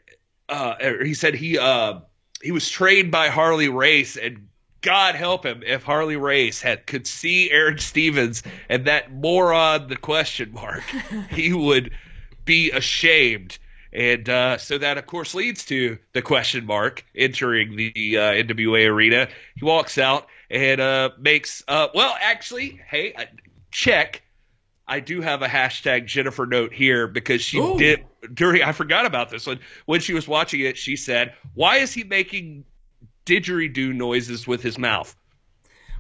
uh, 0.49 0.75
he 1.03 1.13
said 1.13 1.35
he 1.35 1.59
uh, 1.59 1.99
he 2.41 2.51
was 2.51 2.69
trained 2.69 3.11
by 3.11 3.27
Harley 3.27 3.69
Race, 3.69 4.17
and 4.17 4.47
God 4.81 5.15
help 5.15 5.45
him 5.45 5.61
if 5.65 5.83
Harley 5.83 6.15
Race 6.15 6.61
had 6.61 6.87
could 6.87 7.05
see 7.05 7.51
Aron 7.51 7.77
Stevens 7.77 8.41
and 8.69 8.85
that 8.85 9.11
moron, 9.11 9.89
the 9.89 9.97
question 9.97 10.53
mark, 10.53 10.83
he 11.29 11.53
would 11.53 11.91
be 12.45 12.71
ashamed 12.71 13.59
and 13.93 14.27
uh, 14.29 14.57
so 14.57 14.77
that, 14.77 14.97
of 14.97 15.07
course, 15.07 15.33
leads 15.33 15.65
to 15.65 15.97
the 16.13 16.21
question 16.21 16.65
mark 16.65 17.05
entering 17.15 17.75
the 17.75 18.17
uh, 18.17 18.21
NWA 18.33 18.87
arena. 18.87 19.27
He 19.55 19.65
walks 19.65 19.97
out 19.97 20.27
and 20.49 20.81
uh, 20.81 21.09
makes, 21.19 21.63
uh, 21.67 21.87
well, 21.93 22.15
actually, 22.21 22.79
hey, 22.89 23.15
check. 23.71 24.23
I 24.89 25.01
do 25.01 25.19
have 25.19 25.41
a 25.41 25.47
hashtag 25.47 26.05
Jennifer 26.05 26.45
note 26.45 26.71
here 26.71 27.07
because 27.07 27.41
she 27.41 27.59
Ooh. 27.59 27.77
did 27.77 28.05
during, 28.33 28.63
I 28.63 28.71
forgot 28.71 29.05
about 29.05 29.29
this 29.29 29.45
one. 29.45 29.59
When 29.85 29.99
she 29.99 30.13
was 30.13 30.27
watching 30.27 30.61
it, 30.61 30.77
she 30.77 30.95
said, 30.95 31.33
Why 31.55 31.77
is 31.77 31.93
he 31.93 32.03
making 32.05 32.63
didgeridoo 33.25 33.93
noises 33.93 34.47
with 34.47 34.61
his 34.61 34.77
mouth? 34.77 35.15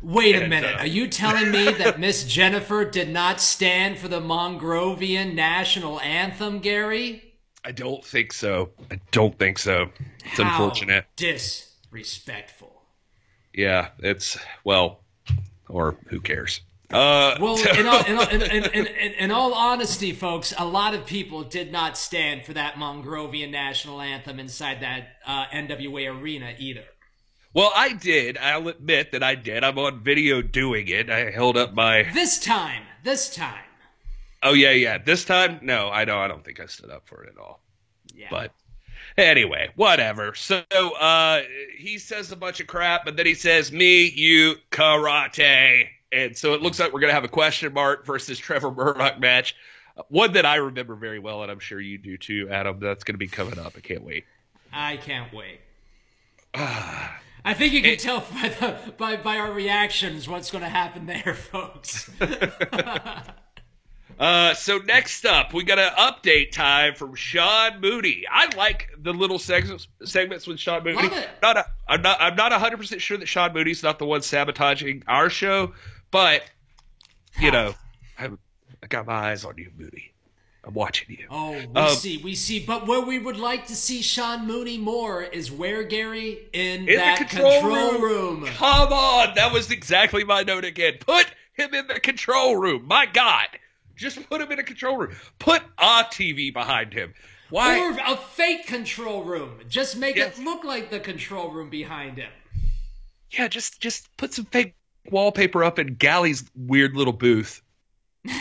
Wait 0.01 0.35
and, 0.35 0.45
a 0.45 0.47
minute. 0.47 0.75
Uh, 0.75 0.79
Are 0.79 0.87
you 0.87 1.07
telling 1.07 1.51
me 1.51 1.71
that 1.71 1.99
Miss 1.99 2.23
Jennifer 2.23 2.85
did 2.85 3.09
not 3.09 3.41
stand 3.41 3.97
for 3.97 4.07
the 4.07 4.21
Mongrovian 4.21 5.33
national 5.33 5.99
anthem, 6.01 6.59
Gary? 6.59 7.26
I 7.67 7.71
don't 7.71 8.03
think 8.03 8.31
so. 8.31 8.69
I 8.89 8.97
don't 9.11 9.37
think 9.37 9.59
so. 9.59 9.89
It's 10.23 10.41
How 10.41 10.43
unfortunate. 10.43 11.05
Disrespectful. 11.17 12.71
Yeah, 13.53 13.89
it's 13.99 14.37
well, 14.63 15.01
or 15.67 15.97
who 16.07 16.21
cares? 16.21 16.61
Uh, 16.89 17.35
well, 17.41 17.57
in 17.77 17.85
all, 17.85 18.05
in, 18.05 18.17
all, 18.17 18.27
in, 18.29 18.41
in, 18.41 18.85
in, 18.85 19.31
all, 19.31 19.53
honesty, 19.53 20.13
folks, 20.13 20.53
a 20.57 20.63
lot 20.63 20.93
of 20.93 21.05
people 21.05 21.43
did 21.43 21.73
not 21.73 21.97
stand 21.97 22.45
for 22.45 22.53
that 22.53 22.75
Mongrovian 22.75 23.51
national 23.51 23.99
anthem 23.99 24.39
inside 24.39 24.79
that 24.79 25.17
uh, 25.25 25.47
NWA 25.47 26.21
arena 26.21 26.53
either. 26.57 26.85
Well, 27.53 27.73
I 27.75 27.91
did. 27.91 28.37
I'll 28.37 28.69
admit 28.69 29.11
that 29.11 29.23
I 29.23 29.35
did. 29.35 29.65
I'm 29.65 29.77
on 29.77 30.01
video 30.01 30.41
doing 30.41 30.87
it. 30.87 31.09
I 31.09 31.31
held 31.31 31.57
up 31.57 31.73
my. 31.73 32.03
This 32.13 32.39
time. 32.39 32.83
This 33.03 33.35
time. 33.35 33.66
Oh 34.47 34.53
yeah, 34.53 34.71
yeah. 34.71 34.97
This 34.97 35.25
time, 35.25 35.59
no, 35.61 35.89
I 35.89 36.05
know. 36.05 36.19
I 36.19 36.29
don't 36.29 36.43
think 36.43 36.61
I 36.61 36.67
stood 36.67 36.89
up 36.89 37.05
for 37.05 37.21
it 37.23 37.29
at 37.35 37.37
all. 37.37 37.59
Yeah. 38.15 38.27
But 38.29 38.53
anyway, 39.17 39.71
whatever. 39.75 40.33
So 40.35 40.63
uh, 40.71 41.41
he 41.77 41.97
says 41.97 42.31
a 42.31 42.37
bunch 42.37 42.61
of 42.61 42.67
crap, 42.67 43.03
but 43.03 43.17
then 43.17 43.25
he 43.25 43.33
says, 43.33 43.73
"Me, 43.73 44.05
you, 44.05 44.55
karate," 44.71 45.87
and 46.13 46.37
so 46.37 46.53
it 46.53 46.61
looks 46.61 46.79
like 46.79 46.93
we're 46.93 47.01
gonna 47.01 47.11
have 47.11 47.25
a 47.25 47.29
question 47.29 47.73
mark 47.73 48.05
versus 48.05 48.39
Trevor 48.39 48.71
Murdoch 48.71 49.19
match. 49.19 49.53
One 50.07 50.31
that 50.33 50.45
I 50.45 50.55
remember 50.55 50.95
very 50.95 51.19
well, 51.19 51.41
and 51.41 51.51
I'm 51.51 51.59
sure 51.59 51.81
you 51.81 51.97
do 51.97 52.17
too, 52.17 52.47
Adam. 52.49 52.79
That's 52.79 53.03
gonna 53.03 53.17
be 53.17 53.27
coming 53.27 53.59
up. 53.59 53.73
I 53.75 53.81
can't 53.81 54.03
wait. 54.03 54.23
I 54.71 54.95
can't 54.95 55.33
wait. 55.33 55.59
I 56.53 57.53
think 57.53 57.73
you 57.73 57.81
can 57.81 57.91
it, 57.91 57.99
tell 57.99 58.19
by, 58.19 58.47
the, 58.47 58.93
by 58.97 59.17
by 59.17 59.39
our 59.39 59.51
reactions 59.51 60.29
what's 60.29 60.51
going 60.51 60.63
to 60.63 60.69
happen 60.69 61.05
there, 61.05 61.33
folks. 61.33 62.09
Uh, 64.19 64.53
so 64.55 64.79
next 64.79 65.25
up, 65.25 65.53
we 65.53 65.63
got 65.63 65.77
an 65.77 65.91
update 65.91 66.51
time 66.51 66.95
from 66.95 67.13
Sean 67.13 67.79
Mooney. 67.79 68.23
I 68.31 68.53
like 68.55 68.89
the 68.97 69.13
little 69.13 69.37
segments 69.37 69.87
segments 70.03 70.47
with 70.47 70.59
Sean 70.59 70.83
Mooney. 70.83 71.09
Not 71.43 71.57
a, 71.57 71.65
I'm 71.87 72.01
not 72.01 72.17
I'm 72.19 72.35
not 72.35 72.51
100 72.51 72.77
percent 72.77 73.01
sure 73.01 73.17
that 73.17 73.27
Sean 73.27 73.53
Mooney's 73.53 73.83
not 73.83 73.99
the 73.99 74.05
one 74.05 74.23
sabotaging 74.23 75.03
our 75.07 75.29
show, 75.29 75.73
but 76.09 76.43
you 77.39 77.51
know, 77.51 77.75
I, 78.17 78.29
I 78.81 78.87
got 78.87 79.05
my 79.05 79.13
eyes 79.13 79.45
on 79.45 79.53
you, 79.57 79.71
Mooney. 79.77 80.13
I'm 80.63 80.73
watching 80.73 81.15
you. 81.17 81.27
Oh, 81.29 81.51
we 81.51 81.75
um, 81.75 81.95
see, 81.95 82.17
we 82.17 82.35
see. 82.35 82.65
But 82.65 82.87
where 82.87 82.99
we 82.99 83.19
would 83.19 83.37
like 83.37 83.67
to 83.67 83.75
see 83.75 84.01
Sean 84.01 84.47
Mooney 84.47 84.77
more 84.77 85.23
is 85.23 85.51
where 85.51 85.83
Gary 85.83 86.39
in, 86.51 86.89
in 86.89 86.97
that 86.97 87.19
control, 87.19 87.61
control 87.61 87.91
room. 88.01 88.41
room. 88.41 88.45
Come 88.47 88.91
on, 88.91 89.35
that 89.35 89.53
was 89.53 89.71
exactly 89.71 90.23
my 90.23 90.41
note 90.43 90.65
again. 90.65 90.95
Put 90.99 91.27
him 91.53 91.73
in 91.73 91.87
the 91.87 91.99
control 91.99 92.57
room. 92.57 92.85
My 92.85 93.05
God. 93.05 93.47
Just 93.97 94.29
put 94.29 94.41
him 94.41 94.51
in 94.51 94.59
a 94.59 94.63
control 94.63 94.97
room. 94.97 95.15
Put 95.39 95.63
a 95.77 96.03
TV 96.03 96.53
behind 96.53 96.93
him. 96.93 97.13
Why? 97.49 97.79
Or 97.79 97.97
a 98.05 98.17
fake 98.17 98.67
control 98.67 99.23
room. 99.23 99.59
Just 99.67 99.97
make 99.97 100.15
yes. 100.15 100.37
it 100.37 100.43
look 100.43 100.63
like 100.63 100.89
the 100.89 100.99
control 100.99 101.49
room 101.49 101.69
behind 101.69 102.17
him. 102.17 102.31
Yeah, 103.31 103.47
just 103.47 103.81
just 103.81 104.15
put 104.17 104.33
some 104.33 104.45
fake 104.45 104.75
wallpaper 105.09 105.63
up 105.63 105.79
in 105.79 105.95
Galli's 105.95 106.43
weird 106.55 106.95
little 106.95 107.13
booth. 107.13 107.61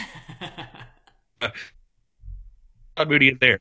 uh, 1.40 3.04
Mooney 3.06 3.28
in 3.28 3.38
there. 3.40 3.60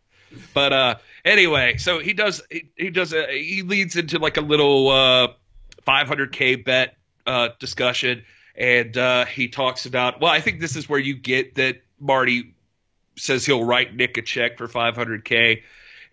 But 0.53 0.73
uh 0.73 0.95
anyway, 1.23 1.77
so 1.77 1.99
he 1.99 2.13
does 2.13 2.41
he, 2.51 2.69
he 2.75 2.89
does 2.89 3.13
a, 3.13 3.27
he 3.31 3.61
leads 3.61 3.95
into 3.95 4.19
like 4.19 4.37
a 4.37 4.41
little 4.41 4.89
uh 4.89 5.27
500k 5.87 6.65
bet 6.65 6.97
uh 7.25 7.49
discussion 7.59 8.23
and 8.55 8.97
uh 8.97 9.25
he 9.25 9.47
talks 9.47 9.85
about 9.85 10.19
well 10.19 10.31
I 10.31 10.41
think 10.41 10.59
this 10.59 10.75
is 10.75 10.89
where 10.89 10.99
you 10.99 11.15
get 11.15 11.55
that 11.55 11.81
Marty 12.05 12.53
says 13.17 13.45
he'll 13.45 13.63
write 13.63 13.95
Nick 13.95 14.17
a 14.17 14.21
check 14.21 14.57
for 14.57 14.67
500k. 14.67 15.63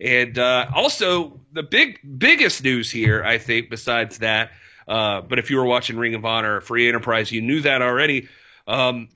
And 0.01 0.37
uh, 0.37 0.67
also 0.73 1.39
the 1.53 1.63
big 1.63 1.99
biggest 2.17 2.63
news 2.63 2.89
here, 2.89 3.23
I 3.23 3.37
think, 3.37 3.69
besides 3.69 4.17
that, 4.19 4.51
uh, 4.87 5.21
but 5.21 5.39
if 5.39 5.49
you 5.49 5.57
were 5.57 5.65
watching 5.65 5.97
Ring 5.97 6.15
of 6.15 6.25
Honor 6.25 6.57
or 6.57 6.61
Free 6.61 6.87
Enterprise, 6.87 7.31
you 7.31 7.41
knew 7.41 7.61
that 7.61 7.81
already. 7.81 8.27
Um, 8.67 9.09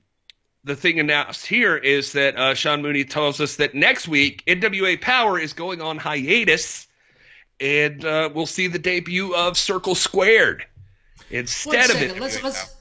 the 0.64 0.76
thing 0.76 1.00
announced 1.00 1.46
here 1.46 1.76
is 1.76 2.12
that 2.12 2.36
uh, 2.36 2.54
Sean 2.54 2.82
Mooney 2.82 3.04
tells 3.04 3.40
us 3.40 3.56
that 3.56 3.74
next 3.74 4.08
week 4.08 4.42
NWA 4.46 5.00
Power 5.00 5.38
is 5.38 5.52
going 5.52 5.80
on 5.80 5.98
hiatus, 5.98 6.88
and 7.60 8.04
uh, 8.04 8.30
we'll 8.34 8.46
see 8.46 8.66
the 8.66 8.78
debut 8.78 9.34
of 9.34 9.56
Circle 9.56 9.94
Squared 9.94 10.64
instead 11.30 11.90
of 11.90 12.00
it. 12.00 12.20
Let's 12.20 12.42
let's 12.42 12.77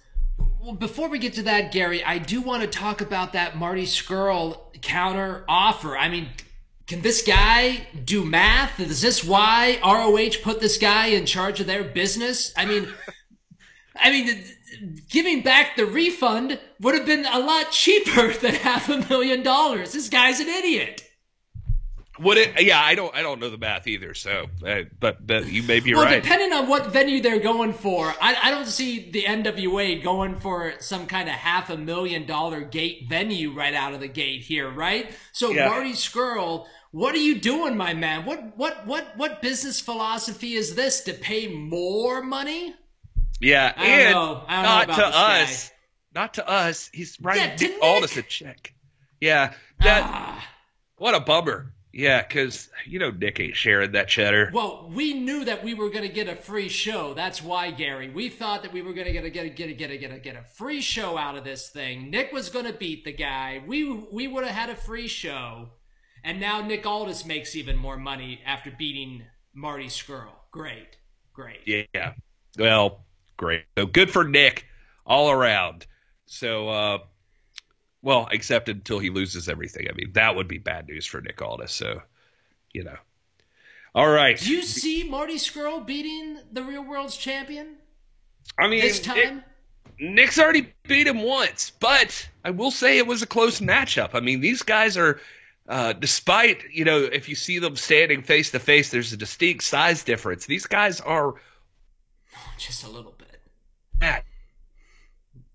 well, 0.68 0.76
before 0.76 1.08
we 1.08 1.18
get 1.18 1.32
to 1.36 1.44
that, 1.44 1.72
Gary, 1.72 2.04
I 2.04 2.18
do 2.18 2.42
want 2.42 2.62
to 2.62 2.68
talk 2.68 3.00
about 3.00 3.32
that 3.32 3.56
Marty 3.56 3.86
Scurll 3.86 4.60
counter 4.82 5.46
offer. 5.48 5.98
I 5.98 6.10
mean, 6.10 6.28
can 6.88 7.02
this 7.02 7.22
guy 7.22 7.88
do 8.04 8.26
math? 8.26 8.78
Is 8.82 9.00
this 9.00 9.24
why 9.24 9.80
ROH 9.82 10.44
put 10.44 10.60
this 10.60 10.78
guy 10.78 11.08
in 11.08 11.26
charge 11.26 11.62
of 11.62 11.68
their 11.68 11.86
business? 11.86 12.52
I 12.58 12.66
mean, 12.66 12.90
I 13.96 14.12
mean, 14.12 14.44
giving 15.10 15.42
back 15.42 15.78
the 15.78 15.86
refund 15.86 16.60
would 16.82 16.96
have 16.96 17.06
been 17.06 17.26
a 17.26 17.40
lot 17.40 17.72
cheaper 17.72 18.34
than 18.42 18.56
half 18.56 18.90
a 18.90 19.08
million 19.08 19.44
dollars. 19.44 19.94
This 19.94 20.10
guy's 20.10 20.42
an 20.42 20.50
idiot. 20.50 21.07
Would 22.20 22.38
it? 22.38 22.62
Yeah, 22.62 22.80
I 22.82 22.96
don't. 22.96 23.14
I 23.16 23.22
don't 23.22 23.40
know 23.40 23.50
the 23.50 23.58
math 23.58 23.88
either. 23.88 24.14
So, 24.14 24.48
uh, 24.66 24.82
but 25.00 25.26
but 25.26 25.48
you 25.48 25.64
may 25.64 25.80
be 25.80 25.94
well, 25.94 26.06
right. 26.06 26.22
depending 26.22 26.52
on 26.54 26.68
what 26.68 26.88
venue 26.88 27.22
they're 27.22 27.40
going 27.40 27.74
for, 27.74 28.08
I, 28.22 28.36
I 28.44 28.52
don't 28.52 28.66
see 28.68 29.10
the 29.12 29.24
NWA 29.24 30.02
going 30.04 30.36
for 30.40 30.74
some 30.80 31.06
kind 31.08 31.30
of 31.30 31.36
half 31.36 31.70
a 31.70 31.78
million 31.78 32.26
dollar 32.26 32.62
gate 32.62 33.06
venue 33.10 33.52
right 33.54 33.74
out 33.74 33.94
of 33.94 34.00
the 34.00 34.08
gate 34.08 34.42
here, 34.42 34.70
right? 34.70 35.12
So 35.32 35.52
Yeah. 35.52 35.68
Marty 35.70 35.94
Scurll, 35.94 36.66
what 36.92 37.14
are 37.14 37.20
you 37.20 37.40
doing, 37.40 37.78
my 37.78 37.94
man? 37.94 38.26
What 38.26 38.58
what 38.58 38.86
what 38.88 39.16
what 39.18 39.42
business 39.42 39.80
philosophy 39.80 40.54
is 40.54 40.76
this 40.76 41.02
to 41.02 41.14
pay 41.14 41.48
more 41.48 42.24
money? 42.24 42.74
Yeah, 43.40 43.74
I 43.78 43.86
don't 43.86 43.90
and 44.00 44.14
know. 44.14 44.44
I 44.48 44.56
don't 44.56 44.64
know 44.64 44.84
about 44.84 44.96
to 44.96 45.02
this 45.06 45.16
guy. 45.16 45.42
us. 45.44 45.72
Not 46.16 46.34
to 46.36 46.50
us. 46.50 46.90
He's 46.92 47.18
writing 47.22 47.70
Yeah, 47.70 47.78
Aldis 47.84 48.18
a 48.18 48.24
check. 48.24 48.74
Yeah, 49.22 49.54
that 49.82 50.02
Ah. 50.04 50.48
what 50.98 51.14
a 51.14 51.20
bummer. 51.20 51.74
Yeah, 51.98 52.22
because 52.22 52.70
you 52.86 53.00
know 53.00 53.10
Nick 53.10 53.40
ain't 53.40 53.56
sharing 53.56 53.94
that 53.94 54.08
cheddar. 54.08 54.52
Well, 54.54 54.88
we 54.94 55.16
knew 55.16 55.44
that 55.46 55.64
we 55.64 55.74
were 55.74 55.90
going 55.90 56.08
to 56.08 56.14
get 56.14 56.30
a 56.30 56.36
free 56.36 56.70
show. 56.70 57.16
That's 57.16 57.42
why, 57.42 57.72
Gary. 57.72 58.08
We 58.08 58.30
thought 58.30 58.62
that 58.62 58.72
we 58.72 58.84
were 58.84 58.94
going 58.94 59.08
to 59.08 59.14
get 59.14 59.26
a 59.26 59.32
get 59.32 59.48
a 59.48 59.50
get 59.50 59.70
a 59.70 59.74
get 59.74 59.90
a 59.90 59.98
get 59.98 60.12
a 60.12 60.20
get 60.20 60.36
a 60.36 60.44
free 60.44 60.80
show 60.80 61.18
out 61.18 61.36
of 61.36 61.44
this 61.44 61.70
thing. 61.70 62.12
Nick 62.12 62.32
was 62.32 62.50
going 62.50 62.66
to 62.66 62.74
beat 62.74 63.04
the 63.04 63.14
guy. 63.14 63.64
We 63.66 63.92
we 64.12 64.28
would 64.28 64.46
have 64.46 64.54
had 64.54 64.70
a 64.70 64.76
free 64.76 65.08
show, 65.08 65.70
and 66.24 66.40
now 66.40 66.62
Nick 66.62 66.86
Aldis 66.86 67.26
makes 67.26 67.56
even 67.56 67.76
more 67.76 67.98
money 67.98 68.42
after 68.46 68.70
beating 68.78 69.24
Marty 69.56 69.88
Scurll. 69.88 70.36
Great, 70.52 70.98
great. 71.34 71.62
Yeah. 71.66 72.14
Well, 72.60 73.06
great. 73.38 73.64
So 73.76 73.88
good 73.88 74.12
for 74.12 74.24
Nick 74.24 74.68
all 75.04 75.32
around. 75.32 75.88
So, 76.28 76.70
uh, 76.70 76.98
well, 78.08 78.30
except 78.32 78.70
until 78.70 79.00
he 79.00 79.10
loses 79.10 79.50
everything. 79.50 79.88
I 79.90 79.94
mean, 79.94 80.14
that 80.14 80.34
would 80.34 80.48
be 80.48 80.60
bad 80.60 80.88
news 80.88 81.06
for 81.06 81.20
Nick 81.20 81.42
Aldis. 81.42 81.74
So, 81.74 82.02
you 82.72 82.86
know. 82.86 82.96
All 83.94 84.08
right. 84.08 84.40
Do 84.40 84.50
you 84.50 84.62
see 84.62 85.04
Marty 85.04 85.36
Scurll 85.36 85.86
beating 85.86 86.40
the 86.50 86.64
Real 86.64 86.86
World's 86.86 87.18
champion 87.18 87.76
I 88.58 88.70
mean, 88.70 88.80
this 88.80 89.02
time? 89.02 89.44
Nick's 90.00 90.40
already 90.40 90.74
beat 90.88 91.06
him 91.06 91.22
once, 91.22 91.74
but 91.82 92.30
I 92.46 92.52
will 92.52 92.72
say 92.72 92.98
it 92.98 93.08
was 93.08 93.24
a 93.24 93.28
close 93.28 93.60
matchup. 93.60 94.12
I 94.14 94.22
mean, 94.22 94.40
these 94.40 94.64
guys 94.64 94.96
are, 94.96 95.20
uh, 95.68 95.92
despite, 95.92 96.64
you 96.72 96.86
know, 96.86 97.00
if 97.00 97.28
you 97.28 97.36
see 97.36 97.60
them 97.60 97.76
standing 97.76 98.22
face 98.22 98.52
to 98.52 98.60
face, 98.60 98.90
there's 98.90 99.12
a 99.12 99.18
distinct 99.18 99.66
size 99.66 100.06
difference. 100.06 100.46
These 100.46 100.68
guys 100.68 101.02
are 101.02 101.34
Just 102.58 102.86
a 102.86 102.90
little 102.90 103.16
bit. 103.18 103.42
at 104.00 104.24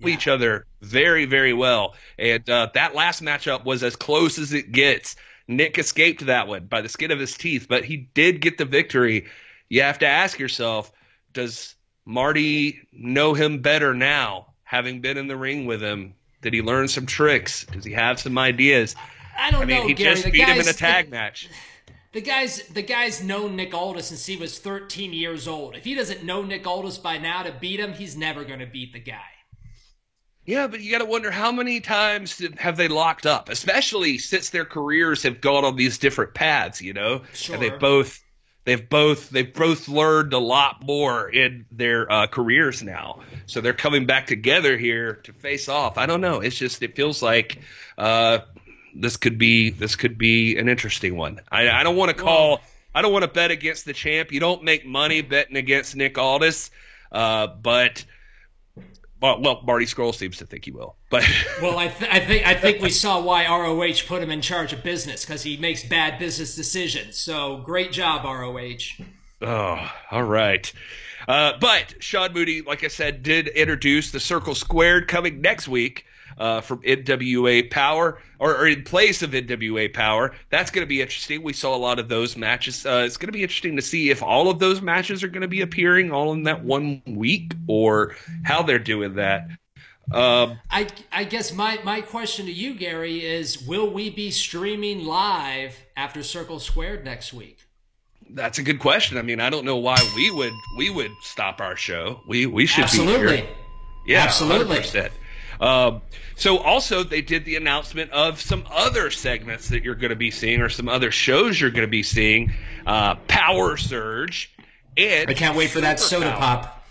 Yeah. 0.08 0.14
each 0.14 0.28
other 0.28 0.66
very, 0.80 1.24
very 1.24 1.52
well. 1.52 1.94
And 2.18 2.48
uh, 2.48 2.70
that 2.74 2.94
last 2.94 3.22
matchup 3.22 3.64
was 3.64 3.82
as 3.82 3.96
close 3.96 4.38
as 4.38 4.52
it 4.52 4.72
gets. 4.72 5.16
Nick 5.48 5.78
escaped 5.78 6.24
that 6.26 6.48
one 6.48 6.66
by 6.66 6.80
the 6.80 6.88
skin 6.88 7.10
of 7.10 7.18
his 7.18 7.36
teeth, 7.36 7.66
but 7.68 7.84
he 7.84 8.08
did 8.14 8.40
get 8.40 8.58
the 8.58 8.64
victory. 8.64 9.26
You 9.68 9.82
have 9.82 9.98
to 10.00 10.06
ask 10.06 10.38
yourself, 10.38 10.92
does 11.32 11.74
Marty 12.04 12.80
know 12.92 13.34
him 13.34 13.58
better 13.60 13.94
now, 13.94 14.52
having 14.64 15.00
been 15.00 15.16
in 15.18 15.26
the 15.26 15.36
ring 15.36 15.66
with 15.66 15.82
him? 15.82 16.14
Did 16.42 16.54
he 16.54 16.62
learn 16.62 16.88
some 16.88 17.06
tricks? 17.06 17.64
Does 17.66 17.84
he 17.84 17.92
have 17.92 18.18
some 18.20 18.38
ideas? 18.38 18.94
I 19.38 19.50
don't 19.50 19.62
I 19.62 19.64
mean, 19.64 19.76
know, 19.80 19.86
he 19.88 19.94
Gary. 19.94 20.14
just 20.14 20.24
the 20.24 20.30
beat 20.30 20.46
him 20.46 20.60
in 20.60 20.68
a 20.68 20.72
tag 20.72 21.10
match. 21.10 21.48
The 22.12 22.20
guy's 22.20 22.62
the 22.68 22.82
guy's 22.82 23.22
known 23.22 23.56
Nick 23.56 23.72
Aldis 23.72 24.06
since 24.08 24.26
he 24.26 24.36
was 24.36 24.58
13 24.58 25.12
years 25.14 25.48
old. 25.48 25.74
If 25.74 25.84
he 25.84 25.94
doesn't 25.94 26.22
know 26.24 26.42
Nick 26.42 26.66
Aldis 26.66 26.98
by 26.98 27.16
now 27.18 27.42
to 27.42 27.52
beat 27.52 27.80
him, 27.80 27.94
he's 27.94 28.16
never 28.16 28.44
going 28.44 28.58
to 28.58 28.66
beat 28.66 28.92
the 28.92 28.98
guy. 29.00 29.22
Yeah, 30.44 30.66
but 30.66 30.80
you 30.80 30.90
got 30.90 30.98
to 30.98 31.04
wonder 31.04 31.30
how 31.30 31.52
many 31.52 31.80
times 31.80 32.42
have 32.58 32.76
they 32.76 32.88
locked 32.88 33.26
up, 33.26 33.48
especially 33.48 34.18
since 34.18 34.50
their 34.50 34.64
careers 34.64 35.22
have 35.22 35.40
gone 35.40 35.64
on 35.64 35.76
these 35.76 35.98
different 35.98 36.34
paths, 36.34 36.82
you 36.82 36.92
know? 36.92 37.22
Sure. 37.32 37.54
And 37.54 37.62
they 37.62 37.70
both 37.70 38.22
they've 38.64 38.88
both 38.88 39.30
they've 39.30 39.52
both 39.52 39.88
learned 39.88 40.32
a 40.32 40.38
lot 40.38 40.84
more 40.84 41.28
in 41.28 41.64
their 41.70 42.10
uh, 42.10 42.26
careers 42.26 42.82
now. 42.82 43.20
So 43.46 43.60
they're 43.60 43.72
coming 43.72 44.06
back 44.06 44.26
together 44.26 44.76
here 44.76 45.14
to 45.24 45.32
face 45.32 45.68
off. 45.68 45.96
I 45.96 46.06
don't 46.06 46.20
know. 46.20 46.40
It's 46.40 46.56
just 46.56 46.82
it 46.82 46.96
feels 46.96 47.22
like 47.22 47.60
uh, 47.96 48.40
this 48.94 49.16
could 49.16 49.38
be 49.38 49.70
this 49.70 49.94
could 49.94 50.18
be 50.18 50.56
an 50.56 50.68
interesting 50.68 51.16
one. 51.16 51.40
I, 51.50 51.70
I 51.70 51.82
don't 51.84 51.96
want 51.96 52.16
to 52.16 52.20
call 52.20 52.60
I 52.94 53.02
don't 53.02 53.12
want 53.12 53.22
to 53.22 53.30
bet 53.30 53.50
against 53.50 53.84
the 53.84 53.92
champ. 53.92 54.32
You 54.32 54.40
don't 54.40 54.64
make 54.64 54.84
money 54.84 55.22
betting 55.22 55.56
against 55.56 55.96
Nick 55.96 56.18
Aldis, 56.18 56.70
uh, 57.10 57.46
but 57.46 58.04
well, 59.22 59.40
well, 59.40 59.62
Marty 59.64 59.86
Scurll 59.86 60.14
seems 60.14 60.36
to 60.38 60.46
think 60.46 60.64
he 60.64 60.70
will. 60.72 60.96
But 61.10 61.24
Well, 61.62 61.78
I, 61.78 61.88
th- 61.88 62.10
I 62.12 62.20
think 62.20 62.46
I 62.46 62.54
think 62.54 62.82
we 62.82 62.90
saw 62.90 63.20
why 63.20 63.46
ROH 63.46 64.06
put 64.06 64.22
him 64.22 64.30
in 64.30 64.40
charge 64.42 64.72
of 64.72 64.82
business 64.82 65.24
because 65.24 65.42
he 65.42 65.56
makes 65.56 65.84
bad 65.84 66.18
business 66.18 66.54
decisions. 66.56 67.16
So 67.16 67.58
great 67.58 67.92
job, 67.92 68.24
ROH. 68.24 69.04
oh, 69.42 69.92
all 70.10 70.24
right. 70.24 70.70
Uh, 71.28 71.52
but 71.60 71.94
Sean 72.00 72.32
Mooney, 72.32 72.62
like 72.62 72.82
I 72.82 72.88
said, 72.88 73.22
did 73.22 73.46
introduce 73.48 74.10
the 74.10 74.18
Circle 74.20 74.56
Squared 74.56 75.06
coming 75.06 75.40
next 75.40 75.68
week 75.68 76.04
uh, 76.42 76.60
from 76.60 76.82
NWA 76.82 77.70
Power, 77.70 78.18
or, 78.40 78.56
or 78.56 78.66
in 78.66 78.82
place 78.82 79.22
of 79.22 79.30
NWA 79.30 79.94
Power. 79.94 80.34
That's 80.50 80.72
going 80.72 80.82
to 80.82 80.88
be 80.88 81.00
interesting. 81.00 81.44
We 81.44 81.52
saw 81.52 81.76
a 81.76 81.78
lot 81.78 82.00
of 82.00 82.08
those 82.08 82.36
matches. 82.36 82.84
Uh, 82.84 83.04
it's 83.06 83.16
going 83.16 83.28
to 83.28 83.32
be 83.32 83.44
interesting 83.44 83.76
to 83.76 83.82
see 83.82 84.10
if 84.10 84.24
all 84.24 84.50
of 84.50 84.58
those 84.58 84.82
matches 84.82 85.22
are 85.22 85.28
going 85.28 85.42
to 85.42 85.48
be 85.48 85.60
appearing 85.60 86.10
all 86.10 86.32
in 86.32 86.42
that 86.42 86.64
one 86.64 87.00
week, 87.06 87.54
or 87.68 88.16
how 88.42 88.62
they're 88.62 88.80
doing 88.80 89.14
that. 89.14 89.46
Um, 90.10 90.58
I 90.68 90.88
I 91.12 91.22
guess 91.22 91.52
my 91.52 91.78
my 91.84 92.00
question 92.00 92.46
to 92.46 92.52
you, 92.52 92.74
Gary, 92.74 93.24
is: 93.24 93.62
Will 93.62 93.88
we 93.88 94.10
be 94.10 94.32
streaming 94.32 95.04
live 95.04 95.76
after 95.96 96.24
Circle 96.24 96.58
Squared 96.58 97.04
next 97.04 97.32
week? 97.32 97.58
That's 98.30 98.58
a 98.58 98.64
good 98.64 98.80
question. 98.80 99.16
I 99.16 99.22
mean, 99.22 99.38
I 99.38 99.48
don't 99.48 99.64
know 99.64 99.76
why 99.76 99.96
we 100.16 100.32
would 100.32 100.52
we 100.76 100.90
would 100.90 101.12
stop 101.20 101.60
our 101.60 101.76
show. 101.76 102.20
We 102.26 102.46
we 102.46 102.66
should 102.66 102.78
be 102.78 102.82
Absolutely. 102.82 103.36
here. 103.36 103.46
Yeah, 104.04 104.24
Absolutely. 104.24 104.78
100%. 104.78 105.12
Um, 105.62 106.02
so 106.34 106.58
also 106.58 107.04
they 107.04 107.22
did 107.22 107.44
the 107.44 107.54
announcement 107.54 108.10
of 108.10 108.40
some 108.40 108.64
other 108.68 109.10
segments 109.12 109.68
that 109.68 109.84
you're 109.84 109.94
going 109.94 110.10
to 110.10 110.16
be 110.16 110.32
seeing, 110.32 110.60
or 110.60 110.68
some 110.68 110.88
other 110.88 111.12
shows 111.12 111.60
you're 111.60 111.70
going 111.70 111.86
to 111.86 111.90
be 111.90 112.02
seeing. 112.02 112.52
Uh, 112.84 113.14
Power 113.28 113.76
Surge, 113.76 114.52
and 114.96 115.30
I 115.30 115.34
can't 115.34 115.56
wait 115.56 115.70
for 115.70 115.80
that 115.80 116.00
soda 116.00 116.32
pop. 116.32 116.84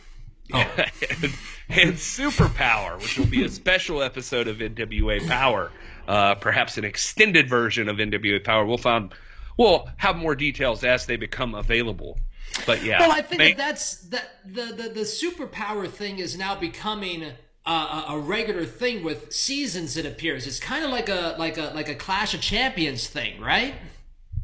Oh. 0.53 0.59
and, 0.77 1.33
and 1.69 1.93
Superpower, 1.95 2.97
which 3.01 3.19
will 3.19 3.25
be 3.25 3.43
a 3.43 3.49
special 3.49 4.01
episode 4.01 4.47
of 4.47 4.57
NWA 4.57 5.27
Power, 5.27 5.69
uh, 6.07 6.35
perhaps 6.35 6.77
an 6.77 6.85
extended 6.85 7.49
version 7.49 7.89
of 7.89 7.97
NWA 7.97 8.41
Power. 8.41 8.65
We'll 8.65 8.77
find 8.77 9.13
we'll 9.57 9.89
have 9.97 10.15
more 10.15 10.35
details 10.35 10.85
as 10.85 11.05
they 11.07 11.17
become 11.17 11.55
available. 11.55 12.17
But 12.65 12.83
yeah, 12.83 12.99
Well, 13.01 13.11
I 13.11 13.21
think 13.21 13.39
make- 13.39 13.57
that 13.57 13.67
that's 13.69 13.95
that 14.09 14.29
the, 14.45 14.65
the 14.65 14.89
the 14.89 15.01
superpower 15.01 15.89
thing 15.89 16.19
is 16.19 16.37
now 16.37 16.55
becoming 16.55 17.33
a, 17.65 17.71
a, 17.71 18.05
a 18.09 18.19
regular 18.19 18.65
thing 18.65 19.03
with 19.03 19.31
seasons. 19.33 19.97
It 19.97 20.05
appears 20.05 20.47
it's 20.47 20.59
kind 20.59 20.83
of 20.83 20.91
like 20.91 21.09
a 21.09 21.35
like 21.37 21.57
a 21.57 21.71
like 21.75 21.89
a 21.89 21.95
Clash 21.95 22.33
of 22.33 22.41
Champions 22.41 23.07
thing, 23.07 23.39
right? 23.41 23.73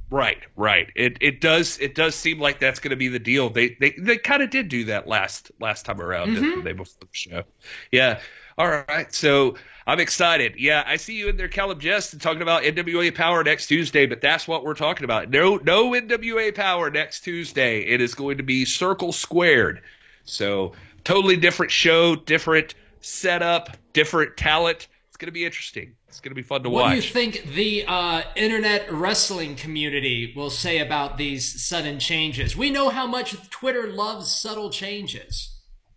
Right, 0.09 0.37
right. 0.55 0.87
It 0.95 1.17
it 1.19 1.41
does 1.41 1.77
it 1.79 1.93
does 1.93 2.15
seem 2.15 2.39
like 2.39 2.59
that's 2.59 2.79
going 2.79 2.91
to 2.91 2.97
be 2.97 3.09
the 3.09 3.19
deal. 3.19 3.49
They 3.49 3.75
they 3.79 3.91
they 3.97 4.17
kind 4.17 4.41
of 4.41 4.49
did 4.49 4.69
do 4.69 4.85
that 4.85 5.07
last 5.07 5.51
last 5.59 5.85
time 5.85 5.99
around, 5.99 6.35
didn't 6.35 6.63
they? 6.63 6.71
Mm-hmm. 6.71 6.77
Before 6.77 6.99
the 7.01 7.07
show, 7.11 7.43
yeah. 7.91 8.19
All 8.59 8.67
right, 8.67 9.13
so 9.13 9.55
I'm 9.85 9.99
excited. 9.99 10.55
Yeah, 10.57 10.83
I 10.87 10.95
see 10.95 11.13
you 11.13 11.29
in 11.29 11.37
there, 11.37 11.47
Caleb 11.47 11.79
Jest, 11.79 12.19
talking 12.19 12.41
about 12.41 12.63
NWA 12.63 13.13
Power 13.13 13.43
next 13.43 13.67
Tuesday, 13.67 14.07
but 14.07 14.19
that's 14.19 14.47
what 14.47 14.63
we're 14.63 14.73
talking 14.73 15.03
about. 15.03 15.29
No, 15.29 15.57
no 15.57 15.91
NWA 15.91 16.55
Power 16.55 16.89
next 16.89 17.21
Tuesday. 17.21 17.81
It 17.81 18.01
is 18.01 18.15
going 18.15 18.37
to 18.37 18.43
be 18.43 18.65
Circle 18.65 19.11
Squared. 19.11 19.81
So 20.23 20.73
totally 21.03 21.37
different 21.37 21.71
show, 21.71 22.15
different 22.15 22.73
setup, 23.07 23.77
different 23.93 24.37
talent. 24.37 24.87
It's 25.07 25.17
going 25.17 25.27
to 25.27 25.31
be 25.31 25.45
interesting. 25.45 25.95
It's 26.07 26.19
going 26.19 26.31
to 26.31 26.35
be 26.35 26.43
fun 26.43 26.63
to 26.63 26.69
What 26.69 26.81
watch. 26.81 26.89
What 26.89 26.89
do 26.91 26.95
you 26.95 27.01
think 27.13 27.55
the 27.55 27.85
uh, 27.87 28.21
internet 28.35 28.91
wrestling 28.91 29.55
community 29.55 30.33
will 30.35 30.49
say 30.49 30.79
about 30.79 31.17
these 31.17 31.65
sudden 31.65 31.99
changes? 31.99 32.55
We 32.55 32.69
know 32.69 32.89
how 32.89 33.07
much 33.07 33.49
Twitter 33.49 33.87
loves 33.87 34.33
subtle 34.33 34.69
changes. 34.69 35.53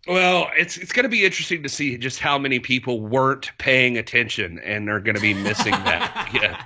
Well, 0.07 0.49
it's 0.57 0.77
it's 0.77 0.91
going 0.91 1.03
to 1.03 1.09
be 1.09 1.23
interesting 1.23 1.61
to 1.61 1.69
see 1.69 1.97
just 1.97 2.19
how 2.19 2.39
many 2.39 2.59
people 2.59 3.01
weren't 3.01 3.51
paying 3.59 3.97
attention 3.97 4.59
and 4.59 4.89
are 4.89 4.99
going 4.99 5.15
to 5.15 5.21
be 5.21 5.33
missing 5.33 5.71
that. 5.71 6.29
Yeah. 6.41 6.63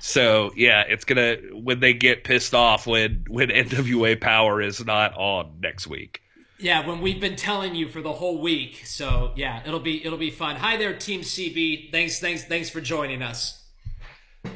So 0.00 0.52
yeah, 0.56 0.84
it's 0.88 1.04
gonna 1.04 1.36
when 1.52 1.80
they 1.80 1.92
get 1.92 2.22
pissed 2.22 2.54
off 2.54 2.86
when 2.86 3.24
when 3.28 3.48
NWA 3.48 4.20
Power 4.20 4.62
is 4.62 4.84
not 4.84 5.16
on 5.16 5.58
next 5.60 5.86
week. 5.86 6.22
Yeah, 6.60 6.86
when 6.86 7.00
we've 7.00 7.20
been 7.20 7.36
telling 7.36 7.76
you 7.76 7.88
for 7.88 8.00
the 8.00 8.12
whole 8.12 8.40
week. 8.40 8.82
So 8.84 9.32
yeah, 9.36 9.62
it'll 9.64 9.80
be 9.80 10.04
it'll 10.04 10.18
be 10.18 10.30
fun. 10.30 10.56
Hi 10.56 10.76
there, 10.76 10.96
Team 10.96 11.20
CB. 11.20 11.92
Thanks, 11.92 12.18
thanks, 12.18 12.44
thanks 12.44 12.68
for 12.68 12.80
joining 12.80 13.22
us. 13.22 13.64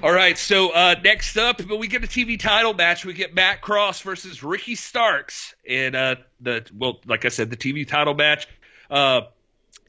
All 0.02 0.12
right, 0.12 0.38
so 0.38 0.70
uh, 0.70 0.94
next 1.04 1.36
up, 1.36 1.60
we 1.60 1.86
get 1.86 2.02
a 2.02 2.06
TV 2.06 2.38
title 2.38 2.72
match. 2.72 3.04
We 3.04 3.12
get 3.12 3.34
Matt 3.34 3.60
Cross 3.60 4.00
versus 4.00 4.42
Ricky 4.42 4.74
Starks, 4.74 5.54
and 5.68 5.94
uh, 5.94 6.16
the 6.40 6.64
well, 6.76 7.00
like 7.06 7.24
I 7.24 7.28
said, 7.28 7.50
the 7.50 7.56
TV 7.56 7.86
title 7.86 8.14
match. 8.14 8.48
Uh, 8.90 9.22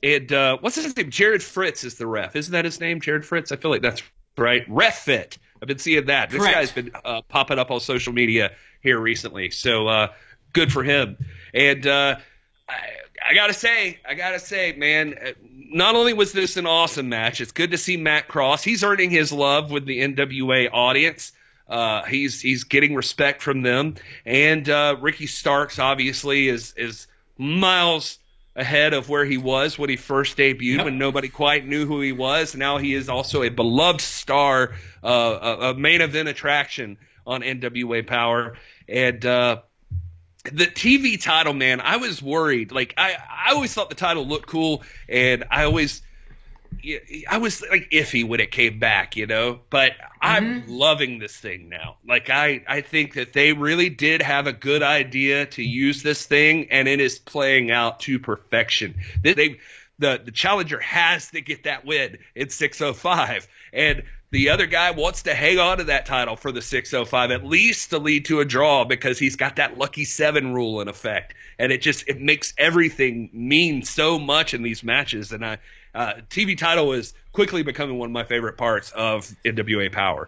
and 0.04 0.32
uh, 0.32 0.58
what's 0.60 0.76
his 0.76 0.96
name? 0.96 1.10
Jared 1.10 1.42
Fritz 1.42 1.84
is 1.84 1.96
the 1.96 2.06
ref. 2.06 2.36
Isn't 2.36 2.52
that 2.52 2.66
his 2.66 2.80
name? 2.80 3.02
Jared 3.02 3.26
Fritz. 3.26 3.52
I 3.52 3.56
feel 3.56 3.72
like 3.72 3.82
that's 3.82 4.04
right. 4.38 4.66
Ref 4.68 5.00
Fit. 5.00 5.38
I've 5.62 5.68
been 5.68 5.80
seeing 5.80 6.06
that. 6.06 6.30
This 6.30 6.42
Correct. 6.42 6.56
guy's 6.56 6.72
been 6.72 6.92
uh, 7.06 7.22
popping 7.22 7.58
up 7.58 7.72
on 7.72 7.80
social 7.80 8.14
media 8.14 8.52
here 8.82 9.00
recently. 9.00 9.50
So 9.50 9.88
uh, 9.88 10.08
good 10.52 10.72
for 10.72 10.84
him. 10.84 11.18
And 11.54 11.86
uh, 11.86 12.18
I, 12.70 12.74
I 13.30 13.34
gotta 13.34 13.54
say, 13.54 14.00
I 14.08 14.14
gotta 14.16 14.40
say, 14.40 14.74
man, 14.74 15.16
uh, 15.24 15.32
not 15.72 15.96
only 15.96 16.14
was 16.14 16.32
this 16.34 16.58
an 16.58 16.66
awesome 16.66 17.10
match, 17.10 17.42
it's 17.42 17.52
good 17.52 17.72
to 17.72 17.78
see 17.78 17.98
Matt 17.98 18.28
Cross. 18.28 18.64
He's 18.64 18.84
earning 18.84 19.10
his 19.10 19.32
love 19.32 19.72
with 19.72 19.86
the 19.86 20.00
NWA 20.02 20.70
audience. 20.72 21.32
Uh, 21.68 22.04
he's 22.04 22.42
he's 22.42 22.64
getting 22.64 22.94
respect 22.94 23.42
from 23.42 23.62
them, 23.62 23.96
and 24.26 24.70
uh, 24.70 24.98
Ricky 25.00 25.28
Starks 25.28 25.80
obviously 25.80 26.50
is 26.50 26.74
is 26.76 27.08
miles 27.38 28.20
ahead 28.56 28.94
of 28.94 29.10
where 29.10 29.26
he 29.26 29.38
was 29.38 29.80
when 29.80 29.90
he 29.90 29.96
first 29.96 30.38
debuted, 30.38 30.76
Yep. 30.78 30.86
when 30.86 30.98
nobody 31.00 31.28
quite 31.30 31.66
knew 31.66 31.86
who 31.88 32.02
he 32.02 32.12
was. 32.12 32.54
Now 32.56 32.78
he 32.78 32.94
is 32.94 33.10
also 33.10 33.42
a 33.42 33.50
beloved 33.50 34.02
star, 34.02 34.74
uh, 35.04 35.40
a, 35.42 35.70
a 35.70 35.74
main 35.74 36.02
event 36.02 36.28
attraction 36.30 36.98
on 37.26 37.42
NWA 37.42 38.06
Power, 38.06 38.56
and 38.88 39.26
uh, 39.26 39.62
the 40.44 40.66
TV 40.66 41.22
title, 41.22 41.54
man, 41.54 41.80
I 41.82 41.98
was 41.98 42.22
worried. 42.22 42.72
Like 42.72 42.94
I, 42.98 43.16
I 43.48 43.54
always 43.54 43.74
thought 43.74 43.90
the 43.90 43.96
title 43.96 44.26
looked 44.26 44.48
cool, 44.48 44.84
and 45.08 45.46
I 45.50 45.64
always, 45.64 46.02
I 47.30 47.38
was 47.38 47.64
like 47.72 47.90
iffy 47.92 48.28
when 48.28 48.42
it 48.42 48.52
came 48.52 48.78
back, 48.78 49.16
you 49.16 49.26
know. 49.26 49.62
But 49.70 49.94
I'm 50.22 50.62
mm-hmm. 50.62 50.72
loving 50.72 51.20
this 51.20 51.36
thing 51.36 51.70
now. 51.70 51.98
Like 52.06 52.30
I, 52.30 52.62
I 52.68 52.82
think 52.82 53.14
that 53.14 53.32
they 53.32 53.54
really 53.54 53.90
did 53.90 54.22
have 54.22 54.48
a 54.48 54.54
good 54.54 54.84
idea 54.84 55.46
to 55.48 55.64
use 55.64 56.04
this 56.04 56.26
thing, 56.26 56.70
and 56.72 56.88
it 56.90 57.00
is 57.00 57.20
playing 57.20 57.72
out 57.72 58.02
to 58.02 58.20
perfection. 58.20 58.96
They, 59.22 59.34
they 59.34 59.60
the 60.00 60.22
the 60.24 60.32
challenger 60.32 60.80
has 60.80 61.32
to 61.32 61.40
get 61.40 61.64
that 61.64 61.86
win 61.86 62.18
in 62.36 62.50
605, 62.50 63.48
and 63.72 64.04
the 64.34 64.50
other 64.50 64.66
guy 64.66 64.90
wants 64.90 65.22
to 65.22 65.36
hang 65.36 65.60
on 65.60 65.78
to 65.78 65.84
that 65.84 66.08
title 66.08 66.36
for 66.36 66.52
the 66.52 66.60
605 66.60 67.30
at 67.30 67.46
least 67.46 67.92
to 67.92 68.00
lead 68.00 68.26
to 68.26 68.40
a 68.40 68.46
draw 68.46 68.84
because 68.84 69.20
he's 69.20 69.36
got 69.36 69.58
that 69.58 69.78
lucky 69.78 70.04
seven 70.04 70.56
rule 70.56 70.82
in 70.82 70.88
effect. 70.88 71.36
And 71.60 71.72
it 71.72 71.84
just 71.84 72.04
it 72.08 72.20
makes 72.20 72.52
everything 72.58 73.30
mean 73.32 73.84
so 73.84 74.18
much 74.18 74.56
in 74.56 74.64
these 74.64 74.84
matches. 74.84 75.32
And 75.32 75.46
i 75.46 75.60
uh, 75.94 76.14
tv 76.32 76.58
title 76.58 76.94
is 76.94 77.14
quickly 77.32 77.62
becoming 77.62 78.00
one 78.00 78.08
of 78.08 78.12
my 78.12 78.24
favorite 78.24 78.58
parts 78.58 78.92
of 78.94 79.32
nwa 79.46 79.92
power 79.92 80.28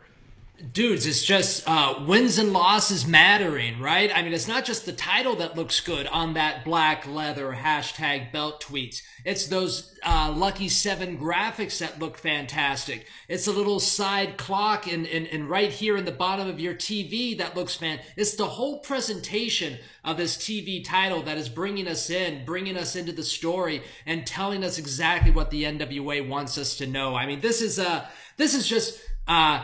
Dudes, 0.72 1.06
it's 1.06 1.24
just 1.24 1.68
uh, 1.68 2.04
wins 2.08 2.38
and 2.38 2.54
losses 2.54 3.06
mattering, 3.06 3.80
right? 3.82 4.10
I 4.16 4.22
mean, 4.22 4.32
it's 4.32 4.48
not 4.48 4.64
just 4.64 4.86
the 4.86 4.94
title 4.94 5.36
that 5.36 5.58
looks 5.58 5.82
good 5.82 6.08
on 6.08 6.34
that 6.36 6.64
black 6.64 7.06
leather 7.06 7.52
hashtag 7.52 8.32
belt 8.32 8.64
tweets. 8.64 9.02
It's 9.26 9.48
those 9.48 9.94
uh, 10.06 10.34
lucky 10.36 10.70
seven 10.70 11.18
graphics 11.18 11.80
that 11.80 12.00
look 12.00 12.18
fantastic. 12.18 13.06
It's 13.28 13.48
a 13.48 13.52
little 13.52 13.82
side 13.82 14.38
clock 14.38 14.88
and, 14.88 15.06
and, 15.06 15.28
and 15.28 15.50
right 15.50 15.72
here 15.72 15.98
in 15.98 16.06
the 16.06 16.12
bottom 16.12 16.48
of 16.48 16.60
your 16.60 16.74
TV 16.74 17.38
that 17.38 17.56
looks 17.58 17.76
fan. 17.76 18.00
It's 18.16 18.36
the 18.36 18.48
whole 18.48 18.80
presentation 18.80 19.78
of 20.06 20.16
this 20.16 20.38
TV 20.38 20.86
title 20.86 21.22
that 21.24 21.38
is 21.38 21.50
bringing 21.50 21.88
us 21.88 22.10
in, 22.10 22.46
bringing 22.46 22.78
us 22.78 22.96
into 22.96 23.12
the 23.12 23.24
story, 23.24 23.84
and 24.06 24.26
telling 24.26 24.64
us 24.64 24.78
exactly 24.78 25.32
what 25.32 25.52
the 25.52 25.64
NWA 25.64 26.26
wants 26.26 26.58
us 26.58 26.78
to 26.78 26.88
know. 26.88 27.14
I 27.14 27.26
mean, 27.26 27.42
this 27.42 27.62
is 27.62 27.78
uh, 27.78 28.08
this 28.38 28.56
is 28.56 28.66
just. 28.66 29.02
Uh, 29.28 29.64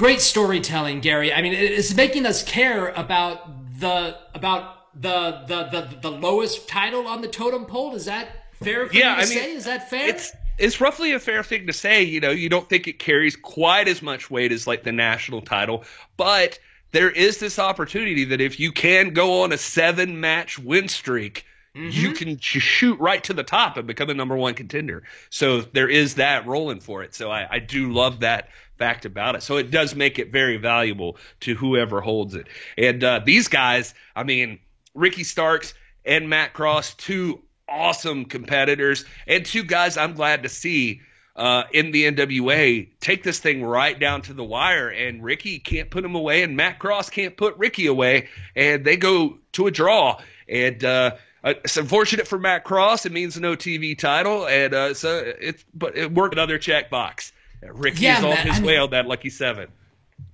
great 0.00 0.22
storytelling, 0.22 0.98
Gary. 1.00 1.30
I 1.30 1.42
mean, 1.42 1.52
it's 1.52 1.94
making 1.94 2.24
us 2.24 2.42
care 2.42 2.88
about 2.88 3.78
the 3.78 4.16
about 4.34 4.98
the 4.98 5.44
the 5.46 5.64
the, 5.64 5.98
the 6.00 6.10
lowest 6.10 6.66
title 6.66 7.06
on 7.06 7.20
the 7.20 7.28
totem 7.28 7.66
pole. 7.66 7.94
Is 7.94 8.06
that 8.06 8.28
fair 8.62 8.86
for 8.86 8.94
Yeah, 8.94 9.12
I 9.12 9.18
mean, 9.18 9.26
say? 9.26 9.52
Is 9.52 9.66
that 9.66 9.90
fair? 9.90 10.08
it's 10.08 10.32
it's 10.56 10.80
roughly 10.80 11.12
a 11.12 11.18
fair 11.18 11.42
thing 11.42 11.66
to 11.66 11.74
say. 11.74 12.02
You 12.02 12.18
know, 12.18 12.30
you 12.30 12.48
don't 12.48 12.66
think 12.66 12.88
it 12.88 12.98
carries 12.98 13.36
quite 13.36 13.88
as 13.88 14.00
much 14.00 14.30
weight 14.30 14.52
as 14.52 14.66
like 14.66 14.84
the 14.84 14.92
national 14.92 15.42
title, 15.42 15.84
but 16.16 16.58
there 16.92 17.10
is 17.10 17.36
this 17.36 17.58
opportunity 17.58 18.24
that 18.24 18.40
if 18.40 18.58
you 18.58 18.72
can 18.72 19.12
go 19.12 19.42
on 19.42 19.52
a 19.52 19.58
seven 19.58 20.18
match 20.18 20.58
win 20.58 20.88
streak, 20.88 21.44
you 21.74 22.12
can 22.12 22.38
sh- 22.38 22.60
shoot 22.60 22.98
right 22.98 23.22
to 23.24 23.32
the 23.32 23.44
top 23.44 23.76
and 23.76 23.86
become 23.86 24.10
a 24.10 24.14
number 24.14 24.36
one 24.36 24.54
contender. 24.54 25.04
So 25.30 25.60
there 25.60 25.88
is 25.88 26.16
that 26.16 26.46
rolling 26.46 26.80
for 26.80 27.02
it. 27.02 27.14
So 27.14 27.30
I, 27.30 27.46
I 27.50 27.58
do 27.60 27.92
love 27.92 28.20
that 28.20 28.48
fact 28.76 29.04
about 29.04 29.36
it. 29.36 29.42
So 29.42 29.56
it 29.56 29.70
does 29.70 29.94
make 29.94 30.18
it 30.18 30.32
very 30.32 30.56
valuable 30.56 31.16
to 31.40 31.54
whoever 31.54 32.00
holds 32.00 32.34
it. 32.34 32.48
And 32.76 33.04
uh, 33.04 33.20
these 33.24 33.46
guys, 33.46 33.94
I 34.16 34.24
mean, 34.24 34.58
Ricky 34.94 35.22
Starks 35.22 35.74
and 36.04 36.28
Matt 36.28 36.54
Cross, 36.54 36.94
two 36.94 37.40
awesome 37.68 38.24
competitors 38.24 39.04
and 39.28 39.46
two 39.46 39.62
guys 39.62 39.96
I'm 39.96 40.14
glad 40.14 40.42
to 40.42 40.48
see 40.48 41.00
uh, 41.36 41.64
in 41.72 41.92
the 41.92 42.10
NWA 42.10 42.88
take 43.00 43.22
this 43.22 43.38
thing 43.38 43.64
right 43.64 43.98
down 43.98 44.22
to 44.22 44.34
the 44.34 44.44
wire. 44.44 44.88
And 44.88 45.22
Ricky 45.22 45.58
can't 45.58 45.90
put 45.90 46.04
him 46.04 46.14
away, 46.14 46.42
and 46.42 46.56
Matt 46.56 46.78
Cross 46.78 47.10
can't 47.10 47.36
put 47.36 47.56
Ricky 47.56 47.86
away, 47.86 48.28
and 48.56 48.84
they 48.84 48.96
go 48.96 49.38
to 49.52 49.66
a 49.66 49.70
draw. 49.70 50.20
And 50.48 50.84
uh, 50.84 51.12
uh, 51.44 51.54
it's 51.64 51.76
unfortunate 51.76 52.26
for 52.28 52.38
Matt 52.38 52.64
Cross. 52.64 53.06
It 53.06 53.12
means 53.12 53.38
no 53.38 53.56
TV 53.56 53.96
title, 53.98 54.46
and 54.46 54.74
uh, 54.74 54.94
so 54.94 55.22
it's 55.40 55.64
but 55.74 55.96
it 55.96 56.12
worked 56.12 56.34
another 56.34 56.58
check 56.58 56.90
box. 56.90 57.32
Ricky 57.62 58.04
Yeah, 58.04 58.18
is 58.18 58.24
on 58.24 58.36
his 58.46 58.58
I 58.58 58.62
way 58.62 58.72
mean- 58.74 58.80
on 58.80 58.90
that 58.90 59.06
lucky 59.06 59.30
seven. 59.30 59.68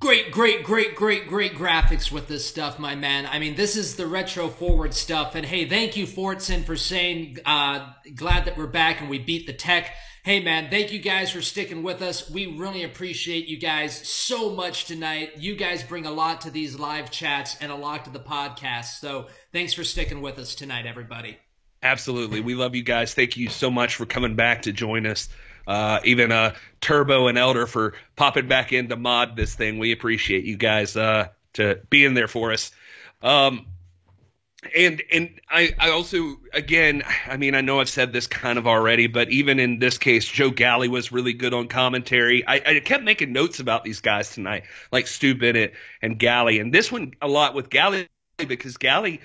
Great, 0.00 0.30
great, 0.32 0.62
great, 0.64 0.94
great, 0.96 1.26
great 1.28 1.54
graphics 1.54 2.10
with 2.10 2.26
this 2.26 2.44
stuff, 2.44 2.78
my 2.78 2.94
man. 2.96 3.24
I 3.24 3.38
mean, 3.38 3.54
this 3.54 3.76
is 3.76 3.94
the 3.94 4.06
retro 4.06 4.48
forward 4.48 4.92
stuff. 4.92 5.34
And 5.36 5.46
hey, 5.46 5.66
thank 5.68 5.96
you, 5.96 6.06
Fortson, 6.06 6.64
for 6.64 6.76
saying, 6.76 7.38
uh, 7.46 7.92
glad 8.14 8.44
that 8.44 8.58
we're 8.58 8.66
back 8.66 9.00
and 9.00 9.08
we 9.08 9.18
beat 9.20 9.46
the 9.46 9.52
tech. 9.52 9.92
Hey, 10.26 10.40
man, 10.40 10.70
thank 10.70 10.92
you 10.92 10.98
guys 10.98 11.30
for 11.30 11.40
sticking 11.40 11.84
with 11.84 12.02
us. 12.02 12.28
We 12.28 12.46
really 12.46 12.82
appreciate 12.82 13.46
you 13.46 13.58
guys 13.58 13.96
so 14.08 14.50
much 14.50 14.86
tonight. 14.86 15.34
You 15.38 15.54
guys 15.54 15.84
bring 15.84 16.04
a 16.04 16.10
lot 16.10 16.40
to 16.40 16.50
these 16.50 16.76
live 16.76 17.12
chats 17.12 17.56
and 17.60 17.70
a 17.70 17.76
lot 17.76 18.06
to 18.06 18.10
the 18.10 18.18
podcast. 18.18 18.98
So 18.98 19.28
thanks 19.52 19.72
for 19.72 19.84
sticking 19.84 20.20
with 20.20 20.40
us 20.40 20.56
tonight, 20.56 20.84
everybody. 20.84 21.38
Absolutely. 21.80 22.40
We 22.40 22.56
love 22.56 22.74
you 22.74 22.82
guys. 22.82 23.14
Thank 23.14 23.36
you 23.36 23.48
so 23.48 23.70
much 23.70 23.94
for 23.94 24.04
coming 24.04 24.34
back 24.34 24.62
to 24.62 24.72
join 24.72 25.06
us. 25.06 25.28
Uh, 25.64 26.00
even 26.02 26.32
uh, 26.32 26.56
Turbo 26.80 27.28
and 27.28 27.38
Elder 27.38 27.68
for 27.68 27.94
popping 28.16 28.48
back 28.48 28.72
in 28.72 28.88
to 28.88 28.96
mod 28.96 29.36
this 29.36 29.54
thing. 29.54 29.78
We 29.78 29.92
appreciate 29.92 30.42
you 30.42 30.56
guys 30.56 30.96
uh, 30.96 31.28
to 31.52 31.78
being 31.88 32.14
there 32.14 32.26
for 32.26 32.50
us. 32.50 32.72
Um, 33.22 33.64
and 34.74 35.02
and 35.12 35.40
I, 35.50 35.74
I 35.78 35.90
also 35.90 36.36
again 36.52 37.02
I 37.26 37.36
mean 37.36 37.54
I 37.54 37.60
know 37.60 37.80
I've 37.80 37.88
said 37.88 38.12
this 38.12 38.26
kind 38.26 38.58
of 38.58 38.66
already, 38.66 39.06
but 39.06 39.30
even 39.30 39.58
in 39.58 39.78
this 39.78 39.98
case, 39.98 40.26
Joe 40.26 40.50
Galli 40.50 40.88
was 40.88 41.12
really 41.12 41.32
good 41.32 41.54
on 41.54 41.68
commentary. 41.68 42.46
I, 42.46 42.54
I 42.54 42.80
kept 42.80 43.04
making 43.04 43.32
notes 43.32 43.60
about 43.60 43.84
these 43.84 44.00
guys 44.00 44.32
tonight, 44.32 44.64
like 44.92 45.06
Stu 45.06 45.34
Bennett 45.34 45.74
and 46.02 46.18
Galli, 46.18 46.58
and 46.58 46.72
this 46.72 46.90
one 46.90 47.12
a 47.20 47.28
lot 47.28 47.54
with 47.54 47.70
Galli 47.70 48.08
because 48.38 48.76
Galli 48.76 49.20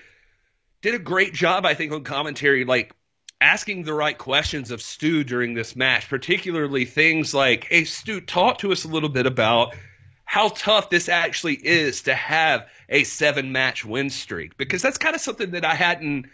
did 0.81 0.95
a 0.95 0.99
great 0.99 1.33
job, 1.33 1.65
I 1.65 1.73
think, 1.73 1.91
on 1.93 2.03
commentary, 2.03 2.65
like 2.65 2.93
asking 3.39 3.83
the 3.83 3.93
right 3.93 4.17
questions 4.17 4.71
of 4.71 4.81
Stu 4.81 5.23
during 5.23 5.53
this 5.53 5.75
match, 5.75 6.07
particularly 6.09 6.85
things 6.85 7.33
like, 7.33 7.65
"Hey, 7.65 7.85
Stu, 7.85 8.21
talk 8.21 8.59
to 8.59 8.71
us 8.71 8.83
a 8.83 8.87
little 8.87 9.09
bit 9.09 9.25
about 9.25 9.75
how 10.31 10.47
tough 10.55 10.89
this 10.89 11.09
actually 11.09 11.55
is 11.55 12.03
to 12.03 12.15
have 12.15 12.65
a 12.87 13.03
seven-match 13.03 13.83
win 13.83 14.09
streak," 14.09 14.55
because 14.55 14.81
that's 14.81 14.97
kind 14.97 15.13
of 15.13 15.19
something 15.19 15.51
that 15.51 15.65
I 15.65 15.75
hadn't 15.75 16.27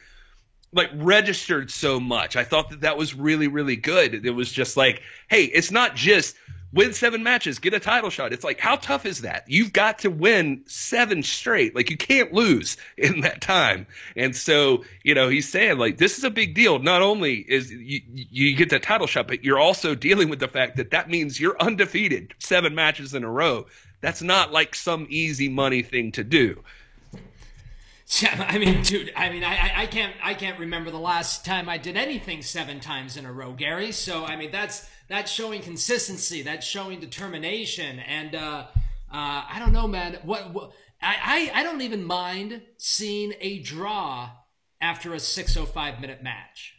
like 0.71 0.91
registered 0.93 1.71
so 1.71 1.99
much. 1.99 2.35
I 2.35 2.43
thought 2.43 2.69
that 2.69 2.81
that 2.81 2.95
was 2.95 3.15
really, 3.15 3.47
really 3.47 3.75
good. 3.75 4.23
It 4.23 4.35
was 4.35 4.51
just 4.51 4.77
like, 4.77 5.01
hey, 5.29 5.45
it's 5.45 5.71
not 5.71 5.95
just 5.95 6.35
win 6.73 6.93
seven 6.93 7.23
matches, 7.23 7.57
get 7.57 7.73
a 7.73 7.79
title 7.79 8.09
shot. 8.09 8.33
It's 8.33 8.43
like, 8.43 8.59
how 8.59 8.75
tough 8.75 9.05
is 9.05 9.21
that? 9.21 9.45
You've 9.47 9.73
got 9.73 9.99
to 9.99 10.09
win 10.09 10.61
seven 10.67 11.23
straight. 11.23 11.75
Like, 11.75 11.89
you 11.89 11.97
can't 11.97 12.33
lose 12.33 12.77
in 12.97 13.21
that 13.21 13.41
time. 13.41 13.87
And 14.15 14.35
so, 14.35 14.83
you 15.03 15.15
know, 15.15 15.29
he's 15.29 15.49
saying, 15.49 15.77
like, 15.79 15.97
this 15.97 16.17
is 16.17 16.23
a 16.23 16.29
big 16.29 16.53
deal. 16.53 16.79
Not 16.79 17.01
only 17.01 17.37
is 17.47 17.71
you, 17.71 18.01
you 18.07 18.55
get 18.55 18.69
that 18.69 18.83
title 18.83 19.07
shot, 19.07 19.27
but 19.27 19.43
you're 19.43 19.59
also 19.59 19.95
dealing 19.95 20.29
with 20.29 20.39
the 20.39 20.47
fact 20.47 20.77
that 20.77 20.91
that 20.91 21.09
means 21.09 21.39
you're 21.39 21.59
undefeated 21.59 22.33
seven 22.39 22.75
matches 22.75 23.13
in 23.13 23.23
a 23.23 23.31
row. 23.31 23.65
That's 24.01 24.21
not 24.21 24.51
like 24.51 24.75
some 24.75 25.07
easy 25.09 25.49
money 25.49 25.81
thing 25.81 26.11
to 26.13 26.23
do. 26.23 26.63
Yeah, 28.21 28.45
I 28.47 28.57
mean, 28.57 28.83
dude, 28.83 29.11
I 29.17 29.29
mean, 29.29 29.43
I, 29.43 29.81
I, 29.81 29.85
can't, 29.85 30.13
I 30.23 30.33
can't 30.33 30.57
remember 30.59 30.91
the 30.91 30.97
last 30.97 31.43
time 31.43 31.67
I 31.67 31.77
did 31.77 31.97
anything 31.97 32.41
seven 32.41 32.79
times 32.79 33.17
in 33.17 33.25
a 33.25 33.33
row, 33.33 33.51
Gary. 33.51 33.91
So, 33.91 34.23
I 34.23 34.37
mean, 34.37 34.49
that's 34.49 34.89
that's 35.09 35.29
showing 35.29 35.61
consistency, 35.61 36.41
that's 36.41 36.65
showing 36.65 37.01
determination, 37.01 37.99
and 37.99 38.33
uh, 38.33 38.67
uh, 39.11 39.43
I 39.49 39.57
don't 39.59 39.73
know, 39.73 39.89
man. 39.89 40.19
What, 40.23 40.53
what 40.53 40.71
I, 41.01 41.51
I, 41.53 41.59
I 41.59 41.63
don't 41.63 41.81
even 41.81 42.05
mind 42.05 42.61
seeing 42.77 43.33
a 43.41 43.59
draw 43.59 44.29
after 44.79 45.13
a 45.13 45.19
605 45.19 45.99
minute 45.99 46.23
match. 46.23 46.76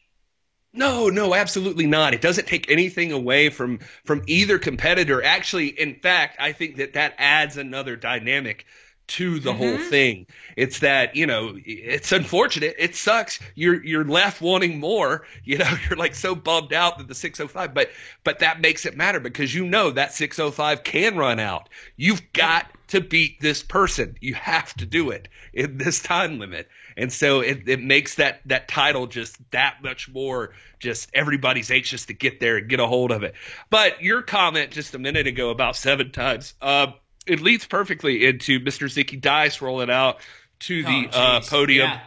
No, 0.73 1.09
no, 1.09 1.35
absolutely 1.35 1.87
not. 1.87 2.14
It 2.14 2.21
doesn't 2.21 2.47
take 2.47 2.71
anything 2.71 3.11
away 3.11 3.49
from 3.49 3.79
from 4.05 4.23
either 4.27 4.59
competitor. 4.59 5.23
Actually, 5.23 5.69
in 5.69 5.95
fact, 5.95 6.37
I 6.39 6.53
think 6.53 6.77
that 6.77 6.93
that 6.93 7.14
adds 7.19 7.57
another 7.57 7.97
dynamic 7.97 8.66
to 9.09 9.41
the 9.41 9.51
mm-hmm. 9.51 9.59
whole 9.59 9.79
thing. 9.79 10.27
It's 10.57 10.81
that, 10.81 11.16
you 11.16 11.27
know, 11.27 11.55
it's 11.64 12.12
unfortunate. 12.12 12.77
It 12.79 12.95
sucks. 12.95 13.41
You're 13.55 13.83
you're 13.83 14.05
left 14.05 14.41
wanting 14.41 14.79
more. 14.79 15.27
You 15.45 15.57
know, 15.57 15.77
you're 15.89 15.97
like 15.97 16.14
so 16.14 16.35
bummed 16.35 16.75
out 16.75 16.99
that 16.99 17.09
the 17.09 17.14
605, 17.14 17.73
but 17.73 17.91
but 18.23 18.41
that 18.41 18.61
makes 18.61 18.85
it 18.85 18.99
matter 18.99 19.19
because 19.19 19.55
you 19.55 19.66
know 19.66 19.91
that 19.93 20.12
605 20.12 20.83
can 20.83 21.16
run 21.16 21.41
out. 21.41 21.71
You've 21.97 22.35
got 22.35 22.66
to 22.89 23.01
beat 23.01 23.41
this 23.41 23.62
person. 23.62 24.16
You 24.21 24.35
have 24.35 24.75
to 24.75 24.85
do 24.85 25.09
it 25.11 25.29
in 25.55 25.79
this 25.79 26.01
time 26.03 26.39
limit. 26.39 26.69
And 26.99 27.13
so 27.13 27.41
it, 27.41 27.69
it 27.69 27.81
makes 27.81 28.17
that 28.17 28.41
that 28.47 28.67
title 28.67 29.07
just 29.07 29.39
that 29.53 29.77
much 29.83 30.09
more 30.09 30.51
just 30.81 31.09
everybody's 31.15 31.71
anxious 31.71 32.07
to 32.07 32.13
get 32.13 32.41
there 32.41 32.57
and 32.57 32.69
get 32.69 32.81
a 32.81 32.87
hold 32.87 33.13
of 33.13 33.23
it. 33.23 33.35
But 33.71 34.03
your 34.03 34.23
comment 34.23 34.73
just 34.73 34.95
a 34.95 34.99
minute 34.99 35.29
ago 35.29 35.51
about 35.51 35.77
seven 35.77 36.11
times, 36.11 36.55
uh, 36.61 36.89
it 37.27 37.41
leads 37.41 37.67
perfectly 37.67 38.27
into 38.27 38.59
Mr. 38.59 38.87
Zicky 38.89 39.21
Dice 39.21 39.63
rolling 39.63 39.91
out 39.91 40.19
to 40.61 40.83
the 40.83 41.09
oh, 41.13 41.19
uh, 41.19 41.41
podium. 41.41 41.89
Yeah. 41.89 42.01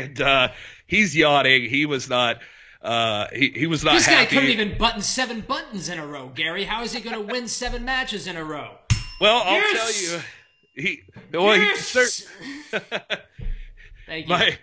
And 0.00 0.20
uh, 0.20 0.48
he's 0.86 1.16
yawning. 1.16 1.68
He 1.68 1.84
was 1.84 2.08
not 2.08 2.38
uh, 2.80 3.26
he, 3.32 3.50
he 3.50 3.66
was 3.66 3.82
not 3.82 3.94
this 3.94 4.06
happy. 4.06 4.24
guy 4.24 4.40
couldn't 4.40 4.50
even 4.50 4.78
button 4.78 5.02
seven 5.02 5.40
buttons 5.40 5.88
in 5.88 5.98
a 5.98 6.06
row, 6.06 6.30
Gary. 6.32 6.62
How 6.62 6.84
is 6.84 6.92
he 6.92 7.00
going 7.00 7.16
to 7.16 7.32
win 7.32 7.48
seven 7.48 7.84
matches 7.84 8.28
in 8.28 8.36
a 8.36 8.44
row? 8.44 8.76
Well, 9.20 9.42
I'll 9.44 9.54
yes! 9.54 10.08
tell 10.10 10.18
you, 10.18 10.24
he 10.78 11.02
well, 11.32 11.56
yes! 11.56 12.26
he 12.72 12.78
Thank 14.06 14.26
you. 14.26 14.28
My, 14.28 14.58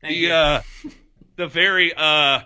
Thank 0.00 0.14
the 0.14 0.14
you. 0.14 0.32
uh, 0.32 0.62
the 1.36 1.46
very 1.46 1.92
uh, 1.96 2.40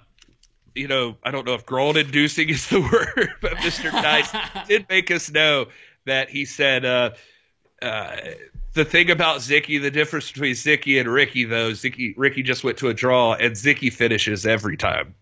you 0.79 0.87
know, 0.87 1.17
I 1.25 1.31
don't 1.31 1.45
know 1.45 1.55
if 1.55 1.67
groan 1.67 1.97
inducing 1.97 2.49
is 2.49 2.69
the 2.69 2.81
word, 2.93 3.31
but 3.41 3.53
Mr. 3.57 3.91
Dice 3.91 4.33
did 4.69 4.87
make 4.89 5.11
us 5.11 5.31
know 5.31 5.67
that 6.07 6.31
he 6.31 6.45
said 6.45 6.85
uh, 6.85 7.11
uh, 7.83 8.17
the 8.75 8.85
thing 8.85 9.11
about 9.11 9.39
Zicky, 9.39 9.81
the 9.81 9.91
difference 9.91 10.31
between 10.31 10.55
Zicky 10.55 11.01
and 11.01 11.09
Ricky, 11.09 11.45
though, 11.45 11.73
Zicky 11.73 12.15
Ricky 12.17 12.43
just 12.43 12.65
went 12.65 12.79
to 12.79 12.89
a 12.89 12.95
draw, 12.95 13.35
and 13.35 13.55
Zicky 13.55 13.93
finishes 13.93 14.47
every 14.47 14.77
time. 14.77 15.15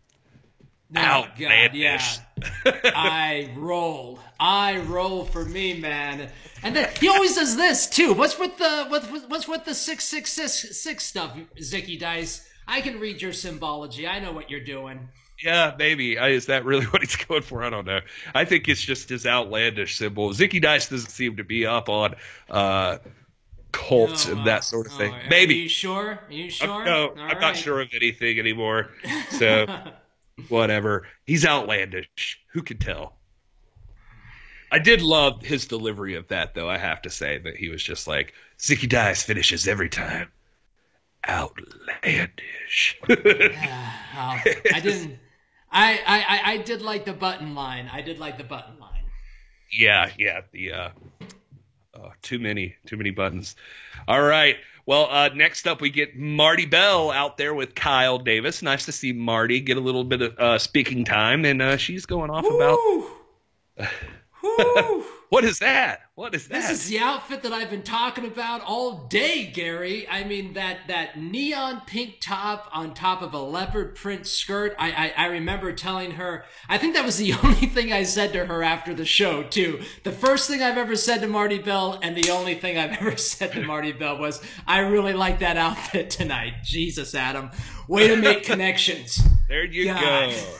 Oh, 0.95 1.01
Outlandish. 1.01 2.18
God, 2.64 2.80
yeah. 2.84 2.93
I 2.95 3.51
roll. 3.57 4.20
I 4.39 4.78
roll 4.78 5.24
for 5.24 5.45
me, 5.45 5.78
man. 5.80 6.30
And 6.62 6.74
then 6.76 6.91
he 7.01 7.09
always 7.09 7.34
does 7.37 7.57
this 7.57 7.87
too. 7.89 8.12
What's 8.12 8.39
with 8.39 8.57
the 8.59 8.87
what's 8.89 9.07
what's 9.28 9.49
with 9.49 9.64
the 9.64 9.74
six 9.74 10.05
six 10.05 10.32
six 10.32 10.53
six 10.78 11.05
stuff, 11.05 11.37
Zicky 11.59 11.99
Dice? 11.99 12.49
I 12.68 12.80
can 12.80 12.99
read 12.99 13.22
your 13.22 13.32
symbology. 13.32 14.07
I 14.07 14.18
know 14.18 14.32
what 14.32 14.51
you're 14.51 14.64
doing. 14.64 15.09
Yeah, 15.43 15.74
maybe. 15.78 16.18
I, 16.18 16.30
is 16.30 16.47
that 16.47 16.64
really 16.64 16.84
what 16.87 17.03
he's 17.03 17.16
going 17.16 17.43
for? 17.43 17.62
I 17.62 17.70
don't 17.70 17.87
know. 17.87 18.01
I 18.34 18.45
think 18.45 18.68
it's 18.68 18.80
just 18.80 19.09
his 19.09 19.26
outlandish 19.26 19.97
symbol. 19.97 20.30
Zicky 20.30 20.61
Dice 20.61 20.89
doesn't 20.89 21.11
seem 21.11 21.37
to 21.37 21.45
be 21.45 21.66
up 21.66 21.89
on 21.89 22.14
uh, 22.51 22.99
cults 23.72 24.26
no, 24.26 24.37
and 24.37 24.47
that 24.47 24.64
sort 24.64 24.87
of 24.87 24.93
thing. 24.95 25.12
Oh, 25.14 25.28
maybe. 25.28 25.55
Are 25.55 25.62
you 25.62 25.68
sure? 25.68 26.20
Are 26.26 26.32
you 26.32 26.51
sure? 26.51 26.68
I'm, 26.68 26.84
no, 26.84 27.09
All 27.09 27.18
I'm 27.18 27.28
right. 27.28 27.41
not 27.41 27.57
sure 27.57 27.80
of 27.80 27.89
anything 27.95 28.39
anymore. 28.39 28.91
So, 29.30 29.66
whatever. 30.49 31.07
He's 31.24 31.45
outlandish. 31.45 32.41
Who 32.53 32.62
can 32.62 32.78
tell? 32.78 33.16
I 34.73 34.79
did 34.79 35.03
love 35.03 35.43
his 35.43 35.67
delivery 35.67 36.14
of 36.14 36.29
that, 36.29 36.55
though. 36.55 36.69
I 36.69 36.79
have 36.79 37.03
to 37.03 37.11
say 37.11 37.39
that 37.39 37.57
he 37.57 37.69
was 37.69 37.83
just 37.83 38.07
like 38.07 38.35
Zicky 38.59 38.89
Dice 38.89 39.23
finishes 39.23 39.69
every 39.69 39.89
time. 39.89 40.31
Outlandish. 41.29 42.99
yeah, 43.09 43.93
well, 44.14 44.41
I 44.75 44.81
didn't. 44.81 45.19
I, 45.71 46.01
I 46.07 46.53
I 46.53 46.57
did 46.59 46.83
like 46.83 47.05
the 47.05 47.12
button 47.12 47.55
line. 47.55 47.91
I 47.93 48.01
did 48.01 48.19
like 48.19 48.39
the 48.39 48.45
button 48.45 48.79
line. 48.79 49.03
Yeah, 49.73 50.11
yeah. 50.19 50.43
The 50.53 50.73
uh, 50.73 50.91
oh, 51.95 52.12
too 52.23 52.39
many, 52.39 52.77
too 52.87 52.97
many 52.97 53.11
buttons. 53.11 53.57
All 54.07 54.23
right. 54.23 54.57
Well, 54.87 55.09
uh, 55.11 55.31
next 55.35 55.67
up 55.67 55.81
we 55.81 55.91
get 55.91 56.17
Marti 56.17 56.64
Belle 56.64 57.11
out 57.11 57.37
there 57.37 57.55
with 57.55 57.75
Kyle 57.75 58.19
Davis. 58.19 58.62
Nice 58.62 58.85
to 58.85 58.93
see 58.93 59.12
Marti 59.12 59.59
get 59.59 59.77
a 59.77 59.81
little 59.81 60.05
bit 60.05 60.23
of 60.23 60.39
uh, 60.39 60.59
speaking 60.59 61.05
time, 61.05 61.45
and 61.45 61.61
uh, 61.61 61.77
she's 61.77 62.07
going 62.07 62.31
off 62.31 62.45
Woo! 62.45 63.09
about. 63.77 63.89
what 65.28 65.44
is 65.44 65.59
that? 65.59 66.01
What 66.14 66.34
is 66.34 66.49
that? 66.49 66.55
This 66.55 66.70
is 66.70 66.88
the 66.88 66.99
outfit 66.99 67.42
that 67.42 67.53
I've 67.53 67.70
been 67.70 67.82
talking 67.82 68.24
about 68.24 68.62
all 68.62 69.07
day, 69.07 69.47
Gary. 69.47 70.09
I 70.09 70.24
mean 70.24 70.55
that 70.55 70.88
that 70.88 71.20
neon 71.20 71.82
pink 71.86 72.16
top 72.20 72.68
on 72.72 72.94
top 72.94 73.22
of 73.22 73.34
a 73.34 73.38
leopard 73.38 73.97
print 73.97 74.26
skirt. 74.26 74.74
I, 74.78 75.12
I, 75.16 75.24
I 75.24 75.26
remember 75.26 75.72
telling 75.72 76.12
her. 76.12 76.44
I 76.68 76.78
think 76.78 76.94
that 76.94 77.05
was 77.05 77.18
the 77.18 77.32
only 77.44 77.66
thing 77.66 77.92
I 77.92 78.05
said 78.05 78.32
to 78.32 78.47
her 78.47 78.62
after 78.62 78.94
the 78.94 79.05
show 79.05 79.42
too. 79.42 79.82
The 80.05 80.12
first 80.12 80.49
thing 80.49 80.62
I've 80.62 80.78
ever 80.78 80.97
said 80.97 81.20
to 81.22 81.26
Marti 81.26 81.59
Belle, 81.59 81.99
and 82.03 82.16
the 82.16 82.30
only 82.30 82.55
thing 82.55 82.78
I've 82.78 82.92
ever 83.01 83.16
said 83.16 83.53
to 83.53 83.62
Marti 83.62 83.92
Belle 83.92 84.18
was, 84.18 84.40
"I 84.66 84.80
really 84.80 85.12
like 85.12 85.40
that 85.40 85.57
outfit 85.57 86.11
tonight." 86.11 86.55
Jesus, 86.64 87.14
Adam, 87.14 87.51
way 87.88 88.09
to 88.09 88.16
make 88.16 88.44
connections. 88.44 89.20
There 89.49 89.64
you 89.64 89.86
God. 89.86 90.30
go 90.30 90.59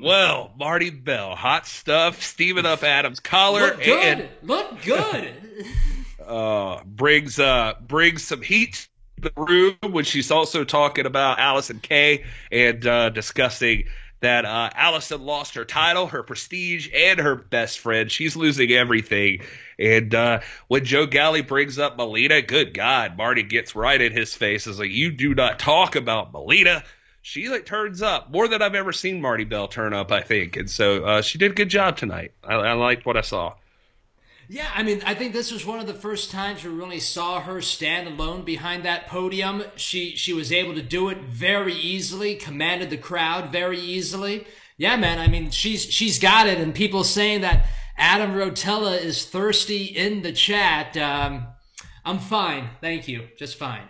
well, 0.00 0.52
Marti 0.58 0.90
Belle, 0.90 1.34
hot 1.34 1.66
stuff, 1.66 2.22
steaming 2.22 2.66
up 2.66 2.82
Adam's 2.82 3.20
collar. 3.20 3.60
Look 3.60 3.82
good. 3.82 4.18
And, 4.20 4.28
Look 4.42 4.82
good. 4.82 5.34
uh, 6.26 6.82
brings 6.84 7.38
uh 7.38 7.74
brings 7.86 8.22
some 8.24 8.42
heat 8.42 8.88
to 9.16 9.30
the 9.30 9.32
room 9.36 9.92
when 9.92 10.04
she's 10.04 10.30
also 10.30 10.64
talking 10.64 11.06
about 11.06 11.38
Allysin 11.38 11.80
Kay 11.80 12.24
and 12.50 12.86
uh, 12.86 13.10
discussing 13.10 13.84
that 14.20 14.46
uh, 14.46 14.70
Allysin 14.74 15.20
lost 15.20 15.54
her 15.54 15.66
title, 15.66 16.06
her 16.06 16.22
prestige, 16.22 16.88
and 16.94 17.20
her 17.20 17.34
best 17.36 17.78
friend. 17.78 18.10
She's 18.10 18.34
losing 18.34 18.72
everything. 18.72 19.40
And 19.78 20.14
uh, 20.14 20.40
when 20.68 20.84
Joe 20.86 21.04
Galli 21.04 21.42
brings 21.42 21.78
up 21.78 21.98
Melina, 21.98 22.40
good 22.40 22.72
God, 22.72 23.18
Marti 23.18 23.42
gets 23.42 23.76
right 23.76 24.00
in 24.00 24.12
his 24.12 24.32
face. 24.34 24.66
Is 24.66 24.78
like, 24.78 24.90
you 24.90 25.10
do 25.10 25.34
not 25.34 25.58
talk 25.58 25.94
about 25.94 26.32
Melina 26.32 26.84
she 27.24 27.48
like 27.48 27.64
turns 27.64 28.02
up 28.02 28.30
more 28.30 28.46
than 28.48 28.60
I've 28.60 28.74
ever 28.74 28.92
seen 28.92 29.18
Marti 29.18 29.44
Belle 29.44 29.66
turn 29.66 29.94
up. 29.94 30.12
I 30.12 30.20
think, 30.20 30.58
and 30.58 30.70
so 30.70 31.04
uh, 31.04 31.22
she 31.22 31.38
did 31.38 31.52
a 31.52 31.54
good 31.54 31.70
job 31.70 31.96
tonight. 31.96 32.32
I, 32.44 32.54
I 32.54 32.72
liked 32.74 33.06
what 33.06 33.16
I 33.16 33.22
saw. 33.22 33.54
Yeah, 34.46 34.68
I 34.74 34.82
mean, 34.82 35.00
I 35.06 35.14
think 35.14 35.32
this 35.32 35.50
was 35.50 35.64
one 35.64 35.80
of 35.80 35.86
the 35.86 35.94
first 35.94 36.30
times 36.30 36.62
we 36.62 36.70
really 36.70 37.00
saw 37.00 37.40
her 37.40 37.62
stand 37.62 38.08
alone 38.08 38.44
behind 38.44 38.84
that 38.84 39.06
podium. 39.06 39.64
She 39.74 40.14
she 40.16 40.34
was 40.34 40.52
able 40.52 40.74
to 40.74 40.82
do 40.82 41.08
it 41.08 41.16
very 41.22 41.72
easily, 41.72 42.34
commanded 42.34 42.90
the 42.90 42.98
crowd 42.98 43.50
very 43.50 43.80
easily. 43.80 44.46
Yeah, 44.76 44.96
man. 44.96 45.18
I 45.18 45.26
mean, 45.26 45.50
she's 45.50 45.90
she's 45.90 46.18
got 46.18 46.46
it, 46.46 46.60
and 46.60 46.74
people 46.74 47.04
saying 47.04 47.40
that 47.40 47.64
Adam 47.96 48.32
Rotella 48.32 49.00
is 49.00 49.24
thirsty 49.24 49.84
in 49.84 50.20
the 50.20 50.32
chat. 50.32 50.94
Um, 50.98 51.46
I'm 52.04 52.18
fine, 52.18 52.68
thank 52.82 53.08
you, 53.08 53.28
just 53.38 53.56
fine. 53.56 53.88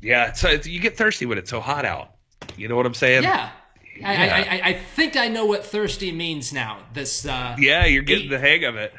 Yeah, 0.00 0.34
so 0.34 0.50
you 0.50 0.78
get 0.78 0.96
thirsty 0.96 1.26
when 1.26 1.36
it's 1.36 1.50
so 1.50 1.58
hot 1.58 1.84
out. 1.84 2.12
You 2.56 2.68
know 2.68 2.76
what 2.76 2.86
I'm 2.86 2.94
saying? 2.94 3.22
Yeah. 3.22 3.50
yeah. 3.96 4.08
I, 4.08 4.56
I, 4.56 4.68
I, 4.68 4.72
think 4.74 5.16
I 5.16 5.28
know 5.28 5.46
what 5.46 5.64
thirsty 5.64 6.12
means 6.12 6.52
now. 6.52 6.78
This. 6.92 7.26
Uh, 7.26 7.56
yeah, 7.58 7.86
you're 7.86 8.02
getting 8.02 8.26
eight, 8.26 8.30
the 8.30 8.38
hang 8.38 8.64
of 8.64 8.76
it. 8.76 8.92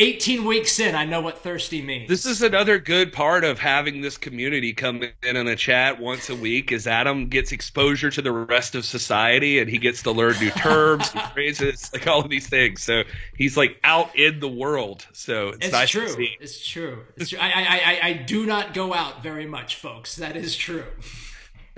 18 0.00 0.44
weeks 0.44 0.78
in, 0.78 0.94
I 0.94 1.04
know 1.04 1.20
what 1.20 1.38
thirsty 1.38 1.82
means. 1.82 2.08
This 2.08 2.24
is 2.24 2.40
another 2.40 2.78
good 2.78 3.12
part 3.12 3.42
of 3.42 3.58
having 3.58 4.00
this 4.00 4.16
community 4.16 4.72
come 4.72 5.02
in 5.24 5.36
on 5.36 5.48
a 5.48 5.56
chat 5.56 6.00
once 6.00 6.30
a 6.30 6.36
week. 6.36 6.70
Is 6.70 6.86
Adam 6.86 7.28
gets 7.28 7.50
exposure 7.50 8.08
to 8.10 8.22
the 8.22 8.30
rest 8.30 8.76
of 8.76 8.84
society 8.84 9.58
and 9.58 9.68
he 9.68 9.76
gets 9.76 10.02
to 10.04 10.12
learn 10.12 10.38
new 10.38 10.50
terms, 10.50 11.12
new 11.14 11.20
phrases, 11.34 11.90
like 11.92 12.06
all 12.06 12.20
of 12.20 12.30
these 12.30 12.46
things. 12.46 12.82
So 12.82 13.02
he's 13.36 13.56
like 13.56 13.78
out 13.82 14.14
in 14.16 14.38
the 14.38 14.48
world. 14.48 15.04
So 15.12 15.48
it's, 15.48 15.66
it's 15.66 15.72
nice 15.72 15.90
true. 15.90 16.06
to 16.06 16.08
see. 16.10 16.36
It's 16.40 16.64
true. 16.64 17.04
It's 17.16 17.30
true. 17.30 17.40
I, 17.40 17.48
I, 17.48 17.80
I, 18.02 18.08
I 18.08 18.12
do 18.12 18.46
not 18.46 18.74
go 18.74 18.94
out 18.94 19.24
very 19.24 19.46
much, 19.46 19.74
folks. 19.74 20.14
That 20.16 20.36
is 20.36 20.54
true. 20.54 20.84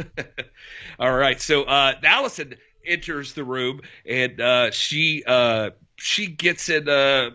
All 0.98 1.14
right. 1.14 1.40
So 1.40 1.64
uh, 1.64 1.94
Allysin 2.03 2.57
enters 2.86 3.34
the 3.34 3.44
room 3.44 3.80
and 4.07 4.40
uh, 4.40 4.70
she 4.70 5.22
uh, 5.26 5.70
she 5.96 6.26
gets 6.26 6.68
in 6.68 6.88
uh, 6.88 7.30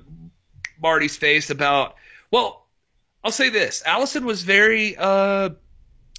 Marti's 0.82 1.18
face 1.18 1.50
about. 1.50 1.96
Well, 2.32 2.66
I'll 3.24 3.32
say 3.32 3.50
this: 3.50 3.84
Allysin 3.86 4.24
was 4.24 4.44
very. 4.44 4.96
Uh, 4.98 5.52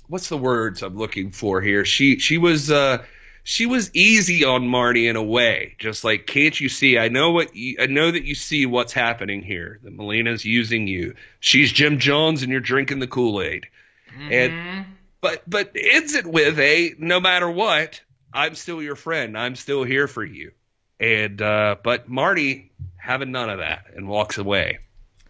what's 0.09 0.29
the 0.29 0.39
words 0.39 0.83
I'm 0.83 0.97
looking 0.97 1.31
for 1.31 1.61
here? 1.61 1.85
She 1.85 2.19
she 2.19 2.39
was. 2.39 2.71
Uh, 2.71 3.05
she 3.49 3.65
was 3.65 3.95
easy 3.95 4.45
on 4.45 4.67
Marti 4.67 5.07
in 5.07 5.15
a 5.15 5.23
way, 5.23 5.77
just 5.79 6.03
like, 6.03 6.27
can't 6.27 6.61
you 6.61 6.69
see? 6.69 6.99
I 6.99 7.07
know 7.07 7.31
what 7.31 7.55
you, 7.55 7.77
I 7.79 7.87
know 7.87 8.11
that 8.11 8.25
you 8.25 8.35
see 8.35 8.67
what's 8.67 8.93
happening 8.93 9.41
here. 9.41 9.79
That 9.85 9.97
Melina's 9.97 10.45
using 10.45 10.89
you. 10.89 11.15
She's 11.39 11.71
Jim 11.71 12.01
Jones, 12.01 12.43
and 12.43 12.51
you're 12.51 12.61
drinking 12.61 12.99
the 12.99 13.07
Kool 13.07 13.41
Aid. 13.41 13.67
Mm-hmm. 14.13 14.33
And 14.33 14.87
but 15.21 15.43
but 15.49 15.73
ends 15.75 16.15
it 16.15 16.27
with 16.27 16.59
a 16.59 16.95
no 16.99 17.21
matter 17.21 17.51
what, 17.51 18.01
I'm 18.33 18.55
still 18.55 18.83
your 18.83 18.97
friend. 18.97 19.37
I'm 19.37 19.57
still 19.57 19.85
here 19.85 20.09
for 20.09 20.25
you. 20.25 20.53
And 20.99 21.41
uh, 21.43 21.77
but 21.83 22.09
Marti 22.09 22.73
having 22.97 23.31
none 23.31 23.51
of 23.51 23.59
that 23.59 23.87
and 23.95 24.09
walks 24.09 24.39
away. 24.39 24.79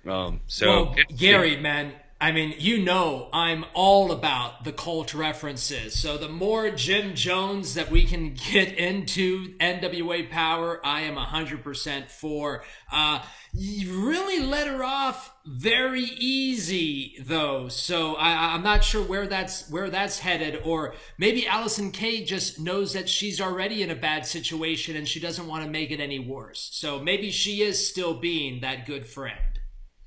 Um, 0.06 0.40
so 0.46 0.66
well, 0.66 0.96
Gary, 1.16 1.56
man, 1.56 1.92
I 2.18 2.32
mean, 2.32 2.54
you 2.58 2.82
know, 2.82 3.28
I'm 3.30 3.66
all 3.74 4.10
about 4.10 4.64
the 4.64 4.72
cult 4.72 5.12
references. 5.12 5.98
So 5.98 6.16
the 6.16 6.30
more 6.30 6.70
Jim 6.70 7.14
Jones 7.14 7.74
that 7.74 7.90
we 7.90 8.04
can 8.04 8.32
get 8.52 8.72
into 8.72 9.54
NWA 9.58 10.30
Power, 10.30 10.80
I 10.82 11.02
am 11.02 11.16
100% 11.16 12.08
for. 12.08 12.64
Uh, 12.90 13.22
you 13.52 14.08
really 14.08 14.42
let 14.42 14.66
her 14.66 14.82
off 14.82 15.30
very 15.44 16.04
easy 16.04 17.16
though. 17.20 17.68
So 17.68 18.14
I, 18.14 18.54
I'm 18.54 18.62
not 18.62 18.82
sure 18.82 19.02
where 19.02 19.26
that's 19.26 19.70
where 19.70 19.90
that's 19.90 20.18
headed, 20.18 20.62
or 20.64 20.94
maybe 21.18 21.42
Allysin 21.42 21.92
Kay 21.92 22.24
just 22.24 22.58
knows 22.58 22.94
that 22.94 23.10
she's 23.10 23.42
already 23.42 23.82
in 23.82 23.90
a 23.90 23.94
bad 23.94 24.26
situation 24.26 24.96
and 24.96 25.06
she 25.06 25.20
doesn't 25.20 25.46
want 25.46 25.64
to 25.64 25.70
make 25.70 25.90
it 25.90 26.00
any 26.00 26.18
worse. 26.18 26.70
So 26.72 26.98
maybe 26.98 27.30
she 27.30 27.60
is 27.60 27.86
still 27.86 28.14
being 28.14 28.62
that 28.62 28.86
good 28.86 29.06
friend. 29.06 29.55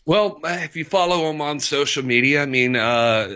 Well, 0.10 0.40
if 0.44 0.76
you 0.76 0.86
follow 0.86 1.28
them 1.28 1.40
on 1.40 1.60
social 1.60 2.04
media, 2.04 2.42
I 2.42 2.48
mean, 2.48 2.76
uh, 2.76 3.36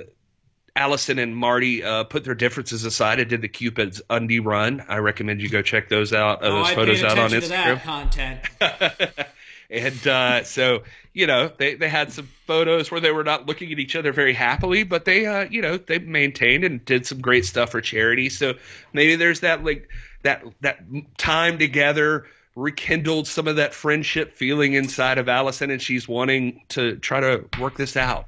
Allysin 0.76 1.22
and 1.22 1.38
Marti 1.38 1.84
uh, 1.84 2.04
put 2.06 2.24
their 2.24 2.34
differences 2.34 2.84
aside 2.84 3.20
and 3.20 3.30
did 3.30 3.44
the 3.44 3.48
Cupid's 3.48 4.02
undie 4.10 4.40
run. 4.40 4.84
I 4.88 4.98
recommend 4.98 5.40
you 5.40 5.50
go 5.50 5.62
check 5.62 5.88
those 5.88 6.14
out. 6.14 6.42
Uh, 6.42 6.48
oh, 6.48 6.56
those 6.56 6.68
I 6.70 6.74
photos 6.74 7.04
out 7.04 7.20
on 7.20 7.30
To 7.30 7.42
Instagram. 7.42 7.50
that 7.50 7.84
content. 7.84 8.40
and 9.70 10.08
uh, 10.08 10.44
so, 10.46 10.82
you 11.14 11.28
know, 11.28 11.52
they, 11.56 11.76
they 11.76 11.90
had 11.90 12.12
some 12.12 12.28
photos 12.48 12.90
where 12.90 13.00
they 13.00 13.12
were 13.12 13.24
not 13.24 13.46
looking 13.46 13.72
at 13.72 13.78
each 13.78 13.96
other 13.96 14.12
very 14.12 14.34
happily, 14.34 14.82
but 14.82 15.06
they, 15.06 15.28
uh, 15.28 15.46
you 15.52 15.62
know, 15.62 15.78
they 15.78 16.00
maintained 16.00 16.64
and 16.64 16.84
did 16.84 17.06
some 17.06 17.22
great 17.22 17.46
stuff 17.46 17.70
for 17.70 17.82
charity. 17.82 18.30
So 18.30 18.56
maybe 18.94 19.16
there's 19.16 19.42
that 19.42 19.64
like 19.64 19.92
that 20.24 20.44
that 20.62 20.80
time 21.20 21.60
together 21.60 22.26
rekindled 22.56 23.28
some 23.28 23.48
of 23.48 23.56
that 23.56 23.74
friendship 23.74 24.34
feeling 24.34 24.74
inside 24.74 25.18
of 25.18 25.26
Allysin, 25.28 25.72
and 25.72 25.82
she's 25.82 26.08
wanting 26.08 26.62
to 26.70 26.98
try 26.98 27.20
to 27.20 27.46
work 27.60 27.78
this 27.78 27.98
out. 27.98 28.26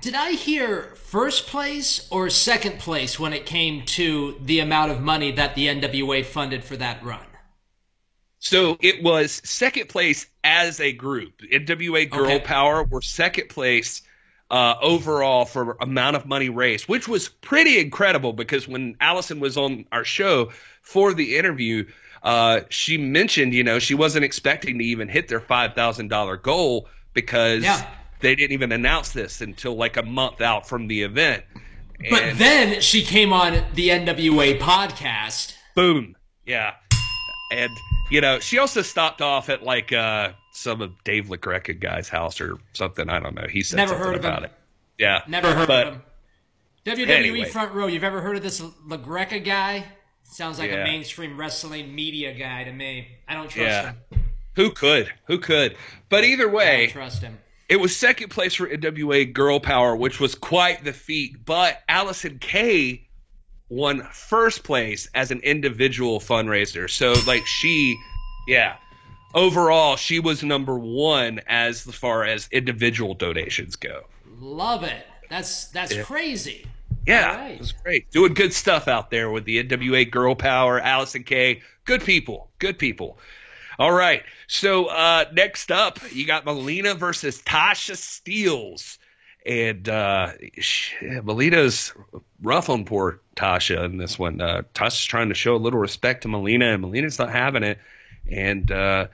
Did 0.00 0.14
I 0.14 0.32
hear 0.32 0.94
first 0.94 1.46
place 1.46 2.06
or 2.10 2.28
second 2.28 2.78
place 2.78 3.18
when 3.18 3.32
it 3.32 3.46
came 3.46 3.84
to 3.86 4.36
the 4.42 4.60
amount 4.60 4.90
of 4.90 5.00
money 5.00 5.32
that 5.32 5.54
the 5.54 5.68
NWA 5.68 6.24
funded 6.24 6.64
for 6.64 6.76
that 6.76 7.02
run? 7.02 7.24
So 8.38 8.76
it 8.80 9.02
was 9.02 9.40
second 9.44 9.88
place 9.88 10.26
as 10.44 10.80
a 10.80 10.92
group. 10.92 11.40
NWA 11.40 12.08
Girl 12.10 12.26
Okay. 12.26 12.40
Power 12.40 12.84
were 12.84 13.00
second 13.00 13.48
place 13.48 14.02
uh, 14.50 14.74
overall 14.82 15.44
for 15.44 15.76
amount 15.80 16.16
of 16.16 16.26
money 16.26 16.48
raised, 16.48 16.88
which 16.88 17.08
was 17.08 17.28
pretty 17.28 17.80
incredible 17.80 18.32
because 18.32 18.68
when 18.68 18.94
Allysin 18.96 19.40
was 19.40 19.56
on 19.56 19.86
our 19.90 20.04
show 20.04 20.52
for 20.82 21.14
the 21.14 21.36
interview, 21.36 21.86
uh, 22.26 22.60
she 22.68 22.98
mentioned, 22.98 23.54
you 23.54 23.62
know, 23.64 23.78
she 23.78 23.94
wasn't 23.94 24.24
expecting 24.24 24.78
to 24.78 24.84
even 24.84 25.08
hit 25.08 25.28
their 25.28 25.40
$5,000 25.40 26.42
goal 26.42 26.88
because 27.14 27.62
Yeah. 27.62 27.86
they 28.20 28.34
didn't 28.34 28.52
even 28.52 28.72
announce 28.72 29.12
this 29.12 29.40
until 29.40 29.76
like 29.76 29.96
a 29.96 30.02
month 30.02 30.40
out 30.40 30.68
from 30.68 30.88
the 30.88 31.02
event. 31.02 31.44
But 32.10 32.36
then 32.36 32.80
she 32.82 33.02
came 33.02 33.32
on 33.32 33.64
the 33.74 33.88
NWA 33.90 34.58
podcast. 34.58 35.54
boom. 35.74 36.14
Yeah. 36.44 36.74
And, 37.52 37.70
you 38.10 38.20
know, 38.20 38.40
she 38.40 38.58
also 38.58 38.82
stopped 38.82 39.22
off 39.22 39.48
at 39.48 39.62
like 39.62 39.92
uh, 39.92 40.32
some 40.52 40.82
of 40.82 40.92
Dave 41.04 41.26
LaGreca 41.26 41.78
guy's 41.80 42.08
house 42.08 42.40
or 42.40 42.58
something. 42.72 43.08
I 43.08 43.20
don't 43.20 43.34
know. 43.34 43.46
He 43.48 43.62
said 43.62 43.76
Never 43.76 43.90
something 43.90 44.06
heard 44.08 44.14
of 44.16 44.24
about 44.24 44.38
him. 44.40 44.44
it. 44.46 44.52
Yeah. 44.98 45.22
Never 45.28 45.54
heard 45.54 45.68
But- 45.68 45.86
of 45.86 45.94
him. 45.94 46.02
WWE 46.86 47.08
Anyway. 47.08 47.44
front 47.46 47.72
row. 47.72 47.86
You've 47.88 48.04
ever 48.04 48.20
heard 48.20 48.36
of 48.36 48.42
this 48.42 48.60
LaGreca 48.60 49.44
guy? 49.44 49.84
Sounds 50.28 50.58
like 50.58 50.70
Yeah. 50.70 50.82
a 50.82 50.84
mainstream 50.84 51.36
wrestling 51.38 51.94
media 51.94 52.34
guy 52.34 52.64
to 52.64 52.72
me. 52.72 53.08
I 53.28 53.34
don't 53.34 53.48
trust 53.48 53.58
Yeah. 53.58 53.92
him. 54.10 54.24
Who 54.56 54.70
could? 54.70 55.12
Who 55.26 55.38
could? 55.38 55.76
But 56.08 56.24
either 56.24 56.48
I 56.50 56.52
way, 56.52 56.86
don't 56.86 56.92
trust 56.92 57.22
him. 57.22 57.38
it 57.68 57.76
was 57.76 57.96
second 57.96 58.28
place 58.30 58.54
for 58.54 58.66
NWA 58.68 59.24
Girl 59.24 59.60
Power, 59.60 59.94
which 59.96 60.20
was 60.20 60.34
quite 60.34 60.84
the 60.84 60.92
feat. 60.92 61.44
But 61.44 61.82
Allysin 61.88 62.40
Kay 62.40 63.06
won 63.68 64.02
first 64.12 64.62
place 64.62 65.08
as 65.14 65.30
an 65.30 65.40
individual 65.40 66.20
fundraiser. 66.20 66.88
So, 66.88 67.14
like, 67.26 67.44
she, 67.46 67.96
yeah, 68.46 68.76
overall, 69.34 69.96
she 69.96 70.20
was 70.20 70.42
number 70.42 70.78
one 70.78 71.40
as 71.46 71.82
far 71.82 72.24
as 72.24 72.48
individual 72.52 73.14
donations 73.14 73.76
go. 73.76 74.02
Love 74.38 74.84
it. 74.84 75.06
That's 75.28 75.66
that's 75.68 75.94
Yeah. 75.94 76.02
crazy. 76.02 76.66
Yeah, 77.06 77.36
right. 77.36 77.52
it 77.52 77.60
was 77.60 77.72
great. 77.72 78.10
Doing 78.10 78.34
good 78.34 78.52
stuff 78.52 78.88
out 78.88 79.10
there 79.10 79.30
with 79.30 79.44
the 79.44 79.62
NWA 79.62 80.10
Girl 80.10 80.34
Power, 80.34 80.80
Allysin 80.80 81.24
Kay. 81.24 81.62
Good 81.84 82.02
people. 82.02 82.50
Good 82.58 82.78
people. 82.78 83.18
All 83.78 83.92
right. 83.92 84.22
So 84.48 84.86
uh, 84.86 85.26
next 85.32 85.70
up, 85.70 86.00
you 86.12 86.26
got 86.26 86.44
Melina 86.44 86.94
versus 86.94 87.42
Tasha 87.42 87.96
Steeles. 87.96 88.98
And 89.44 89.88
uh, 89.88 90.32
Melina's 91.22 91.92
rough 92.42 92.68
on 92.68 92.84
poor 92.84 93.20
Tasha 93.36 93.84
in 93.84 93.98
this 93.98 94.18
one. 94.18 94.40
Uh, 94.40 94.62
Tasha's 94.74 95.04
trying 95.04 95.28
to 95.28 95.36
show 95.36 95.54
a 95.54 95.58
little 95.58 95.78
respect 95.78 96.22
to 96.22 96.28
Melina, 96.28 96.72
and 96.72 96.82
Melina's 96.82 97.20
not 97.20 97.30
having 97.30 97.62
it. 97.62 97.78
And 98.28 98.72
uh, 98.72 99.06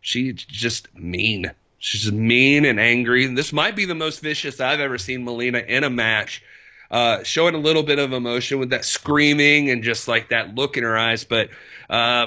she's 0.00 0.42
just 0.44 0.94
mean. 0.94 1.50
She's 1.78 2.02
just 2.02 2.14
mean 2.14 2.64
and 2.64 2.80
angry. 2.80 3.26
And 3.26 3.36
this 3.36 3.52
might 3.52 3.76
be 3.76 3.84
the 3.84 3.94
most 3.94 4.20
vicious 4.20 4.58
I've 4.58 4.80
ever 4.80 4.96
seen 4.96 5.24
Melina 5.24 5.58
in 5.58 5.84
a 5.84 5.90
match 5.90 6.42
uh, 6.90 7.22
showing 7.22 7.54
a 7.54 7.58
little 7.58 7.82
bit 7.82 7.98
of 7.98 8.12
emotion 8.12 8.58
with 8.58 8.70
that 8.70 8.84
screaming 8.84 9.70
and 9.70 9.82
just 9.82 10.08
like 10.08 10.28
that 10.28 10.54
look 10.54 10.76
in 10.76 10.84
her 10.84 10.96
eyes, 10.96 11.24
but 11.24 11.50
uh, 11.90 12.26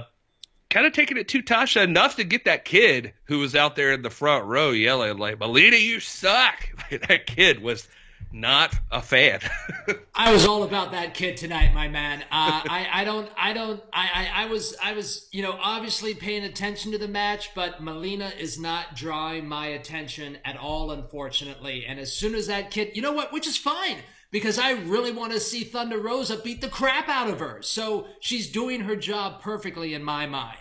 kind 0.69 0.85
of 0.85 0.93
taking 0.93 1.17
it 1.17 1.27
to 1.29 1.41
Tasha 1.41 1.83
enough 1.83 2.15
to 2.17 2.23
get 2.23 2.45
that 2.45 2.65
kid 2.65 3.13
who 3.25 3.39
was 3.39 3.55
out 3.55 3.75
there 3.75 3.93
in 3.93 4.01
the 4.01 4.09
front 4.09 4.45
row 4.45 4.71
yelling 4.71 5.17
like, 5.17 5.39
"Melina, 5.39 5.77
you 5.77 5.99
suck!" 5.99 6.67
that 6.89 7.27
kid 7.27 7.61
was 7.61 7.87
not 8.31 8.75
a 8.91 9.01
fan. 9.01 9.39
I 10.15 10.33
was 10.33 10.45
all 10.45 10.63
about 10.63 10.91
that 10.91 11.13
kid 11.13 11.37
tonight, 11.37 11.73
my 11.73 11.87
man. 11.87 12.21
Uh, 12.23 12.25
I, 12.31 12.87
I 12.91 13.03
don't, 13.05 13.29
I 13.37 13.53
don't, 13.53 13.81
I, 13.93 14.09
I, 14.13 14.43
I 14.43 14.45
was, 14.47 14.75
I 14.83 14.93
was, 14.93 15.29
you 15.31 15.41
know, 15.41 15.57
obviously 15.61 16.13
paying 16.13 16.43
attention 16.43 16.91
to 16.91 16.97
the 16.97 17.07
match, 17.07 17.51
but 17.55 17.81
Melina 17.81 18.31
is 18.37 18.59
not 18.59 18.95
drawing 18.95 19.47
my 19.47 19.67
attention 19.67 20.39
at 20.43 20.57
all, 20.57 20.91
unfortunately. 20.91 21.85
And 21.85 21.99
as 21.99 22.11
soon 22.11 22.35
as 22.35 22.47
that 22.47 22.69
kid, 22.69 22.91
you 22.95 23.01
know 23.01 23.13
what, 23.13 23.31
which 23.31 23.47
is 23.47 23.57
fine 23.57 23.97
because 24.31 24.59
I 24.59 24.71
really 24.71 25.11
want 25.11 25.33
to 25.33 25.39
see 25.39 25.63
Thunder 25.63 25.99
Rosa 25.99 26.37
beat 26.37 26.61
the 26.61 26.67
crap 26.69 27.07
out 27.09 27.29
of 27.29 27.39
her. 27.39 27.61
So 27.61 28.07
she's 28.19 28.51
doing 28.51 28.81
her 28.81 28.95
job 28.95 29.41
perfectly 29.41 29.93
in 29.93 30.03
my 30.03 30.25
mind. 30.25 30.57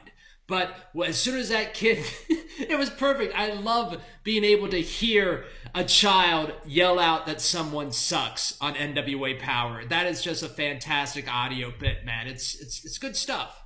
But 0.48 0.72
as 1.04 1.18
soon 1.18 1.36
as 1.40 1.48
that 1.48 1.74
kid, 1.74 2.04
it 2.28 2.78
was 2.78 2.88
perfect. 2.88 3.34
I 3.36 3.52
love 3.54 4.00
being 4.22 4.44
able 4.44 4.68
to 4.68 4.80
hear 4.80 5.44
a 5.74 5.82
child 5.82 6.52
yell 6.64 7.00
out 7.00 7.26
that 7.26 7.40
someone 7.40 7.90
sucks 7.90 8.56
on 8.60 8.74
NWA 8.76 9.40
Power. 9.40 9.84
That 9.84 10.06
is 10.06 10.22
just 10.22 10.44
a 10.44 10.48
fantastic 10.48 11.26
audio 11.32 11.72
bit, 11.76 12.04
man. 12.04 12.28
It's 12.28 12.54
it's 12.60 12.84
it's 12.84 12.98
good 12.98 13.16
stuff. 13.16 13.60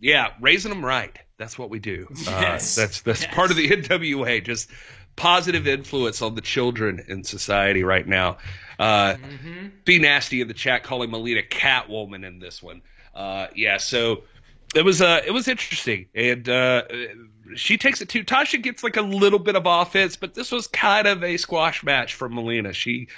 yeah, 0.00 0.28
raising 0.40 0.70
them 0.70 0.84
right. 0.84 1.18
That's 1.36 1.58
what 1.58 1.68
we 1.70 1.80
do. 1.80 2.06
Yes. 2.16 2.78
Uh, 2.78 2.82
that's 2.82 3.00
that's 3.02 3.22
Yes. 3.22 3.34
part 3.34 3.50
of 3.50 3.56
the 3.56 3.68
NWA. 3.82 4.44
Just 4.44 4.70
positive 5.18 5.66
influence 5.66 6.22
on 6.22 6.34
the 6.34 6.40
children 6.40 7.04
in 7.08 7.24
society 7.24 7.84
right 7.84 8.06
now. 8.06 8.38
Uh, 8.78 9.16
Mm-hmm. 9.16 9.66
be 9.84 9.98
nasty 9.98 10.40
in 10.40 10.48
the 10.48 10.54
chat 10.54 10.84
calling 10.84 11.10
Melina 11.10 11.42
Catwoman 11.42 12.24
in 12.26 12.38
this 12.38 12.62
one. 12.62 12.80
Uh, 13.14 13.48
yeah, 13.54 13.76
so 13.78 14.22
it 14.74 14.84
was 14.84 15.02
uh, 15.02 15.20
it 15.26 15.32
was 15.32 15.48
interesting, 15.48 16.06
and 16.14 16.48
uh, 16.48 16.82
she 17.56 17.76
takes 17.76 18.00
it 18.00 18.08
too. 18.08 18.22
Tasha 18.22 18.62
gets 18.62 18.84
like 18.84 18.96
a 18.96 19.02
little 19.02 19.40
bit 19.40 19.56
of 19.56 19.64
offense, 19.66 20.16
but 20.16 20.34
this 20.34 20.52
was 20.52 20.68
kind 20.68 21.08
of 21.08 21.24
a 21.24 21.36
squash 21.38 21.82
match 21.82 22.14
for 22.14 22.28
Melina. 22.28 22.72
She 22.72 23.08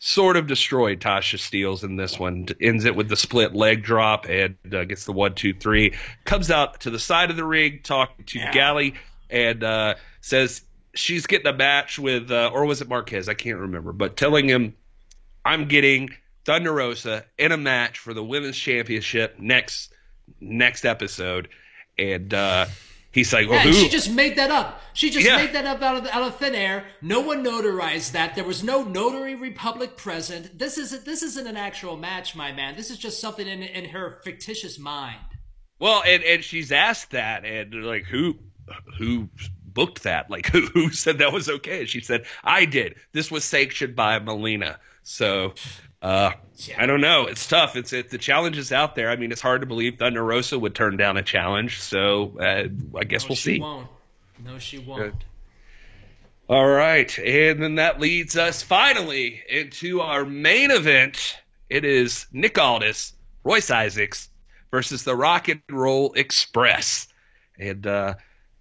sort 0.00 0.36
of 0.36 0.48
destroyed 0.48 0.98
Tasha 1.00 1.38
Steeles 1.38 1.84
in 1.84 1.94
this 1.96 2.18
one. 2.18 2.46
Ends 2.60 2.84
it 2.84 2.96
with 2.96 3.08
the 3.08 3.16
split 3.16 3.54
leg 3.54 3.84
drop 3.84 4.26
and 4.28 4.56
uh, 4.74 4.82
gets 4.84 5.04
the 5.04 5.12
one, 5.12 5.34
two, 5.34 5.54
three. 5.54 5.94
Comes 6.24 6.50
out 6.50 6.80
to 6.80 6.90
the 6.90 6.98
side 6.98 7.30
of 7.30 7.36
the 7.36 7.44
ring, 7.44 7.80
talking 7.84 8.24
to 8.26 8.38
Yeah. 8.40 8.50
Galli, 8.52 8.94
and 9.30 9.62
uh, 9.62 9.94
says 10.20 10.62
she's 10.94 11.26
getting 11.26 11.46
a 11.46 11.52
match 11.56 11.98
with, 11.98 12.30
uh, 12.30 12.50
or 12.52 12.64
was 12.66 12.80
it 12.80 12.88
Marquez? 12.88 13.28
I 13.28 13.34
can't 13.34 13.58
remember, 13.58 13.92
but 13.92 14.16
telling 14.16 14.48
him 14.48 14.74
I'm 15.44 15.66
getting 15.68 16.10
Thunder 16.44 16.72
Rosa 16.72 17.24
in 17.38 17.52
a 17.52 17.56
match 17.56 17.98
for 17.98 18.14
the 18.14 18.24
women's 18.24 18.56
championship 18.56 19.38
next 19.38 19.92
next 20.40 20.84
episode, 20.84 21.48
and 21.98 22.32
uh, 22.32 22.66
he's 23.12 23.32
like, 23.32 23.48
"Well, 23.48 23.64
Yeah, 23.64 23.72
who?" 23.72 23.78
she 23.78 23.88
just 23.88 24.10
made 24.10 24.36
that 24.36 24.50
up. 24.50 24.80
She 24.94 25.10
just 25.10 25.26
Yeah. 25.26 25.36
made 25.36 25.52
that 25.54 25.66
up 25.66 25.82
out 25.82 25.96
of 25.98 26.06
out 26.06 26.22
of 26.22 26.36
thin 26.38 26.54
air. 26.54 26.84
No 27.02 27.20
one 27.20 27.44
notarized 27.44 28.12
that. 28.12 28.34
There 28.34 28.44
was 28.44 28.62
no 28.62 28.82
notary 28.84 29.34
republic 29.34 29.96
present. 29.96 30.58
This 30.58 30.78
isn't 30.78 31.04
this 31.04 31.22
isn't 31.22 31.46
an 31.46 31.56
actual 31.56 31.96
match, 31.96 32.34
my 32.36 32.52
man. 32.52 32.76
This 32.76 32.90
is 32.90 32.98
just 32.98 33.20
something 33.20 33.46
in 33.46 33.62
in 33.62 33.86
her 33.90 34.20
fictitious 34.24 34.78
mind. 34.78 35.18
Well, 35.78 36.02
and 36.06 36.22
and 36.22 36.42
she's 36.44 36.72
asked 36.72 37.10
that, 37.10 37.44
and 37.44 37.74
like, 37.84 38.04
"Who 38.04 38.38
who 38.98 39.28
booked 39.74 40.04
that? 40.04 40.30
Like, 40.30 40.46
who 40.52 40.62
who 40.66 40.90
said 40.90 41.18
that 41.18 41.32
was 41.32 41.48
okay?" 41.48 41.84
She 41.86 42.00
said, 42.00 42.24
"I 42.42 42.64
did. 42.64 42.94
This 43.12 43.30
was 43.30 43.44
sanctioned 43.44 43.94
by 43.96 44.18
Melina." 44.18 44.78
So. 45.02 45.54
Uh. 46.00 46.32
I 46.78 46.86
don't 46.86 47.00
know. 47.00 47.26
It's 47.26 47.48
tough. 47.48 47.74
It's 47.74 47.92
it, 47.92 48.10
the 48.10 48.18
challenge 48.18 48.58
is 48.58 48.70
out 48.70 48.94
there. 48.94 49.10
I 49.10 49.16
mean, 49.16 49.32
it's 49.32 49.40
hard 49.40 49.60
to 49.62 49.66
believe 49.66 49.98
Thunder 49.98 50.22
Rosa 50.22 50.56
would 50.56 50.72
turn 50.74 50.96
down 50.96 51.16
a 51.16 51.22
challenge. 51.22 51.80
So 51.80 52.36
uh, 52.38 52.68
I 52.96 53.02
guess 53.04 53.24
No, 53.24 53.30
we'll 53.30 53.36
she 53.36 53.54
see. 53.54 53.58
won't. 53.60 53.88
No, 54.44 54.58
she 54.60 54.78
won't. 54.78 55.24
All 56.48 56.68
right, 56.68 57.18
and 57.18 57.60
then 57.62 57.74
that 57.76 58.00
leads 58.00 58.36
us 58.36 58.62
finally 58.62 59.42
into 59.48 60.00
our 60.00 60.24
main 60.26 60.70
event. 60.70 61.38
It 61.70 61.84
is 61.84 62.26
Nick 62.32 62.58
Aldis, 62.58 63.14
Royce 63.42 63.70
Isaacs 63.70 64.28
versus 64.70 65.02
the 65.04 65.16
Rock 65.16 65.48
and 65.48 65.62
Roll 65.70 66.12
Express, 66.12 67.08
and 67.58 67.86
uh, 67.86 68.14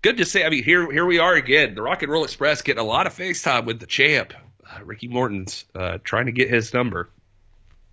good 0.03 0.17
to 0.17 0.25
say. 0.25 0.45
I 0.45 0.49
mean, 0.49 0.63
here 0.63 0.91
here 0.91 1.05
we 1.05 1.17
are 1.17 1.33
again. 1.33 1.73
The 1.73 1.81
Rock 1.81 2.03
and 2.03 2.11
Roll 2.11 2.23
Express 2.23 2.61
getting 2.61 2.81
a 2.81 2.85
lot 2.85 3.07
of 3.07 3.15
FaceTime 3.15 3.65
with 3.65 3.79
the 3.79 3.87
champ, 3.87 4.33
uh, 4.69 4.83
Ricky 4.83 5.07
Morton's 5.07 5.65
uh, 5.73 5.97
trying 6.03 6.27
to 6.27 6.31
get 6.31 6.49
his 6.49 6.71
number, 6.73 7.09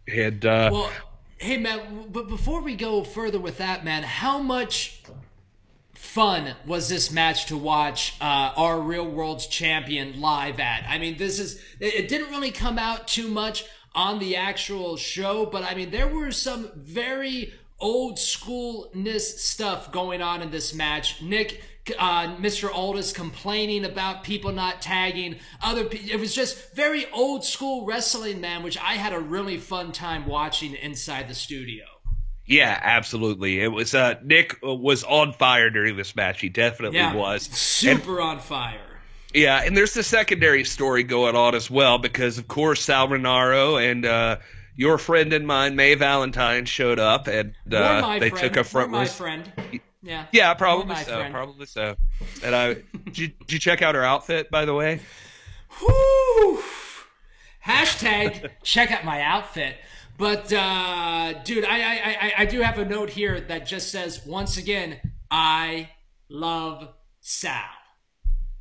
and 0.06 0.44
uh, 0.44 0.68
well, 0.70 0.90
hey 1.38 1.56
man, 1.56 2.08
but 2.12 2.28
before 2.28 2.61
we 2.61 2.76
go 2.76 3.02
further 3.02 3.40
with 3.40 3.56
that, 3.58 3.82
man, 3.82 4.02
how 4.02 4.38
much 4.38 5.02
fun 5.94 6.54
was 6.66 6.88
this 6.88 7.11
match 7.11 7.46
to 7.46 7.56
watch 7.56 8.16
uh, 8.20 8.52
our 8.56 8.80
real 8.80 9.06
world's 9.06 9.46
champion 9.46 10.18
live 10.18 10.58
at 10.58 10.82
i 10.88 10.96
mean 10.96 11.18
this 11.18 11.38
is 11.38 11.62
it 11.78 12.08
didn't 12.08 12.30
really 12.30 12.50
come 12.50 12.78
out 12.78 13.06
too 13.06 13.28
much 13.28 13.66
on 13.94 14.18
the 14.18 14.34
actual 14.34 14.96
show 14.96 15.44
but 15.44 15.62
i 15.62 15.74
mean 15.74 15.90
there 15.90 16.08
were 16.08 16.32
some 16.32 16.70
very 16.74 17.52
old 17.78 18.16
schoolness 18.16 19.38
stuff 19.38 19.92
going 19.92 20.22
on 20.22 20.40
in 20.40 20.50
this 20.50 20.72
match 20.72 21.20
nick 21.20 21.61
uh, 21.99 22.36
Mr. 22.36 22.72
Aldis 22.72 23.12
complaining 23.12 23.84
about 23.84 24.24
people 24.24 24.53
not 24.53 24.82
tagging 24.82 25.36
other. 25.62 25.88
It 25.91 26.18
was 26.18 26.34
just 26.34 26.74
very 26.74 27.11
old 27.12 27.45
school 27.45 27.86
wrestling, 27.86 28.41
man, 28.41 28.62
which 28.62 28.78
I 28.78 28.95
had 28.95 29.12
a 29.12 29.20
really 29.20 29.57
fun 29.57 29.93
time 29.93 30.26
watching 30.26 30.74
inside 30.74 31.28
the 31.28 31.34
studio. 31.34 31.84
Yeah, 32.47 32.80
absolutely. 32.82 33.61
It 33.61 33.68
was 33.68 33.95
uh, 33.95 34.14
Nick 34.24 34.59
was 34.62 35.05
on 35.05 35.32
fire 35.32 35.70
during 35.70 35.97
this 35.97 36.16
match. 36.16 36.41
He 36.41 36.49
definitely 36.49 36.99
yeah, 36.99 37.14
was 37.14 37.43
super 37.45 38.18
and, 38.18 38.28
on 38.28 38.38
fire. 38.41 38.80
Yeah, 39.32 39.62
and 39.64 39.76
there's 39.76 39.95
the 39.95 40.03
secondary 40.03 40.64
story 40.64 41.05
going 41.05 41.36
on 41.36 41.55
as 41.55 41.70
well 41.70 41.99
because 41.99 42.38
of 42.38 42.49
course 42.49 42.82
Sal 42.82 43.07
Rinauro 43.07 43.80
and 43.80 44.05
uh, 44.05 44.38
your 44.74 44.99
friend 44.99 45.32
and 45.32 45.47
mine 45.47 45.76
May 45.76 45.95
Valentine 45.95 46.64
showed 46.64 46.99
up 46.99 47.28
and 47.28 47.55
uh, 47.72 48.18
they 48.18 48.30
friend. 48.30 48.45
took 48.45 48.57
a 48.57 48.64
front. 48.64 48.91
my 48.91 49.05
friend. 49.05 49.49
Yeah. 50.03 50.26
Yeah, 50.32 50.55
probably 50.55 50.96
so. 50.96 51.16
Friend. 51.16 51.32
Probably 51.32 51.66
so. 51.66 51.96
And 52.42 52.55
I 52.55 52.74
did 53.05 53.18
you, 53.18 53.28
did 53.28 53.53
you 53.53 53.59
check 53.59 53.82
out 53.82 53.94
her 53.94 54.05
outfit 54.05 54.51
by 54.51 54.64
the 54.64 54.74
way? 54.74 55.01
Whoo! 55.80 56.62
Hashtag 57.64 58.51
check 58.62 58.90
out 58.90 59.05
my 59.05 59.22
outfit. 59.22 59.76
But 60.16 60.53
uh, 60.53 61.34
dude, 61.44 61.64
I, 61.64 61.80
I 61.80 62.32
I 62.38 62.44
do 62.46 62.61
have 62.61 62.78
a 62.78 62.84
note 62.84 63.11
here 63.11 63.40
that 63.40 63.66
just 63.66 63.90
says 63.90 64.24
once 64.26 64.57
again, 64.57 64.98
I 65.30 65.90
love 66.28 66.88
Sal. 67.20 67.62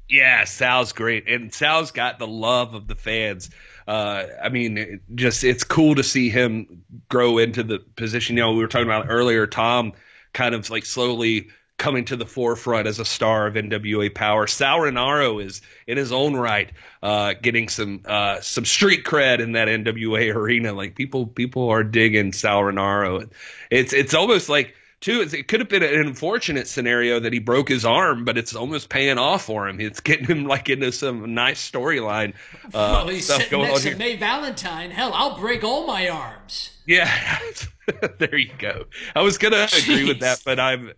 Yeah, 0.09 0.43
Sal's 0.43 0.91
great, 0.91 1.27
and 1.29 1.53
Sal's 1.53 1.91
got 1.91 2.17
the 2.17 2.27
love 2.27 2.73
of 2.73 2.87
the 2.87 2.95
fans. 2.95 3.49
Uh, 3.87 4.25
I 4.41 4.49
mean, 4.49 4.77
it 4.77 5.01
just 5.15 5.43
it's 5.43 5.63
cool 5.63 5.95
to 5.95 6.03
see 6.03 6.29
him 6.29 6.83
grow 7.09 7.37
into 7.37 7.63
the 7.63 7.79
position. 7.95 8.35
You 8.35 8.43
know, 8.43 8.53
we 8.53 8.59
were 8.59 8.67
talking 8.67 8.87
about 8.87 9.05
earlier. 9.09 9.45
Tom 9.47 9.93
kind 10.33 10.55
of 10.55 10.69
like 10.69 10.85
slowly 10.85 11.49
coming 11.79 12.05
to 12.05 12.15
the 12.15 12.25
forefront 12.25 12.87
as 12.87 12.99
a 12.99 13.05
star 13.05 13.47
of 13.47 13.55
NWA 13.55 14.13
Power. 14.13 14.45
Sal 14.45 14.79
Rinauro 14.79 15.43
is 15.43 15.61
in 15.87 15.97
his 15.97 16.11
own 16.11 16.35
right 16.35 16.71
uh, 17.01 17.33
getting 17.41 17.69
some 17.69 18.01
uh, 18.05 18.39
some 18.41 18.65
street 18.65 19.05
cred 19.05 19.39
in 19.39 19.53
that 19.53 19.67
NWA 19.67 20.35
arena. 20.35 20.73
Like 20.73 20.95
people 20.95 21.25
people 21.25 21.69
are 21.69 21.83
digging 21.83 22.33
Sal 22.33 22.61
Rinauro. 22.61 23.31
It's 23.71 23.93
it's 23.93 24.13
almost 24.13 24.49
like 24.49 24.75
too. 25.01 25.21
It 25.21 25.47
could 25.47 25.59
have 25.59 25.69
been 25.69 25.83
an 25.83 25.95
unfortunate 25.95 26.67
scenario 26.67 27.19
that 27.19 27.33
he 27.33 27.39
broke 27.39 27.69
his 27.69 27.85
arm, 27.85 28.25
but 28.25 28.37
it's 28.37 28.55
almost 28.55 28.89
paying 28.89 29.17
off 29.17 29.43
for 29.43 29.67
him. 29.67 29.79
It's 29.79 29.99
getting 29.99 30.25
him 30.25 30.45
like 30.45 30.69
into 30.69 30.91
some 30.91 31.33
nice 31.33 31.69
storyline. 31.69 32.33
Uh, 32.65 32.69
well, 32.73 33.07
he's 33.07 33.27
sitting 33.27 33.61
next 33.61 33.83
to 33.83 33.95
May 33.95 34.15
Valentine. 34.15 34.91
Hell, 34.91 35.11
I'll 35.13 35.37
break 35.37 35.63
all 35.63 35.87
my 35.87 36.09
arms. 36.09 36.71
Yeah, 36.85 37.39
there 38.17 38.37
you 38.37 38.51
go. 38.57 38.85
I 39.15 39.21
was 39.21 39.37
gonna 39.37 39.67
Jeez. 39.67 39.83
agree 39.83 40.07
with 40.07 40.19
that, 40.21 40.41
but 40.43 40.59
I'm 40.59 40.91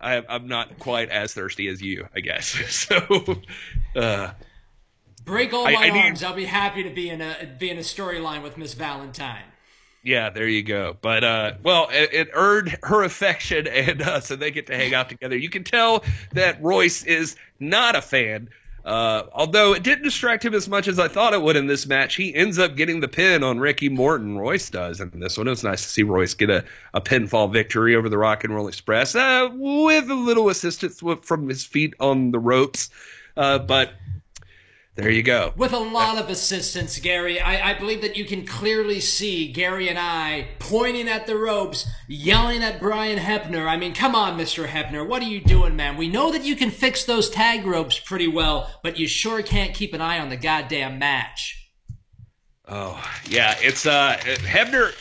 I, 0.00 0.22
am 0.28 0.46
not 0.46 0.78
quite 0.78 1.10
as 1.10 1.34
thirsty 1.34 1.68
as 1.68 1.80
you, 1.80 2.08
I 2.14 2.20
guess. 2.20 2.56
So, 2.86 3.42
uh, 3.96 4.32
break 5.24 5.52
all 5.52 5.64
my 5.64 5.72
I, 5.72 5.86
I 5.86 5.90
arms. 5.90 6.20
Need... 6.20 6.26
I'll 6.26 6.34
be 6.34 6.44
happy 6.44 6.82
to 6.82 6.90
be 6.90 7.08
in 7.10 7.20
a 7.20 7.56
be 7.58 7.70
in 7.70 7.78
a 7.78 7.82
storyline 7.82 8.42
with 8.42 8.56
Miss 8.58 8.74
Valentine. 8.74 9.44
Yeah, 10.06 10.30
there 10.30 10.48
you 10.48 10.62
go. 10.62 10.96
But 11.00 11.24
uh, 11.24 11.52
well, 11.62 11.88
it, 11.90 12.12
it 12.12 12.28
earned 12.32 12.78
her 12.82 13.02
affection, 13.02 13.66
and 13.70 14.00
uh, 14.02 14.20
so 14.20 14.36
they 14.36 14.50
get 14.50 14.66
to 14.68 14.76
hang 14.76 14.94
out 14.94 15.08
together. 15.08 15.36
You 15.36 15.50
can 15.50 15.64
tell 15.64 16.04
that 16.32 16.62
Royce 16.62 17.04
is 17.04 17.36
not 17.60 17.96
a 17.96 18.02
fan 18.02 18.48
uh, 18.86 19.26
although 19.32 19.72
it 19.72 19.82
didn't 19.82 20.04
distract 20.04 20.44
him 20.44 20.54
as 20.54 20.68
much 20.68 20.86
as 20.86 21.00
I 21.00 21.08
thought 21.08 21.34
it 21.34 21.42
would 21.42 21.56
in 21.56 21.66
this 21.66 21.86
match, 21.88 22.14
he 22.14 22.32
ends 22.32 22.56
up 22.56 22.76
getting 22.76 23.00
the 23.00 23.08
pin 23.08 23.42
on 23.42 23.58
Ricky 23.58 23.88
Morton. 23.88 24.38
Royce 24.38 24.70
does 24.70 25.00
in 25.00 25.10
this 25.18 25.36
one. 25.36 25.48
It 25.48 25.50
was 25.50 25.64
nice 25.64 25.82
to 25.82 25.88
see 25.88 26.04
Royce 26.04 26.34
get 26.34 26.50
a, 26.50 26.64
a 26.94 27.00
pinfall 27.00 27.52
victory 27.52 27.96
over 27.96 28.08
the 28.08 28.16
Rock 28.16 28.44
and 28.44 28.54
Roll 28.54 28.68
Express 28.68 29.16
uh, 29.16 29.50
with 29.52 30.08
a 30.08 30.14
little 30.14 30.48
assistance 30.48 31.02
from 31.22 31.48
his 31.48 31.64
feet 31.64 31.94
on 31.98 32.30
the 32.30 32.38
ropes. 32.38 32.88
Uh, 33.36 33.58
but 33.58 33.94
there 34.96 35.10
you 35.10 35.22
go. 35.22 35.52
With 35.56 35.74
a 35.74 35.78
lot 35.78 36.16
of 36.16 36.30
assistance, 36.30 36.98
Gary. 36.98 37.38
I, 37.38 37.72
I, 37.72 37.78
believe 37.78 38.00
that 38.00 38.16
you 38.16 38.24
can 38.24 38.46
clearly 38.46 38.98
see 39.00 39.52
Gary 39.52 39.90
and 39.90 39.98
I 39.98 40.48
pointing 40.58 41.06
at 41.06 41.26
the 41.26 41.36
ropes, 41.36 41.86
yelling 42.08 42.62
at 42.62 42.80
Brian 42.80 43.18
Hebner. 43.18 43.68
I 43.68 43.76
mean, 43.76 43.92
come 43.92 44.14
on, 44.14 44.38
Mr. 44.38 44.66
Hebner. 44.66 45.06
What 45.06 45.20
are 45.20 45.26
you 45.26 45.42
doing, 45.42 45.76
man? 45.76 45.98
We 45.98 46.08
know 46.08 46.32
that 46.32 46.44
you 46.44 46.56
can 46.56 46.70
fix 46.70 47.04
those 47.04 47.28
tag 47.28 47.66
ropes 47.66 47.98
pretty 47.98 48.26
well, 48.26 48.70
but 48.82 48.98
you 48.98 49.06
sure 49.06 49.42
can't 49.42 49.74
keep 49.74 49.92
an 49.92 50.00
eye 50.00 50.18
on 50.18 50.30
the 50.30 50.36
goddamn 50.38 50.98
match. 50.98 51.70
Oh, 52.66 52.98
yeah. 53.28 53.54
It's, 53.58 53.84
uh, 53.84 54.16
Hebner, 54.18 54.94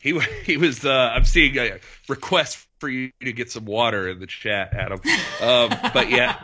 he, 0.00 0.20
he 0.44 0.58
was, 0.58 0.84
uh, 0.84 1.12
I'm 1.14 1.24
seeing 1.24 1.56
a 1.56 1.78
request 2.10 2.66
for 2.78 2.90
you 2.90 3.10
to 3.22 3.32
get 3.32 3.50
some 3.50 3.64
water 3.64 4.06
in 4.10 4.20
the 4.20 4.26
chat, 4.26 4.74
Adam. 4.74 5.00
Um, 5.40 5.70
but 5.94 6.10
yeah. 6.10 6.40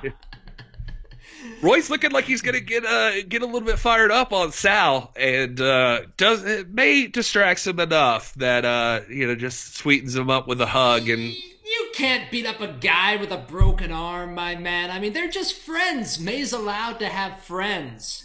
Roy's 1.63 1.91
looking 1.91 2.11
like 2.11 2.25
he's 2.25 2.43
gonna 2.43 2.61
get 2.61 2.85
uh 2.87 3.23
get 3.23 3.43
a 3.43 3.47
little 3.47 3.67
bit 3.67 3.79
fired 3.79 4.11
up 4.11 4.33
on 4.33 4.53
Sal, 4.53 5.13
and 5.17 5.61
uh, 5.61 6.03
does 6.17 6.45
it 6.45 6.71
may 6.71 7.07
distracts 7.07 7.67
him 7.67 7.81
enough 7.81 8.35
that 8.35 8.65
uh 8.65 9.01
you 9.09 9.27
know 9.27 9.35
just 9.35 9.77
sweetens 9.77 10.17
him 10.17 10.31
up 10.31 10.49
with 10.49 10.61
a 10.61 10.67
hug 10.67 11.09
and. 11.09 11.35
You 11.63 11.91
can't 11.95 12.29
beat 12.33 12.47
up 12.47 12.61
a 12.61 12.67
guy 12.67 13.15
with 13.15 13.31
a 13.31 13.37
broken 13.37 13.93
arm, 13.93 14.35
my 14.35 14.57
man. 14.57 14.91
I 14.91 14.99
mean, 14.99 15.13
they're 15.13 15.29
just 15.29 15.55
friends. 15.55 16.19
May's 16.19 16.53
allowed 16.53 16.99
to 16.99 17.07
have 17.07 17.39
friends. 17.43 18.25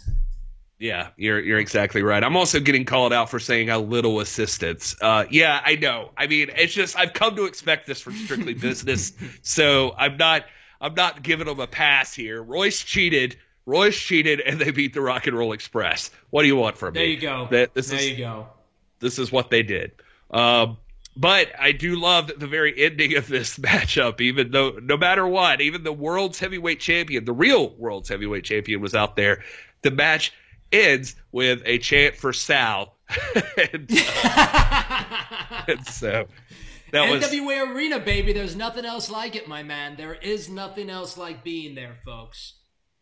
Yeah, 0.78 1.08
you're 1.16 1.40
you're 1.40 1.58
exactly 1.58 2.02
right. 2.02 2.22
I'm 2.22 2.36
also 2.36 2.60
getting 2.60 2.84
called 2.84 3.12
out 3.12 3.30
for 3.30 3.38
saying 3.38 3.70
a 3.70 3.78
little 3.78 4.20
assistance. 4.20 4.96
Uh, 5.00 5.24
yeah, 5.30 5.60
I 5.64 5.76
know. 5.76 6.10
I 6.18 6.26
mean, 6.26 6.50
it's 6.56 6.74
just 6.74 6.98
I've 6.98 7.12
come 7.14 7.34
to 7.36 7.44
expect 7.44 7.86
this 7.86 8.00
from 8.00 8.14
Strictly 8.14 8.54
Business, 8.68 9.12
so 9.42 9.94
I'm 9.96 10.16
not 10.16 10.44
I'm 10.80 10.94
not 10.94 11.22
giving 11.22 11.46
them 11.46 11.60
a 11.60 11.66
pass 11.66 12.14
here. 12.14 12.42
Royce 12.42 12.82
cheated. 12.82 13.36
Royce 13.66 13.98
cheated, 13.98 14.40
and 14.40 14.60
they 14.60 14.70
beat 14.70 14.94
the 14.94 15.00
Rock 15.00 15.26
and 15.26 15.36
Roll 15.36 15.52
Express. 15.52 16.10
What 16.30 16.42
do 16.42 16.48
you 16.48 16.56
want 16.56 16.78
from 16.78 16.94
there 16.94 17.02
me? 17.02 17.08
There 17.08 17.14
you 17.14 17.20
go. 17.20 17.48
That, 17.50 17.74
this 17.74 17.88
there 17.88 17.98
is, 17.98 18.10
you 18.10 18.16
go. 18.18 18.46
This 19.00 19.18
is 19.18 19.32
what 19.32 19.50
they 19.50 19.62
did. 19.62 19.92
Um, 20.30 20.76
but 21.16 21.50
I 21.58 21.72
do 21.72 21.96
love 21.96 22.30
the 22.36 22.46
very 22.46 22.74
ending 22.84 23.16
of 23.16 23.26
this 23.26 23.58
matchup. 23.58 24.20
Even 24.20 24.50
though, 24.50 24.78
no 24.82 24.96
matter 24.96 25.26
what, 25.26 25.60
even 25.60 25.82
the 25.82 25.92
world's 25.92 26.38
heavyweight 26.38 26.80
champion, 26.80 27.24
the 27.24 27.32
real 27.32 27.74
world's 27.76 28.08
heavyweight 28.08 28.44
champion, 28.44 28.80
was 28.80 28.94
out 28.94 29.16
there. 29.16 29.42
The 29.82 29.90
match 29.90 30.32
ends 30.72 31.16
with 31.32 31.62
a 31.64 31.78
chant 31.78 32.16
for 32.16 32.32
Sal, 32.32 32.94
and, 33.72 33.90
uh, 33.90 35.24
and 35.68 35.86
so 35.86 36.26
that 36.96 37.22
NWA 37.22 37.66
was... 37.66 37.76
Arena, 37.76 38.00
baby. 38.00 38.32
There's 38.32 38.56
nothing 38.56 38.84
else 38.84 39.10
like 39.10 39.36
it, 39.36 39.48
my 39.48 39.62
man. 39.62 39.96
There 39.96 40.14
is 40.14 40.48
nothing 40.48 40.90
else 40.90 41.16
like 41.16 41.44
being 41.44 41.74
there, 41.74 41.96
folks. 42.04 42.54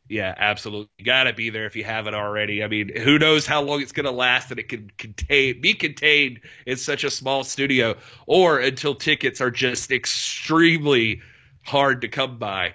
Yeah, 0.08 0.34
absolutely. 0.36 0.90
You 0.98 1.04
gotta 1.06 1.32
be 1.32 1.48
there 1.48 1.64
if 1.64 1.74
you 1.74 1.84
haven't 1.84 2.14
already. 2.14 2.62
I 2.62 2.68
mean, 2.68 2.94
who 2.94 3.18
knows 3.18 3.46
how 3.46 3.62
long 3.62 3.80
it's 3.80 3.92
gonna 3.92 4.10
last 4.10 4.50
and 4.50 4.60
it 4.60 4.68
can 4.68 4.90
contain 4.98 5.62
be 5.62 5.72
contained 5.72 6.40
in 6.66 6.76
such 6.76 7.04
a 7.04 7.10
small 7.10 7.42
studio, 7.42 7.96
or 8.26 8.60
until 8.60 8.94
tickets 8.94 9.40
are 9.40 9.50
just 9.50 9.90
extremely 9.90 11.22
hard 11.64 12.02
to 12.02 12.08
come 12.08 12.38
by. 12.38 12.74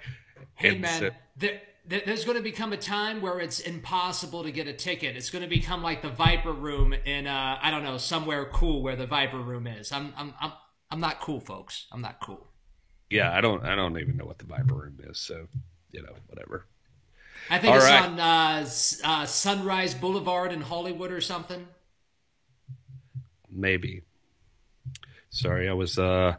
Hey 0.54 0.70
and 0.70 0.80
man, 0.80 1.00
so, 1.00 1.10
there, 1.36 1.60
there's 1.86 2.24
going 2.24 2.36
to 2.36 2.42
become 2.42 2.72
a 2.72 2.76
time 2.76 3.20
where 3.20 3.40
it's 3.40 3.60
impossible 3.60 4.44
to 4.44 4.52
get 4.52 4.68
a 4.68 4.72
ticket. 4.72 5.16
It's 5.16 5.30
going 5.30 5.42
to 5.42 5.48
become 5.48 5.82
like 5.82 6.02
the 6.02 6.08
Viper 6.08 6.52
Room 6.52 6.92
in 6.92 7.26
uh, 7.26 7.58
I 7.60 7.70
don't 7.70 7.82
know 7.82 7.98
somewhere 7.98 8.44
cool 8.52 8.82
where 8.82 8.96
the 8.96 9.06
Viper 9.06 9.40
Room 9.40 9.66
is. 9.66 9.90
I'm 9.90 10.12
I'm 10.16 10.34
I'm 10.40 10.52
I'm 10.90 11.00
not 11.00 11.20
cool, 11.20 11.40
folks. 11.40 11.86
I'm 11.92 12.00
not 12.00 12.20
cool. 12.20 12.46
Yeah, 13.10 13.32
I 13.32 13.40
don't. 13.40 13.64
I 13.64 13.74
don't 13.74 13.98
even 13.98 14.16
know 14.16 14.24
what 14.24 14.38
the 14.38 14.44
Viper 14.44 14.74
Room 14.74 14.98
is. 15.08 15.18
So, 15.18 15.46
you 15.92 16.02
know, 16.02 16.12
whatever. 16.28 16.66
I 17.48 17.58
think 17.58 17.72
All 17.72 17.78
it's 17.78 17.86
right. 17.86 18.02
on 18.08 18.20
uh, 18.20 18.66
uh, 19.04 19.26
Sunrise 19.26 19.94
Boulevard 19.94 20.52
in 20.52 20.60
Hollywood 20.60 21.10
or 21.10 21.20
something. 21.20 21.66
Maybe. 23.50 24.02
Sorry, 25.30 25.68
I 25.68 25.72
was. 25.72 25.98
uh 25.98 26.36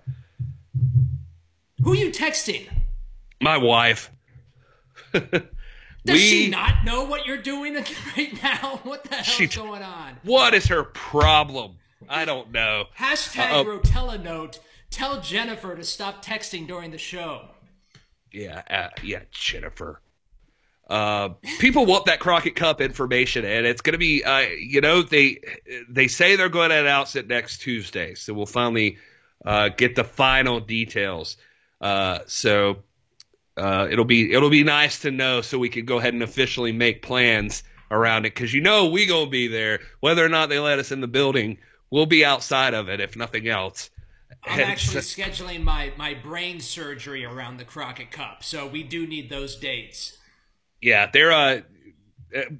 Who 1.84 1.92
are 1.94 1.96
you 1.96 2.12
texting? 2.12 2.68
My 3.42 3.58
wife. 3.58 4.12
Does 5.14 6.16
we, 6.16 6.18
she 6.18 6.50
not 6.50 6.84
know 6.84 7.04
what 7.04 7.26
you're 7.28 7.42
doing 7.42 7.76
right 8.18 8.42
now? 8.44 8.80
What 8.84 9.04
the 9.04 9.16
hell 9.16 9.42
is 9.42 9.56
going 9.56 9.84
on? 9.84 10.18
What 10.24 10.54
is 10.54 10.68
her 10.68 10.84
problem? 10.84 11.76
I 12.12 12.26
don't 12.26 12.52
know. 12.52 12.86
Hashtag 12.98 13.52
uh, 13.52 13.64
Rotella 13.64 14.22
note. 14.22 14.60
Tell 14.90 15.22
Jennifer 15.22 15.76
to 15.76 15.84
stop 15.84 16.24
texting 16.24 16.68
during 16.68 16.92
the 16.92 16.98
show. 16.98 17.48
Yeah, 18.32 18.62
uh, 18.70 18.90
yeah, 19.04 19.22
Jennifer. 19.32 20.02
Uh, 20.90 21.30
people 21.60 21.86
want 21.86 22.06
that 22.06 22.20
Crockett 22.20 22.56
Cup 22.56 22.82
information, 22.82 23.46
and 23.46 23.66
it's 23.66 23.80
going 23.80 23.94
to 23.94 23.98
be, 23.98 24.26
uh, 24.26 24.40
you 24.60 24.82
know, 24.82 25.02
they 25.02 25.40
they 25.88 26.10
say 26.10 26.36
they're 26.36 26.50
going 26.50 26.70
to 26.70 26.82
announce 26.82 27.16
it 27.16 27.28
next 27.28 27.60
Tuesday, 27.60 28.14
so 28.14 28.34
we'll 28.34 28.46
finally 28.46 28.98
uh, 29.46 29.70
get 29.70 29.96
the 29.96 30.04
final 30.04 30.60
details. 30.60 31.38
Uh, 31.80 32.20
so 32.28 32.80
uh, 33.56 33.88
it'll 33.90 34.04
be 34.04 34.34
it'll 34.34 34.50
be 34.50 34.66
nice 34.66 35.00
to 35.00 35.12
know, 35.12 35.40
so 35.40 35.58
we 35.58 35.70
can 35.70 35.86
go 35.86 35.98
ahead 35.98 36.14
and 36.14 36.24
officially 36.24 36.74
make 36.74 37.02
plans 37.02 37.64
around 37.90 38.26
it, 38.26 38.34
because 38.34 38.54
you 38.54 38.60
know 38.60 38.88
we 38.88 39.06
gonna 39.06 39.30
be 39.30 39.48
there, 39.48 39.80
whether 40.02 40.26
or 40.26 40.30
not 40.30 40.50
they 40.50 40.60
let 40.60 40.78
us 40.78 40.92
in 40.92 41.00
the 41.00 41.08
building. 41.08 41.58
We'll 41.92 42.06
be 42.06 42.26
outside 42.26 42.74
of 42.74 42.90
it, 42.90 43.00
if 43.00 43.16
nothing 43.16 43.48
else. 43.48 43.90
I'm 44.44 44.60
actually 44.62 45.02
scheduling 45.02 45.64
my 45.64 45.92
my 45.98 46.16
brain 46.16 46.60
surgery 46.60 47.26
around 47.26 47.58
the 47.58 47.66
Crockett 47.66 48.12
Cup, 48.12 48.44
so 48.44 48.66
we 48.66 48.82
do 48.82 49.06
need 49.06 49.30
those 49.30 49.56
dates 49.58 50.18
yeah, 50.82 51.10
they're 51.12 51.32
uh, 51.32 51.62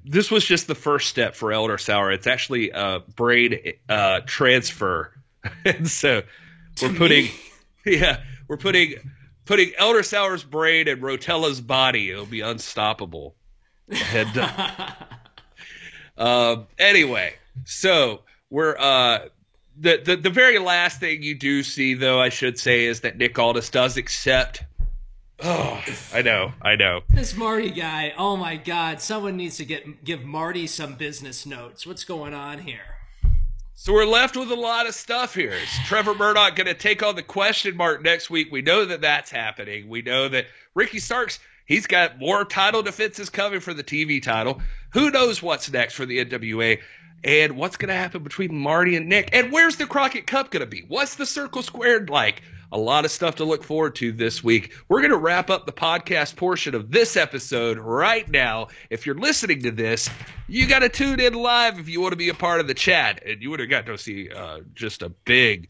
this 0.04 0.30
was 0.30 0.44
just 0.44 0.68
the 0.68 0.74
first 0.74 1.08
step 1.08 1.34
for 1.34 1.52
Elder 1.52 1.78
Sour. 1.78 2.12
It's 2.12 2.26
actually 2.26 2.70
a 2.70 3.00
braid 3.16 3.78
uh, 3.88 4.20
transfer, 4.26 5.12
and 5.64 5.88
so 5.88 6.22
we're 6.80 6.94
putting, 6.94 7.28
yeah, 7.86 8.22
we're 8.48 8.56
putting 8.56 8.94
putting 9.44 9.72
Elder 9.76 10.02
Sour's 10.02 10.44
braid 10.44 10.88
in 10.88 11.00
Rotella's 11.00 11.60
body. 11.60 12.10
It'll 12.10 12.26
be 12.26 12.40
unstoppable. 12.40 13.34
And 13.88 14.38
uh, 14.38 14.88
uh, 16.16 16.56
anyway, 16.78 17.34
so 17.64 18.22
we're 18.52 18.76
uh, 18.78 19.28
the, 19.76 20.00
the 20.04 20.16
the 20.16 20.30
very 20.30 20.58
last 20.58 21.00
thing 21.00 21.22
you 21.22 21.34
do 21.34 21.62
see, 21.62 21.94
though, 21.94 22.20
I 22.20 22.28
should 22.28 22.58
say, 22.58 22.84
is 22.84 23.00
that 23.00 23.16
Nick 23.16 23.38
Aldis 23.38 23.70
does 23.70 23.96
accept 23.96 24.62
Oh, 25.44 25.82
I 26.14 26.22
know, 26.22 26.52
I 26.62 26.76
know. 26.76 27.00
This 27.08 27.36
Marty 27.36 27.70
guy. 27.70 28.14
Oh 28.16 28.36
my 28.36 28.56
God! 28.56 29.00
Someone 29.00 29.36
needs 29.36 29.56
to 29.56 29.64
get 29.64 30.04
give 30.04 30.22
Marty 30.22 30.68
some 30.68 30.94
business 30.94 31.46
notes. 31.46 31.84
What's 31.84 32.04
going 32.04 32.32
on 32.32 32.58
here? 32.58 32.98
So 33.74 33.92
we're 33.92 34.06
left 34.06 34.36
with 34.36 34.52
a 34.52 34.56
lot 34.56 34.86
of 34.86 34.94
stuff 34.94 35.34
here. 35.34 35.50
Is 35.50 35.68
Trevor 35.86 36.14
Murdoch 36.14 36.54
going 36.54 36.68
to 36.68 36.74
take 36.74 37.02
on 37.02 37.16
the 37.16 37.22
question 37.22 37.76
mark 37.76 38.02
next 38.02 38.30
week? 38.30 38.52
We 38.52 38.62
know 38.62 38.84
that 38.84 39.00
that's 39.00 39.32
happening. 39.32 39.88
We 39.88 40.02
know 40.02 40.28
that 40.28 40.46
Ricky 40.74 41.00
Starks. 41.00 41.40
He's 41.66 41.86
got 41.86 42.20
more 42.20 42.44
title 42.44 42.82
defenses 42.82 43.28
coming 43.28 43.60
for 43.60 43.74
the 43.74 43.82
TV 43.82 44.22
title. 44.22 44.60
Who 44.90 45.10
knows 45.10 45.42
what's 45.42 45.72
next 45.72 45.94
for 45.94 46.06
the 46.06 46.24
NWA? 46.24 46.78
And 47.24 47.56
what's 47.56 47.76
going 47.76 47.88
to 47.88 47.94
happen 47.94 48.22
between 48.22 48.54
Marty 48.54 48.96
and 48.96 49.08
Nick? 49.08 49.30
And 49.32 49.52
where's 49.52 49.76
the 49.76 49.86
Crockett 49.86 50.26
Cup 50.26 50.50
going 50.50 50.60
to 50.60 50.66
be? 50.66 50.84
What's 50.88 51.14
the 51.14 51.26
circle 51.26 51.62
squared 51.62 52.10
like? 52.10 52.42
a 52.72 52.78
lot 52.78 53.04
of 53.04 53.10
stuff 53.10 53.36
to 53.36 53.44
look 53.44 53.62
forward 53.62 53.94
to 53.96 54.12
this 54.12 54.42
week. 54.42 54.72
We're 54.88 55.00
going 55.00 55.10
to 55.10 55.18
wrap 55.18 55.50
up 55.50 55.66
the 55.66 55.72
podcast 55.72 56.36
portion 56.36 56.74
of 56.74 56.90
this 56.90 57.16
episode 57.16 57.78
right 57.78 58.28
now. 58.28 58.68
If 58.88 59.04
you're 59.04 59.14
listening 59.14 59.62
to 59.62 59.70
this, 59.70 60.08
you 60.48 60.66
got 60.66 60.78
to 60.78 60.88
tune 60.88 61.20
in 61.20 61.34
live 61.34 61.78
if 61.78 61.88
you 61.88 62.00
want 62.00 62.12
to 62.12 62.16
be 62.16 62.30
a 62.30 62.34
part 62.34 62.60
of 62.60 62.66
the 62.66 62.74
chat. 62.74 63.22
And 63.26 63.42
you 63.42 63.50
would 63.50 63.60
have 63.60 63.68
got 63.68 63.86
to 63.86 63.98
see 63.98 64.30
uh, 64.30 64.60
just 64.74 65.02
a 65.02 65.10
big 65.10 65.68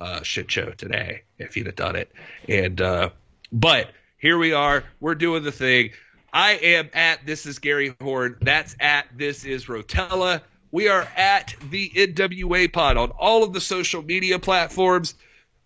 uh, 0.00 0.22
shit 0.22 0.50
show 0.50 0.70
today 0.70 1.22
if 1.38 1.56
you'd 1.56 1.66
have 1.66 1.76
done 1.76 1.94
it. 1.94 2.10
And, 2.48 2.80
uh, 2.80 3.10
but 3.52 3.90
here 4.18 4.36
we 4.36 4.52
are. 4.52 4.82
We're 4.98 5.14
doing 5.14 5.44
the 5.44 5.52
thing. 5.52 5.92
I 6.32 6.52
am 6.54 6.90
at 6.94 7.24
This 7.24 7.46
is 7.46 7.60
Gary 7.60 7.94
Horn. 8.00 8.36
That's 8.40 8.74
at 8.80 9.06
This 9.16 9.44
is 9.44 9.66
Rotella. 9.66 10.42
We 10.72 10.88
are 10.88 11.08
at 11.16 11.54
the 11.70 11.90
NWA 11.90 12.72
Pod 12.72 12.96
on 12.96 13.10
all 13.10 13.42
of 13.42 13.52
the 13.52 13.60
social 13.60 14.02
media 14.02 14.38
platforms. 14.38 15.14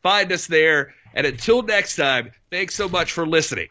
Find 0.02 0.32
us 0.32 0.46
there. 0.46 0.94
And 1.14 1.26
until 1.26 1.62
next 1.62 1.96
time, 1.96 2.32
thanks 2.50 2.74
so 2.74 2.88
much 2.88 3.12
for 3.12 3.26
listening. 3.26 3.68